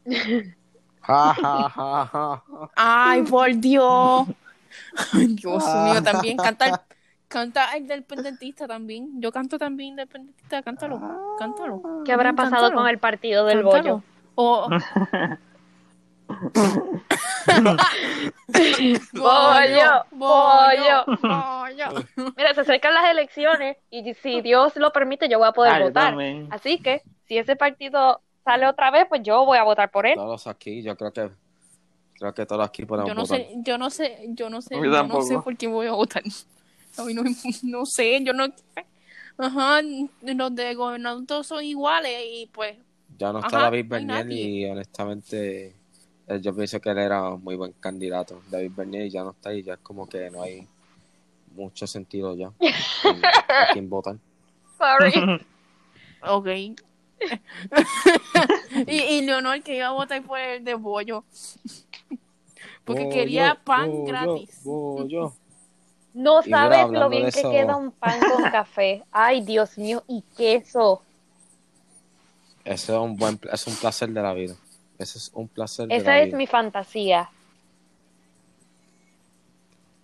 Ay, 2.76 3.22
por 3.24 3.54
Dios. 3.56 4.28
Ay, 5.14 5.28
Dios 5.28 5.64
mío, 5.66 6.02
también 6.04 6.38
canta, 6.38 6.86
canta 7.28 7.76
el 7.76 7.88
del 7.88 8.04
pendentista 8.04 8.68
también. 8.68 9.22
Yo 9.22 9.32
canto 9.32 9.58
también 9.58 9.96
del 9.96 10.08
pendentista, 10.08 10.62
cántalo, 10.64 11.00
cántalo. 11.40 12.04
¿Qué 12.06 12.12
habrá 12.14 12.32
Mm, 12.32 12.36
pasado 12.36 12.62
cántalo, 12.64 12.76
con 12.82 12.88
el 12.90 13.00
partido 13.00 13.46
del 13.46 13.62
cántalo. 13.64 13.84
bollo? 13.84 14.04
O, 14.36 14.68
Bollo, 19.14 20.06
bollo. 20.12 21.06
bollo. 21.22 22.06
Mira, 22.38 22.54
se 22.54 22.62
acercan 22.62 22.94
las 22.94 23.10
elecciones 23.12 23.78
y 23.90 24.14
si 24.16 24.42
Dios 24.42 24.76
lo 24.76 24.92
permite, 24.92 25.30
yo 25.30 25.40
voy 25.40 25.48
a 25.48 25.52
poder 25.52 25.82
votar. 25.84 26.10
también. 26.12 26.48
Así 26.52 26.80
que 26.80 27.02
si 27.28 27.38
ese 27.38 27.56
partido 27.56 28.22
sale 28.44 28.68
otra 28.68 28.92
vez, 28.92 29.06
pues 29.10 29.22
yo 29.24 29.46
voy 29.46 29.58
a 29.58 29.64
votar 29.64 29.90
por 29.92 30.06
él. 30.06 30.16
Todos 30.16 30.48
aquí, 30.48 30.82
yo 30.84 30.96
creo 30.96 31.12
que 31.12 31.30
creo 32.18 32.34
que 32.34 32.46
todos 32.46 32.66
aquí 32.68 32.86
podemos 32.86 33.10
Yo 33.10 33.16
no 33.16 33.22
votar. 33.22 33.38
sé, 33.38 33.54
yo 33.58 33.78
no 33.78 33.90
sé, 33.90 34.26
yo 34.30 34.50
no 34.50 34.62
sé, 34.62 34.76
Yo 34.76 35.04
no 35.04 35.22
sé 35.22 35.38
por 35.40 35.56
quién 35.58 35.72
voy 35.72 35.88
a 35.88 35.92
votar. 35.94 36.24
A 36.98 37.04
mí 37.04 37.14
no, 37.64 37.86
sé, 37.86 38.24
yo 38.24 38.34
no. 38.34 38.46
Ajá, 39.38 39.82
los 40.22 40.56
de 40.56 40.76
gobernador 40.76 41.26
todos 41.26 41.48
son 41.48 41.64
iguales 41.64 42.22
y 42.32 42.50
pues 42.54 42.78
Ya 43.18 43.34
no 43.34 43.40
está 43.40 43.58
Ajá, 43.58 43.66
David 43.66 43.86
Bernier 43.88 44.32
y 44.32 44.66
honestamente 44.66 45.76
eh, 46.28 46.40
yo 46.42 46.56
pienso 46.56 46.80
que 46.80 46.90
él 46.90 46.98
era 47.00 47.30
un 47.34 47.44
muy 47.44 47.56
buen 47.56 47.74
candidato. 47.74 48.42
David 48.50 48.72
Bernier 48.76 49.10
ya 49.10 49.24
no 49.24 49.32
está 49.32 49.54
y 49.54 49.62
ya 49.64 49.74
es 49.74 49.80
como 49.80 50.08
que 50.08 50.30
no 50.32 50.42
hay 50.42 50.66
mucho 51.56 51.86
sentido 51.86 52.36
ya 52.36 52.52
en 53.04 53.26
a 53.26 53.68
quién 53.74 53.90
votar. 53.90 54.18
Sorry. 54.78 55.42
Ok. 56.28 56.48
y, 58.88 58.94
y 58.94 59.22
Leonor 59.22 59.62
que 59.62 59.76
iba 59.78 59.88
a 59.88 59.92
votar 59.92 60.24
por 60.24 60.40
el 60.40 60.64
de 60.64 60.74
bollo. 60.74 61.24
Porque 62.84 63.04
Bollo, 63.04 63.16
quería 63.16 63.56
pan 63.64 63.92
bollo, 63.92 64.06
gratis. 64.06 64.62
bollo. 64.64 65.34
No 66.16 66.42
sabes 66.42 66.90
lo 66.90 67.10
bien 67.10 67.26
de 67.26 67.32
que 67.32 67.40
eso- 67.40 67.52
queda 67.52 67.76
un 67.76 67.92
pan 67.92 68.20
con 68.20 68.44
café. 68.52 69.04
Ay, 69.12 69.42
Dios 69.42 69.78
mío, 69.78 70.04
y 70.08 70.24
queso. 70.36 71.02
Eso 72.64 72.94
es 72.96 73.00
un 73.00 73.16
buen, 73.16 73.40
es 73.52 73.68
un 73.68 73.76
placer 73.76 74.10
de 74.10 74.22
la 74.22 74.34
vida. 74.34 74.56
Eso 74.98 75.18
es 75.20 75.30
un 75.34 75.48
placer 75.48 75.88
de 75.88 75.96
Esa 75.98 76.12
la 76.12 76.20
es 76.22 76.26
vida. 76.28 76.38
mi 76.38 76.48
fantasía. 76.48 77.30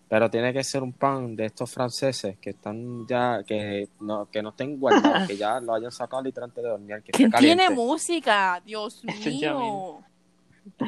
Pero 0.10 0.30
tiene 0.30 0.52
que 0.52 0.64
ser 0.64 0.84
un 0.84 0.92
pan 0.92 1.36
de 1.38 1.46
estos 1.46 1.72
franceses 1.72 2.38
que 2.40 2.50
están 2.50 3.08
ya, 3.08 3.44
que 3.48 3.88
no, 4.02 4.28
que 4.30 4.42
no 4.44 4.50
estén 4.50 4.78
guardados, 4.78 5.26
que 5.28 5.38
ya 5.38 5.60
lo 5.62 5.74
hayan 5.74 5.92
sacado 5.92 6.22
literalmente 6.22 6.62
de 6.62 6.70
hornear, 6.70 7.02
que 7.02 7.12
esté 7.14 7.30
¿Quién 7.38 7.58
tiene 7.58 7.70
música? 7.70 8.62
Dios 8.66 9.02
Ese 9.08 9.30
mío. 9.30 10.00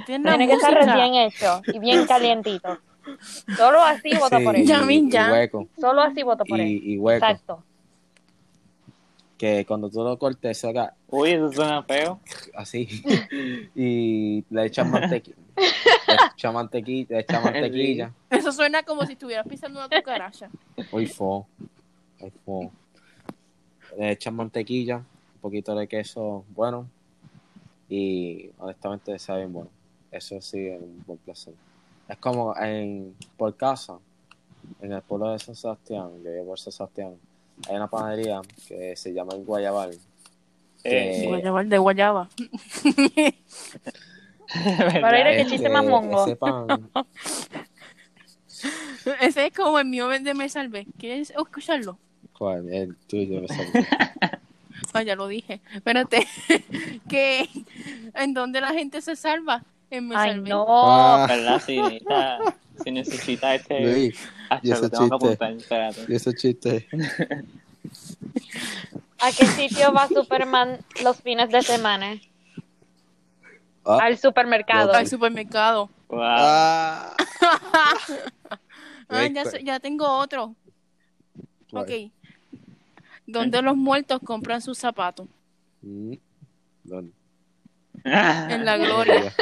¿Tiene 0.06 0.46
que 0.46 0.54
estar 0.54 0.74
recién 0.74 1.16
hecho 1.16 1.62
y 1.68 1.80
bien 1.80 2.06
calientito. 2.06 2.78
Solo 3.58 3.82
así 3.82 4.16
voto 4.18 4.38
Sí, 4.38 4.44
por 4.44 4.58
y, 4.58 4.62
él. 4.62 4.68
Yamin, 4.68 5.08
y 5.08 5.12
ya. 5.12 5.32
hueco. 5.32 5.68
Solo 5.80 6.02
así 6.02 6.24
voto 6.24 6.44
por 6.46 6.60
él. 6.60 6.68
Y, 6.70 6.98
hueco. 6.98 7.26
Exacto. 7.26 7.64
Que 9.38 9.66
cuando 9.66 9.90
tú 9.90 10.04
lo 10.04 10.18
cortes 10.18 10.58
se 10.58 10.70
haga 10.70 10.94
Uy, 11.10 11.32
eso 11.32 11.52
suena 11.52 11.84
feo. 11.84 12.20
así. 12.56 12.88
y 13.76 14.44
le 14.50 14.66
echan 14.66 14.90
mantequilla. 14.92 15.38
Le 16.08 16.16
echan 16.36 16.54
mantequilla, 16.54 17.08
le 17.10 17.20
echan 17.20 17.44
mantequilla. 17.44 18.14
Eso 18.30 18.52
suena 18.52 18.84
como 18.84 19.06
si 19.06 19.14
estuvieras 19.14 19.46
pisando 19.48 19.80
una 19.80 19.90
cucaracha. 19.90 20.50
Uy, 20.92 21.08
fo. 21.08 21.46
Uy, 22.20 22.32
fo. 22.46 22.72
Le 23.98 24.12
echan 24.12 24.36
mantequilla, 24.36 24.98
un 24.98 25.42
poquito 25.42 25.76
de 25.76 25.88
queso 25.88 26.46
bueno. 26.56 26.88
Y 27.90 28.50
honestamente 28.58 29.20
sabe 29.20 29.40
bien 29.42 29.54
bueno. 29.54 29.70
Eso 30.12 30.40
sí 30.42 30.68
es 30.68 30.82
un 30.82 31.04
buen 31.06 31.20
placer. 31.20 31.54
Es 32.14 32.20
como 32.20 32.56
en 32.58 33.16
por 33.38 33.56
casa, 33.58 33.98
en 34.82 34.94
el 34.94 35.02
pueblo 35.02 35.32
de 35.32 35.40
San 35.40 35.56
Sebastián, 35.56 36.12
yo 36.24 36.32
vivo 36.32 36.46
por 36.46 36.60
San 36.60 36.72
Sebastián, 36.72 37.16
hay 37.68 37.76
una 37.76 37.88
panadería 37.88 38.40
que 38.68 38.96
se 38.96 39.12
llama 39.14 39.34
el 39.34 39.44
Guayabal. 39.44 39.94
Eh, 40.84 41.24
Eh, 41.24 41.28
Guayaba, 41.28 41.64
de 41.64 41.78
guayaba. 41.80 42.30
Para 45.02 45.20
ir 45.20 45.28
a 45.28 45.32
que 45.32 45.42
Este, 45.42 45.52
chiste 45.54 45.70
más 45.70 45.84
mongo. 45.84 46.24
Ese 46.24 46.36
pan, 46.36 46.68
Ese 49.22 49.48
es 49.48 49.54
como 49.54 49.80
el 49.80 49.86
mío 49.86 50.08
de 50.08 50.36
Me 50.36 50.48
Salvé. 50.50 50.86
¿Quieres 51.00 51.32
escucharlo? 51.32 51.98
¿cuál? 52.38 52.72
El 52.72 52.96
tuyo, 53.08 53.42
me 53.42 53.48
salió. 53.48 53.72
Ah, 54.96 55.02
ya 55.02 55.16
lo 55.16 55.28
dije. 55.28 55.60
Espérate. 55.74 56.28
que 57.10 57.50
¿En 58.14 58.36
dónde 58.36 58.62
la 58.62 58.74
gente 58.74 59.02
se 59.02 59.16
salva? 59.16 59.64
En 59.94 60.12
Ay, 60.16 60.40
no. 60.42 60.66
Ah, 60.68 61.28
¿Verdad? 61.30 61.62
Si 61.64 61.78
necesita, 61.80 62.40
si 62.84 62.92
necesita 62.92 63.54
este. 63.54 63.80
Luis, 63.82 64.20
y 64.64 64.72
ese 64.72 64.82
lo 64.82 64.90
tengo 64.90 65.20
que 65.20 65.28
chiste. 65.28 65.46
apuntar, 65.46 65.52
espérate. 65.52 66.06
y 66.12 66.16
ese 66.16 66.34
chiste. 66.34 66.88
¿A 69.20 69.32
qué 69.32 69.46
sitio 69.46 69.94
va 69.94 70.08
Superman 70.08 70.80
los 71.04 71.18
fines 71.22 71.52
de 71.52 71.62
semana? 71.62 72.20
Ah, 73.86 74.00
Al 74.02 74.18
supermercado. 74.18 74.94
Al 74.94 75.08
supermercado. 75.08 75.90
Wow. 76.08 76.22
ah. 76.24 77.16
Ah, 79.10 79.28
ya, 79.28 79.44
ya 79.64 79.80
tengo 79.80 80.08
otro. 80.08 80.56
Ok. 81.72 81.92
¿Dónde 83.28 83.62
los 83.62 83.76
muertos 83.78 84.20
compran 84.26 84.60
sus 84.60 84.80
zapatos? 84.80 85.28
Mm, 85.84 86.14
¿dónde? 86.84 87.14
En 88.04 88.66
la 88.66 88.78
gloria. 88.78 89.34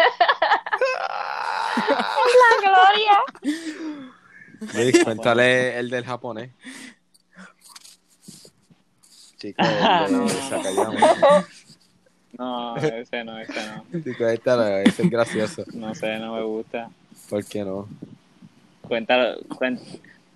¡La 2.42 2.70
gloria! 2.70 3.24
Luis, 4.76 5.04
cuéntale 5.04 5.78
el 5.80 5.90
del 5.90 6.06
japonés. 6.06 6.52
Chico, 9.38 9.64
el 10.08 10.12
No, 10.14 10.26
de 10.28 10.34
no. 10.34 10.50
Sakayama. 10.50 11.46
No, 12.38 12.78
ese 12.78 13.24
no, 13.24 13.40
ese 13.40 13.68
no. 13.68 13.86
Chico, 14.04 14.18
cuéntalo, 14.20 14.68
ese 14.78 15.04
es 15.04 15.10
gracioso. 15.10 15.64
No 15.74 15.96
sé, 15.96 16.18
no 16.20 16.36
me 16.36 16.44
gusta. 16.44 16.90
¿Por 17.30 17.44
qué 17.46 17.64
no? 17.64 17.88
Cuéntalo, 18.88 19.40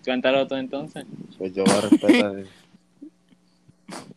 cuéntalo 0.04 0.48
tú 0.48 0.56
entonces. 0.56 1.06
Pues 1.38 1.54
yo 1.54 1.64
voy 1.64 1.76
a 1.76 1.82
respetar. 1.82 2.34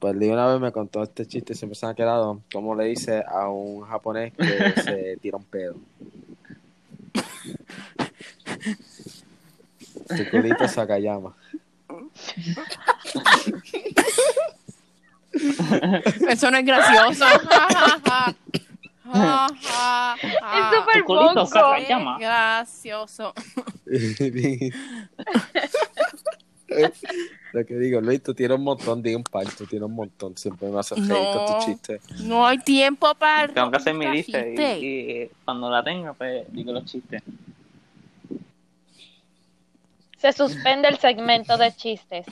Pues 0.00 0.16
Lee 0.16 0.30
una 0.30 0.46
vez 0.46 0.60
me 0.60 0.72
contó 0.72 1.02
este 1.02 1.26
chiste 1.26 1.52
y 1.52 1.56
siempre 1.56 1.78
se 1.78 1.84
me 1.84 1.92
ha 1.92 1.94
quedado. 1.94 2.40
¿Cómo 2.52 2.74
le 2.74 2.86
dice 2.86 3.22
a 3.28 3.50
un 3.50 3.82
japonés 3.82 4.32
que 4.32 4.44
se 4.82 5.18
tira 5.20 5.36
un 5.36 5.44
pedo? 5.44 5.76
Tu 10.08 10.30
culito 10.30 10.66
Sakayama. 10.66 11.34
Eso 16.28 16.50
no 16.50 16.56
es 16.56 16.64
gracioso. 16.64 17.26
Es 19.12 20.76
súper 20.76 21.04
llama. 21.88 22.18
gracioso. 22.18 23.34
Lo 27.52 27.66
que 27.66 27.74
digo, 27.78 28.00
Luis, 28.00 28.22
tú 28.22 28.32
tienes 28.34 28.56
un 28.58 28.64
montón, 28.64 29.02
un 29.06 29.24
par, 29.24 29.44
tú 29.52 29.66
tienes 29.66 29.86
un 29.88 29.94
montón. 29.94 30.36
Siempre 30.36 30.68
me 30.68 30.78
haces 30.78 30.98
reír 31.08 31.26
con 31.32 31.42
No. 31.42 31.46
tu 31.46 31.64
chiste. 31.64 32.00
No 32.20 32.46
hay 32.46 32.58
tiempo 32.58 33.12
para. 33.14 33.52
Tengo 33.52 33.70
que 33.70 33.76
hacer 33.76 33.94
mi 33.94 34.06
lista 34.06 34.46
y, 34.46 34.56
y 34.60 35.30
cuando 35.44 35.68
la 35.70 35.82
tenga, 35.82 36.12
pues 36.12 36.46
digo 36.52 36.72
los 36.72 36.84
chistes. 36.84 37.22
Se 40.18 40.32
suspende 40.32 40.88
el 40.88 40.98
segmento 40.98 41.56
de 41.56 41.72
chistes. 41.74 42.26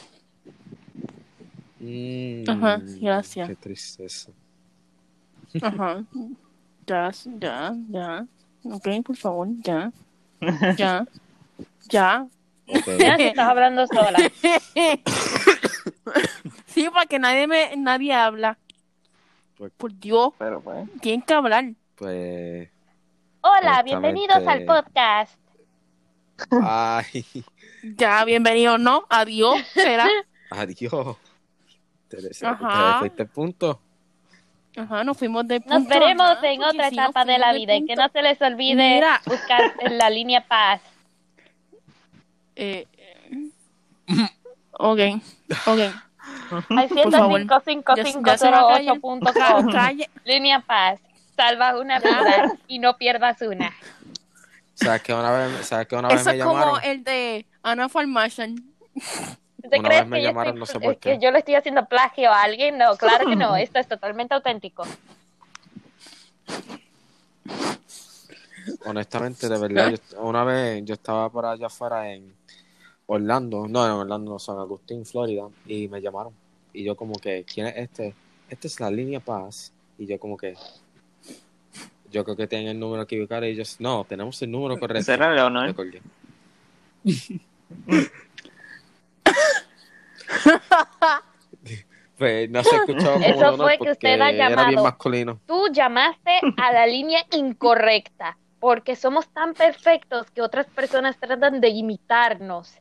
Mm, 1.81 2.49
Ajá, 2.51 2.83
gracias. 3.01 3.49
Qué 3.49 3.57
tristeza. 3.57 4.31
Ajá. 5.63 6.05
Ya, 6.87 7.11
ya, 7.39 7.75
ya. 7.89 8.27
Ok, 8.65 8.89
por 9.05 9.17
favor, 9.17 9.49
ya. 9.63 9.91
Ya. 10.77 11.07
Ya. 11.89 12.27
Ok. 12.69 12.87
Mira 12.99 13.17
si 13.17 13.23
estás 13.25 13.49
hablando 13.49 13.87
sola. 13.87 14.19
Sí, 16.67 16.89
para 16.91 17.07
que 17.07 17.19
nadie 17.19 17.47
me, 17.47 17.77
nadie 17.77 18.15
habla. 18.15 18.57
Pues- 19.57 19.73
Por 19.77 19.93
Dios, 19.99 20.31
Pero 20.39 20.61
pues. 20.61 20.89
tienen 21.01 21.23
que 21.23 21.35
hablar. 21.35 21.65
Pues. 21.97 22.71
Hola, 23.41 23.83
bienvenidos 23.83 24.47
al 24.47 24.65
podcast. 24.65 25.39
Ay, 26.63 27.25
Ya, 27.83 28.25
bienvenido, 28.25 28.79
¿no? 28.79 29.05
Adiós, 29.11 29.61
será. 29.75 30.07
adiós. 30.51 31.17
Te, 32.09 32.19
Ajá. 32.47 32.93
te 32.95 32.99
fuiste 33.01 33.23
el 33.25 33.29
punto. 33.29 33.81
Ajá, 34.77 35.03
nos 35.05 35.19
fuimos 35.19 35.47
de 35.49 35.59
Nos 35.61 35.67
punto. 35.81 35.89
veremos 35.91 36.27
ajá, 36.31 36.47
en 36.49 36.61
porque 36.61 36.71
otra 36.77 36.85
nos 36.85 36.93
etapa 36.93 37.25
de 37.25 37.39
la 37.39 37.53
vida 37.53 37.75
y 37.75 37.85
que 37.85 37.97
no 37.97 38.09
se 38.09 38.23
les 38.23 38.41
olvide 38.41 38.95
Mira. 38.95 39.21
buscar 39.27 39.73
en 39.81 39.99
la 39.99 40.09
línea 40.11 40.47
paz. 40.47 40.81
Eh, 42.61 42.87
ok, 44.73 45.01
ok. 45.67 45.81
Al 46.71 46.89
Por 46.89 47.13
favor. 47.13 47.41
Ya- 47.47 47.63
ya 48.27 48.37
se 48.37 48.51
va 48.51 48.59
a 48.59 48.69
callar. 48.79 48.97
1055508.com. 48.97 49.71
Calle. 49.73 50.11
Línea 50.25 50.61
paz. 50.61 50.99
Salva 51.37 51.79
una 51.79 52.01
vida 52.01 52.57
y 52.67 52.81
no 52.81 52.97
pierdas 52.97 53.41
una. 53.43 53.73
¿Sabes 54.75 55.03
que 55.03 55.15
una 55.15 55.31
vez, 55.31 55.67
¿sabes 55.67 55.87
que 55.87 55.95
una 55.97 56.09
vez 56.09 56.21
Eso 56.21 56.31
me 56.31 56.37
es 56.37 56.43
como 56.45 56.59
llamaron? 56.59 56.85
el 56.85 57.05
de 57.05 57.47
Ana 57.63 57.89
Farmashan. 57.89 58.57
¿Te 59.71 59.79
Una 59.79 59.89
crees 59.89 60.01
vez 60.03 60.09
me 60.09 60.17
que, 60.19 60.23
yo 60.23 60.29
llamaron, 60.31 60.55
estoy- 60.55 60.61
no 60.61 60.67
sé 60.67 60.81
por 60.81 60.93
es 60.95 60.99
que 60.99 61.13
qué. 61.13 61.19
yo 61.25 61.31
le 61.31 61.39
estoy 61.39 61.55
haciendo 61.55 61.85
plagio 61.87 62.33
a 62.33 62.43
alguien? 62.43 62.77
No, 62.79 62.97
claro 62.97 63.27
que 63.29 63.37
no. 63.37 63.55
Esto 63.57 63.79
es 63.79 63.87
totalmente 63.89 64.35
auténtico. 64.35 64.85
Honestamente, 68.85 69.49
de 69.49 69.59
verdad, 69.59 69.91
yo- 70.11 70.21
una 70.23 70.45
vez 70.45 70.85
yo 70.85 70.95
estaba 70.95 71.31
por 71.31 71.47
allá 71.47 71.67
afuera 71.67 72.11
en 72.13 72.35
Orlando, 73.11 73.67
no, 73.67 73.87
en 73.87 73.93
Orlando, 73.93 74.33
no, 74.33 74.39
San 74.39 74.59
Agustín, 74.59 75.07
Florida, 75.07 75.49
y 75.67 75.89
me 75.89 76.01
llamaron. 76.03 76.35
Y 76.75 76.85
yo 76.85 76.95
como 76.95 77.15
que, 77.15 77.43
¿quién 77.45 77.67
es 77.69 77.77
este? 77.77 78.15
Esta 78.51 78.67
es 78.67 78.79
la 78.81 78.91
línea 78.91 79.19
Paz. 79.19 79.73
Y 79.97 80.07
yo 80.07 80.19
como 80.21 80.37
que, 80.37 80.55
yo 82.11 82.23
creo 82.23 82.37
que 82.37 82.47
tienen 82.47 82.69
el 82.69 82.79
número 82.79 83.03
equivocado. 83.03 83.47
Y 83.47 83.51
ellos, 83.53 83.77
no, 83.81 84.05
tenemos 84.05 84.41
el 84.43 84.51
número 84.51 84.79
correcto. 84.79 85.01
¿Ese 85.01 85.15
era 85.15 85.35
Leonor? 85.35 85.75
Pues 92.19 92.51
no 92.51 92.65
se 92.65 92.75
escuchaba 92.75 93.13
como 93.15 93.25
Eso 93.25 93.39
Leonor 93.39 93.57
fue 93.59 93.79
que 93.79 93.93
usted 93.93 94.21
ha 94.21 94.31
Era 94.31 94.49
bien 94.49 94.57
llamado. 94.57 94.83
masculino. 94.83 95.41
Tú 95.47 95.69
llamaste 95.73 96.41
a 96.57 96.73
la 96.73 96.85
línea 96.85 97.25
incorrecta 97.31 98.37
porque 98.59 98.97
somos 98.97 99.29
tan 99.29 99.55
perfectos 99.55 100.29
que 100.33 100.43
otras 100.43 100.67
personas 100.67 101.17
tratan 101.17 101.61
de 101.61 101.69
imitarnos. 101.69 102.77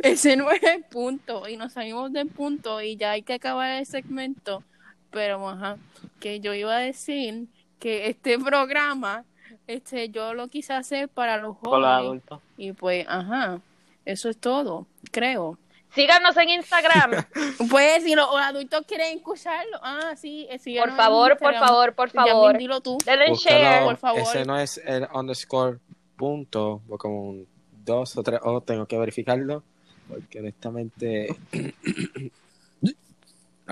Ese 0.02 0.36
no 0.36 0.50
es 0.50 0.62
el 0.62 0.84
punto. 0.84 1.48
Y 1.48 1.56
nos 1.56 1.72
salimos 1.74 2.12
del 2.12 2.28
punto 2.28 2.80
y 2.80 2.96
ya 2.96 3.12
hay 3.12 3.22
que 3.22 3.34
acabar 3.34 3.70
el 3.70 3.86
segmento. 3.86 4.62
Pero, 5.10 5.46
ajá, 5.48 5.76
que 6.20 6.40
yo 6.40 6.54
iba 6.54 6.74
a 6.74 6.78
decir 6.80 7.46
que 7.78 8.08
este 8.08 8.38
programa, 8.38 9.24
este, 9.74 10.08
yo 10.10 10.34
lo 10.34 10.48
quise 10.48 10.72
hacer 10.72 11.08
para 11.08 11.36
los 11.36 11.56
los 11.56 11.56
jóvenes. 11.58 11.88
adultos. 11.88 12.40
Y 12.56 12.72
pues, 12.72 13.06
ajá, 13.08 13.60
eso 14.04 14.28
es 14.28 14.38
todo, 14.38 14.86
creo. 15.10 15.58
Síganos 15.94 16.34
en 16.38 16.48
Instagram, 16.48 17.10
Pues, 17.70 18.02
si 18.04 18.14
los 18.14 18.26
adultos 18.34 18.82
quieren 18.86 19.18
escucharlo, 19.18 19.78
ah, 19.82 20.14
sí, 20.16 20.48
por 20.78 20.96
favor, 20.96 21.36
por 21.38 21.54
favor, 21.54 21.94
por 21.94 22.10
favor. 22.10 22.56
dilo 22.56 22.80
tú. 22.80 22.96
Denle 23.04 23.28
Búscalo, 23.28 23.58
share. 23.60 23.84
por 23.84 23.96
favor. 23.98 24.20
Ese 24.22 24.44
no 24.46 24.58
es 24.58 24.78
el 24.78 25.06
underscore 25.12 25.78
punto, 26.16 26.80
o 26.88 26.96
como 26.96 27.28
un 27.28 27.46
dos 27.84 28.16
o 28.16 28.22
tres 28.22 28.40
o 28.42 28.60
tengo 28.62 28.86
que 28.86 28.96
verificarlo, 28.96 29.62
porque 30.08 30.38
honestamente... 30.40 31.36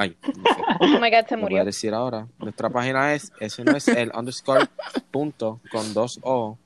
Ay, 0.01 0.17
no 0.23 0.33
sé. 0.55 0.63
Oh 0.81 0.99
my 0.99 1.11
God, 1.11 1.27
se 1.29 1.37
Lo 1.37 1.43
voy 1.43 1.51
murió. 1.51 1.61
a 1.61 1.65
decir 1.67 1.93
ahora. 1.93 2.27
Nuestra 2.39 2.71
página 2.71 3.13
es, 3.13 3.31
ese 3.39 3.63
no 3.65 3.73
es 3.73 3.87
el 3.89 4.11
underscore 4.17 4.67
punto 5.11 5.61
con 5.71 5.93
dos 5.93 6.19
O. 6.23 6.57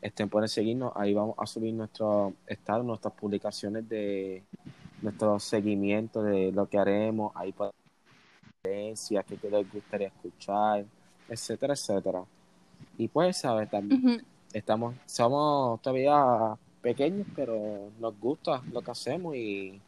Estén 0.00 0.28
pueden 0.28 0.48
seguirnos, 0.48 0.92
ahí 0.94 1.12
vamos 1.12 1.34
a 1.38 1.44
subir 1.46 1.74
nuestro 1.74 2.34
estado, 2.46 2.84
nuestras 2.84 3.12
publicaciones 3.14 3.88
de 3.88 4.44
nuestro 5.02 5.40
seguimiento 5.40 6.22
de 6.22 6.52
lo 6.52 6.66
que 6.68 6.78
haremos, 6.78 7.32
ahí 7.34 7.50
pueden 7.50 7.72
sugerencias 8.62 9.24
que 9.24 9.50
les 9.50 9.72
gustaría 9.72 10.06
escuchar, 10.06 10.84
etcétera, 11.28 11.74
etcétera. 11.74 12.22
Y 12.96 13.08
pues, 13.08 13.38
sabes, 13.38 13.68
también 13.70 14.24
estamos, 14.52 14.94
somos 15.06 15.82
todavía 15.82 16.54
pequeños, 16.80 17.26
pero 17.34 17.90
nos 17.98 18.16
gusta 18.20 18.62
lo 18.72 18.80
que 18.82 18.90
hacemos 18.92 19.34
y 19.34 19.80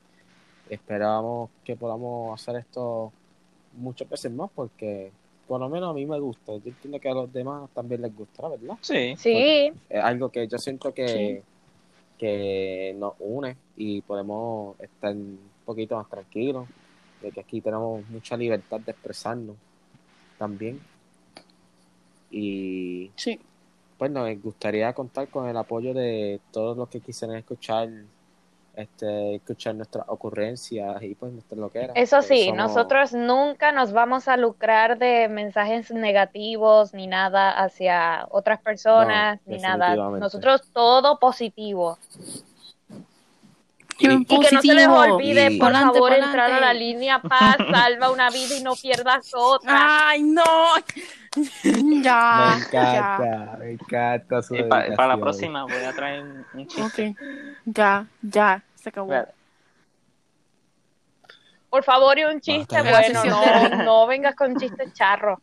esperamos 0.70 1.50
que 1.64 1.76
podamos 1.76 2.40
hacer 2.40 2.56
esto 2.60 3.12
muchas 3.76 4.08
veces 4.08 4.32
más 4.32 4.50
porque 4.54 5.12
por 5.46 5.60
lo 5.60 5.68
menos 5.68 5.90
a 5.90 5.94
mí 5.94 6.06
me 6.06 6.18
gusta. 6.20 6.52
Yo 6.56 6.62
entiendo 6.66 7.00
que 7.00 7.08
a 7.08 7.14
los 7.14 7.32
demás 7.32 7.68
también 7.74 8.02
les 8.02 8.16
gustará, 8.16 8.48
¿verdad? 8.50 8.76
Sí. 8.80 9.14
Sí, 9.16 9.72
Es 9.88 10.02
algo 10.02 10.28
que 10.28 10.46
yo 10.46 10.58
siento 10.58 10.94
que, 10.94 11.08
Sí. 11.08 11.42
que 12.18 12.94
nos 12.98 13.14
une 13.18 13.56
y 13.76 14.00
podemos 14.02 14.78
estar 14.80 15.12
un 15.12 15.40
poquito 15.64 15.96
más 15.96 16.08
tranquilos, 16.08 16.68
de 17.20 17.32
que 17.32 17.40
aquí 17.40 17.60
tenemos 17.60 18.08
mucha 18.08 18.36
libertad 18.36 18.80
de 18.80 18.92
expresarnos 18.92 19.56
también. 20.38 20.80
Y 22.30 23.10
Sí. 23.16 23.40
pues 23.98 24.10
nos 24.10 24.40
gustaría 24.42 24.92
contar 24.92 25.28
con 25.28 25.48
el 25.48 25.56
apoyo 25.56 25.92
de 25.92 26.40
todos 26.52 26.76
los 26.76 26.88
que 26.88 27.00
quisieran 27.00 27.36
escuchar 27.36 27.88
este 28.80 29.36
escuchar 29.36 29.74
nuestras 29.74 30.04
ocurrencias 30.08 31.02
y 31.02 31.14
pues 31.14 31.32
nuestras 31.32 31.58
loqueras. 31.58 31.92
eso 31.94 32.22
sí, 32.22 32.46
somos- 32.46 32.56
nosotros 32.56 33.12
nunca 33.12 33.72
nos 33.72 33.92
vamos 33.92 34.28
a 34.28 34.36
lucrar 34.36 34.98
de 34.98 35.28
mensajes 35.28 35.90
negativos 35.90 36.92
ni 36.94 37.06
nada 37.06 37.50
hacia 37.50 38.26
otras 38.30 38.60
personas, 38.60 39.40
No, 39.46 39.52
ni 39.56 39.62
nada. 39.62 39.94
Nosotros 39.94 40.62
todo 40.72 41.18
positivo. 41.18 41.98
Y- 44.02 44.06
Y 44.12 44.24
que 44.24 44.54
no 44.54 44.62
se 44.62 44.72
les 44.74 44.88
olvide, 44.88 45.52
Y- 45.52 45.58
por 45.58 45.68
Pa'lante, 45.72 45.92
favor, 45.98 46.08
pa'lante. 46.10 46.26
entrar 46.26 46.52
a 46.52 46.60
la 46.60 46.72
línea 46.72 47.20
paz, 47.20 47.56
salva 47.86 48.10
una 48.10 48.30
vida 48.30 48.56
y 48.58 48.62
no 48.62 48.74
pierdas 48.74 49.30
otra. 49.34 50.08
Ay, 50.08 50.22
no. 50.22 50.42
ya. 52.02 52.56
me 52.56 52.64
encanta, 52.64 53.56
me 53.58 53.70
encanta 53.72 54.42
su 54.42 54.54
Y 54.56 54.62
pa- 54.64 54.84
para 54.96 55.08
la 55.08 55.16
próxima 55.18 55.64
voy 55.64 55.84
a 55.84 55.92
traer 55.92 56.22
un, 56.22 56.44
un 56.54 56.66
ya. 56.66 56.84
chiste. 56.84 57.08
Ok. 57.10 57.16
Ya, 57.66 58.06
ya. 58.22 58.62
Se 58.80 58.88
acabó. 58.88 59.12
Espérate. 59.12 59.34
Por 61.68 61.84
favor, 61.84 62.18
y 62.18 62.24
un 62.24 62.40
chiste 62.40 62.82
bien. 62.82 62.92
bueno, 62.94 63.24
no, 63.24 63.82
no 63.84 64.06
vengas 64.06 64.34
con 64.34 64.56
chistes 64.56 64.92
charros. 64.92 65.38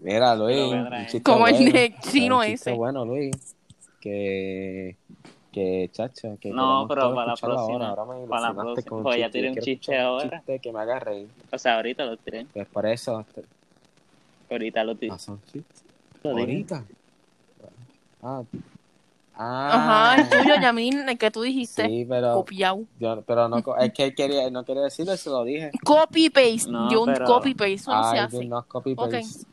Mira, 0.00 0.34
Luis, 0.34 0.74
Como 1.22 1.46
el 1.46 1.54
bueno, 1.54 1.72
de 1.72 1.94
chino 2.00 2.38
un 2.38 2.42
chiste 2.44 2.70
ese. 2.70 2.76
bueno, 2.76 3.04
Luis, 3.04 3.54
que 4.00 4.96
que 5.52 5.88
chacha, 5.90 6.36
que 6.38 6.50
No, 6.50 6.86
pero 6.86 7.14
para 7.14 7.28
la 7.28 7.34
próxima, 7.36 7.60
Ahora, 7.62 7.88
ahora 7.88 8.04
me 8.04 8.26
para 8.26 8.52
la 8.52 8.54
próxima. 8.54 9.02
Pues 9.02 9.18
ya 9.18 9.24
chiste, 9.26 9.38
tiré 9.38 9.50
un 9.50 9.56
chiste 9.58 9.92
un 9.98 10.00
ahora. 10.04 10.30
chiste 10.38 10.58
que 10.58 10.72
me 10.72 10.80
haga 10.80 10.98
reír. 10.98 11.28
O 11.50 11.56
sea, 11.58 11.76
ahorita 11.76 12.04
lo 12.04 12.16
tiré. 12.18 12.46
Pues 12.52 12.66
por 12.68 12.84
eso, 12.86 13.20
este, 13.20 13.44
Ahorita 14.50 14.84
lo 14.84 14.94
tiré. 14.96 15.12
ah, 15.14 15.18
son 15.18 15.40
chistes. 15.50 15.84
Ahorita. 16.24 16.84
Ah, 18.22 18.42
ah, 19.36 20.14
Ajá, 20.14 20.22
el 20.22 20.28
tuyo, 20.28 20.54
Yamin, 20.60 21.08
el 21.08 21.18
que 21.18 21.30
tú 21.30 21.42
dijiste. 21.42 21.86
Sí, 21.86 22.06
pero, 22.08 22.34
Copiado. 22.34 22.84
yo, 22.98 23.22
pero 23.22 23.48
no, 23.48 23.62
es 23.78 23.92
que 23.92 24.14
quería, 24.14 24.50
no 24.50 24.64
quería 24.64 24.82
decirlo, 24.82 25.16
se 25.16 25.30
lo 25.30 25.44
dije. 25.44 25.70
Copy 25.84 26.30
paste. 26.30 26.70
No, 26.70 26.90
Yo 26.90 27.02
un 27.02 27.12
pero- 27.12 27.26
copy 27.26 27.54
paste. 27.54 27.72
Eso 27.74 27.92
no 27.94 28.10
se 28.10 28.18
hace. 28.18 28.44
not 28.46 28.66
copy 28.68 28.94
paste. 28.94 29.46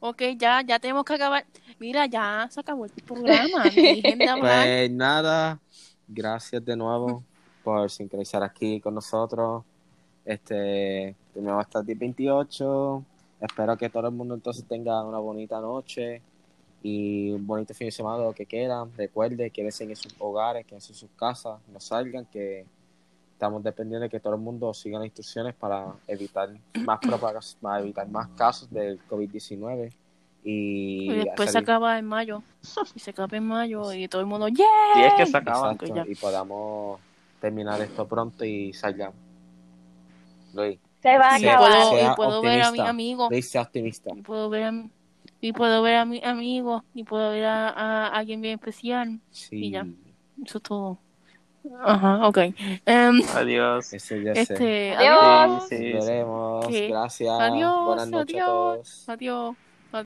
Ok, 0.00 0.22
ya, 0.36 0.62
ya 0.62 0.78
tenemos 0.78 1.04
que 1.04 1.14
acabar. 1.14 1.44
Mira, 1.80 2.06
ya 2.06 2.46
se 2.50 2.60
acabó 2.60 2.84
el 2.84 2.90
programa. 3.04 3.64
Pues 4.40 4.90
nada, 4.90 5.58
gracias 6.06 6.64
de 6.64 6.76
nuevo 6.76 7.22
por 7.64 7.90
sincronizar 7.90 8.42
aquí 8.42 8.80
con 8.80 8.94
nosotros. 8.94 9.64
Este, 10.24 11.16
primero 11.32 11.54
va 11.54 11.60
a 11.60 11.64
estar 11.64 11.82
el 11.86 11.94
28. 11.96 13.04
Espero 13.40 13.76
que 13.76 13.88
todo 13.88 14.08
el 14.08 14.14
mundo 14.14 14.34
entonces 14.34 14.64
tenga 14.66 15.02
una 15.04 15.18
bonita 15.18 15.60
noche 15.60 16.22
y 16.82 17.30
un 17.32 17.46
bonito 17.46 17.74
fin 17.74 17.88
de 17.88 17.92
semana, 17.92 18.22
lo 18.24 18.32
que 18.32 18.46
quieran. 18.46 18.90
Recuerden, 18.96 19.50
quédense 19.50 19.84
en 19.84 19.96
sus 19.96 20.14
hogares, 20.18 20.64
quédense 20.66 20.92
en 20.92 20.96
sus 20.98 21.10
casas, 21.16 21.58
no 21.72 21.80
salgan, 21.80 22.24
que 22.26 22.64
estamos 23.32 23.62
dependiendo 23.62 24.02
de 24.04 24.10
que 24.10 24.20
todo 24.20 24.34
el 24.34 24.40
mundo 24.40 24.72
siga 24.74 24.98
las 24.98 25.06
instrucciones 25.06 25.54
para 25.54 25.86
evitar 26.06 26.50
más 26.84 26.98
propagas, 27.00 27.56
para 27.60 27.80
evitar 27.80 28.08
más 28.08 28.28
casos 28.36 28.70
del 28.70 29.00
COVID-19. 29.08 29.92
Y, 30.44 31.10
Y 31.12 31.24
después 31.24 31.50
se 31.52 31.58
acaba 31.58 31.98
en 31.98 32.06
mayo. 32.06 32.42
Y 32.94 33.00
se 33.00 33.10
acaba 33.10 33.36
en 33.36 33.44
mayo 33.46 33.92
y 33.92 34.08
todo 34.08 34.20
el 34.20 34.26
mundo, 34.26 34.48
¡yeah! 34.48 34.64
Si 34.94 35.02
es 35.02 35.14
que 35.14 35.26
se 35.26 35.36
acaba. 35.36 35.76
Y 36.06 36.14
podamos 36.14 37.00
terminar 37.40 37.80
esto 37.80 38.06
pronto 38.06 38.44
y 38.44 38.72
salgamos. 38.72 39.16
Luis, 40.54 40.78
Se 41.02 41.18
va 41.18 41.34
a 41.34 41.38
Y 41.38 41.42
Sea- 41.42 41.52
acabar. 41.58 41.72
puedo, 41.88 42.12
y 42.12 42.16
puedo 42.16 42.42
ver 42.42 42.62
a 42.62 42.70
mi 42.72 42.80
amigo. 42.80 43.28
Luis, 43.30 43.48
sea 43.50 43.62
optimista. 43.62 44.10
Y 44.16 44.22
puedo 44.22 44.48
ver 44.48 44.64
a 44.64 44.72
mi, 44.72 44.90
y 45.40 45.52
puedo 45.52 45.82
ver 45.82 45.96
a 45.96 46.04
mi 46.04 46.22
amigo. 46.24 46.84
Y 46.94 47.04
puedo 47.04 47.30
ver 47.30 47.44
a, 47.46 47.68
a 47.70 48.06
alguien 48.08 48.40
bien 48.40 48.54
especial. 48.54 49.20
Sí, 49.30 49.66
Y 49.66 49.70
ya. 49.70 49.86
Eso 50.44 50.58
es 50.58 50.62
todo. 50.62 50.98
Ajá, 51.84 52.26
ok. 52.26 52.38
Em, 52.86 53.20
Adiós. 53.34 53.90
ya 53.90 54.32
este, 54.32 54.94
Adiós. 54.96 55.18
adiós. 55.22 55.68
Sí, 55.68 55.76
sí, 55.76 55.92
Nos 55.92 56.04
sí. 56.04 56.10
veremos. 56.10 56.66
¿Qué? 56.68 56.88
Gracias. 56.88 57.40
Adiós, 57.40 57.84
Buenas 57.84 58.08
noches 58.08 58.36
a 58.36 58.38
adiós. 58.44 58.46
todos. 58.46 59.08
Adiós. 59.08 59.56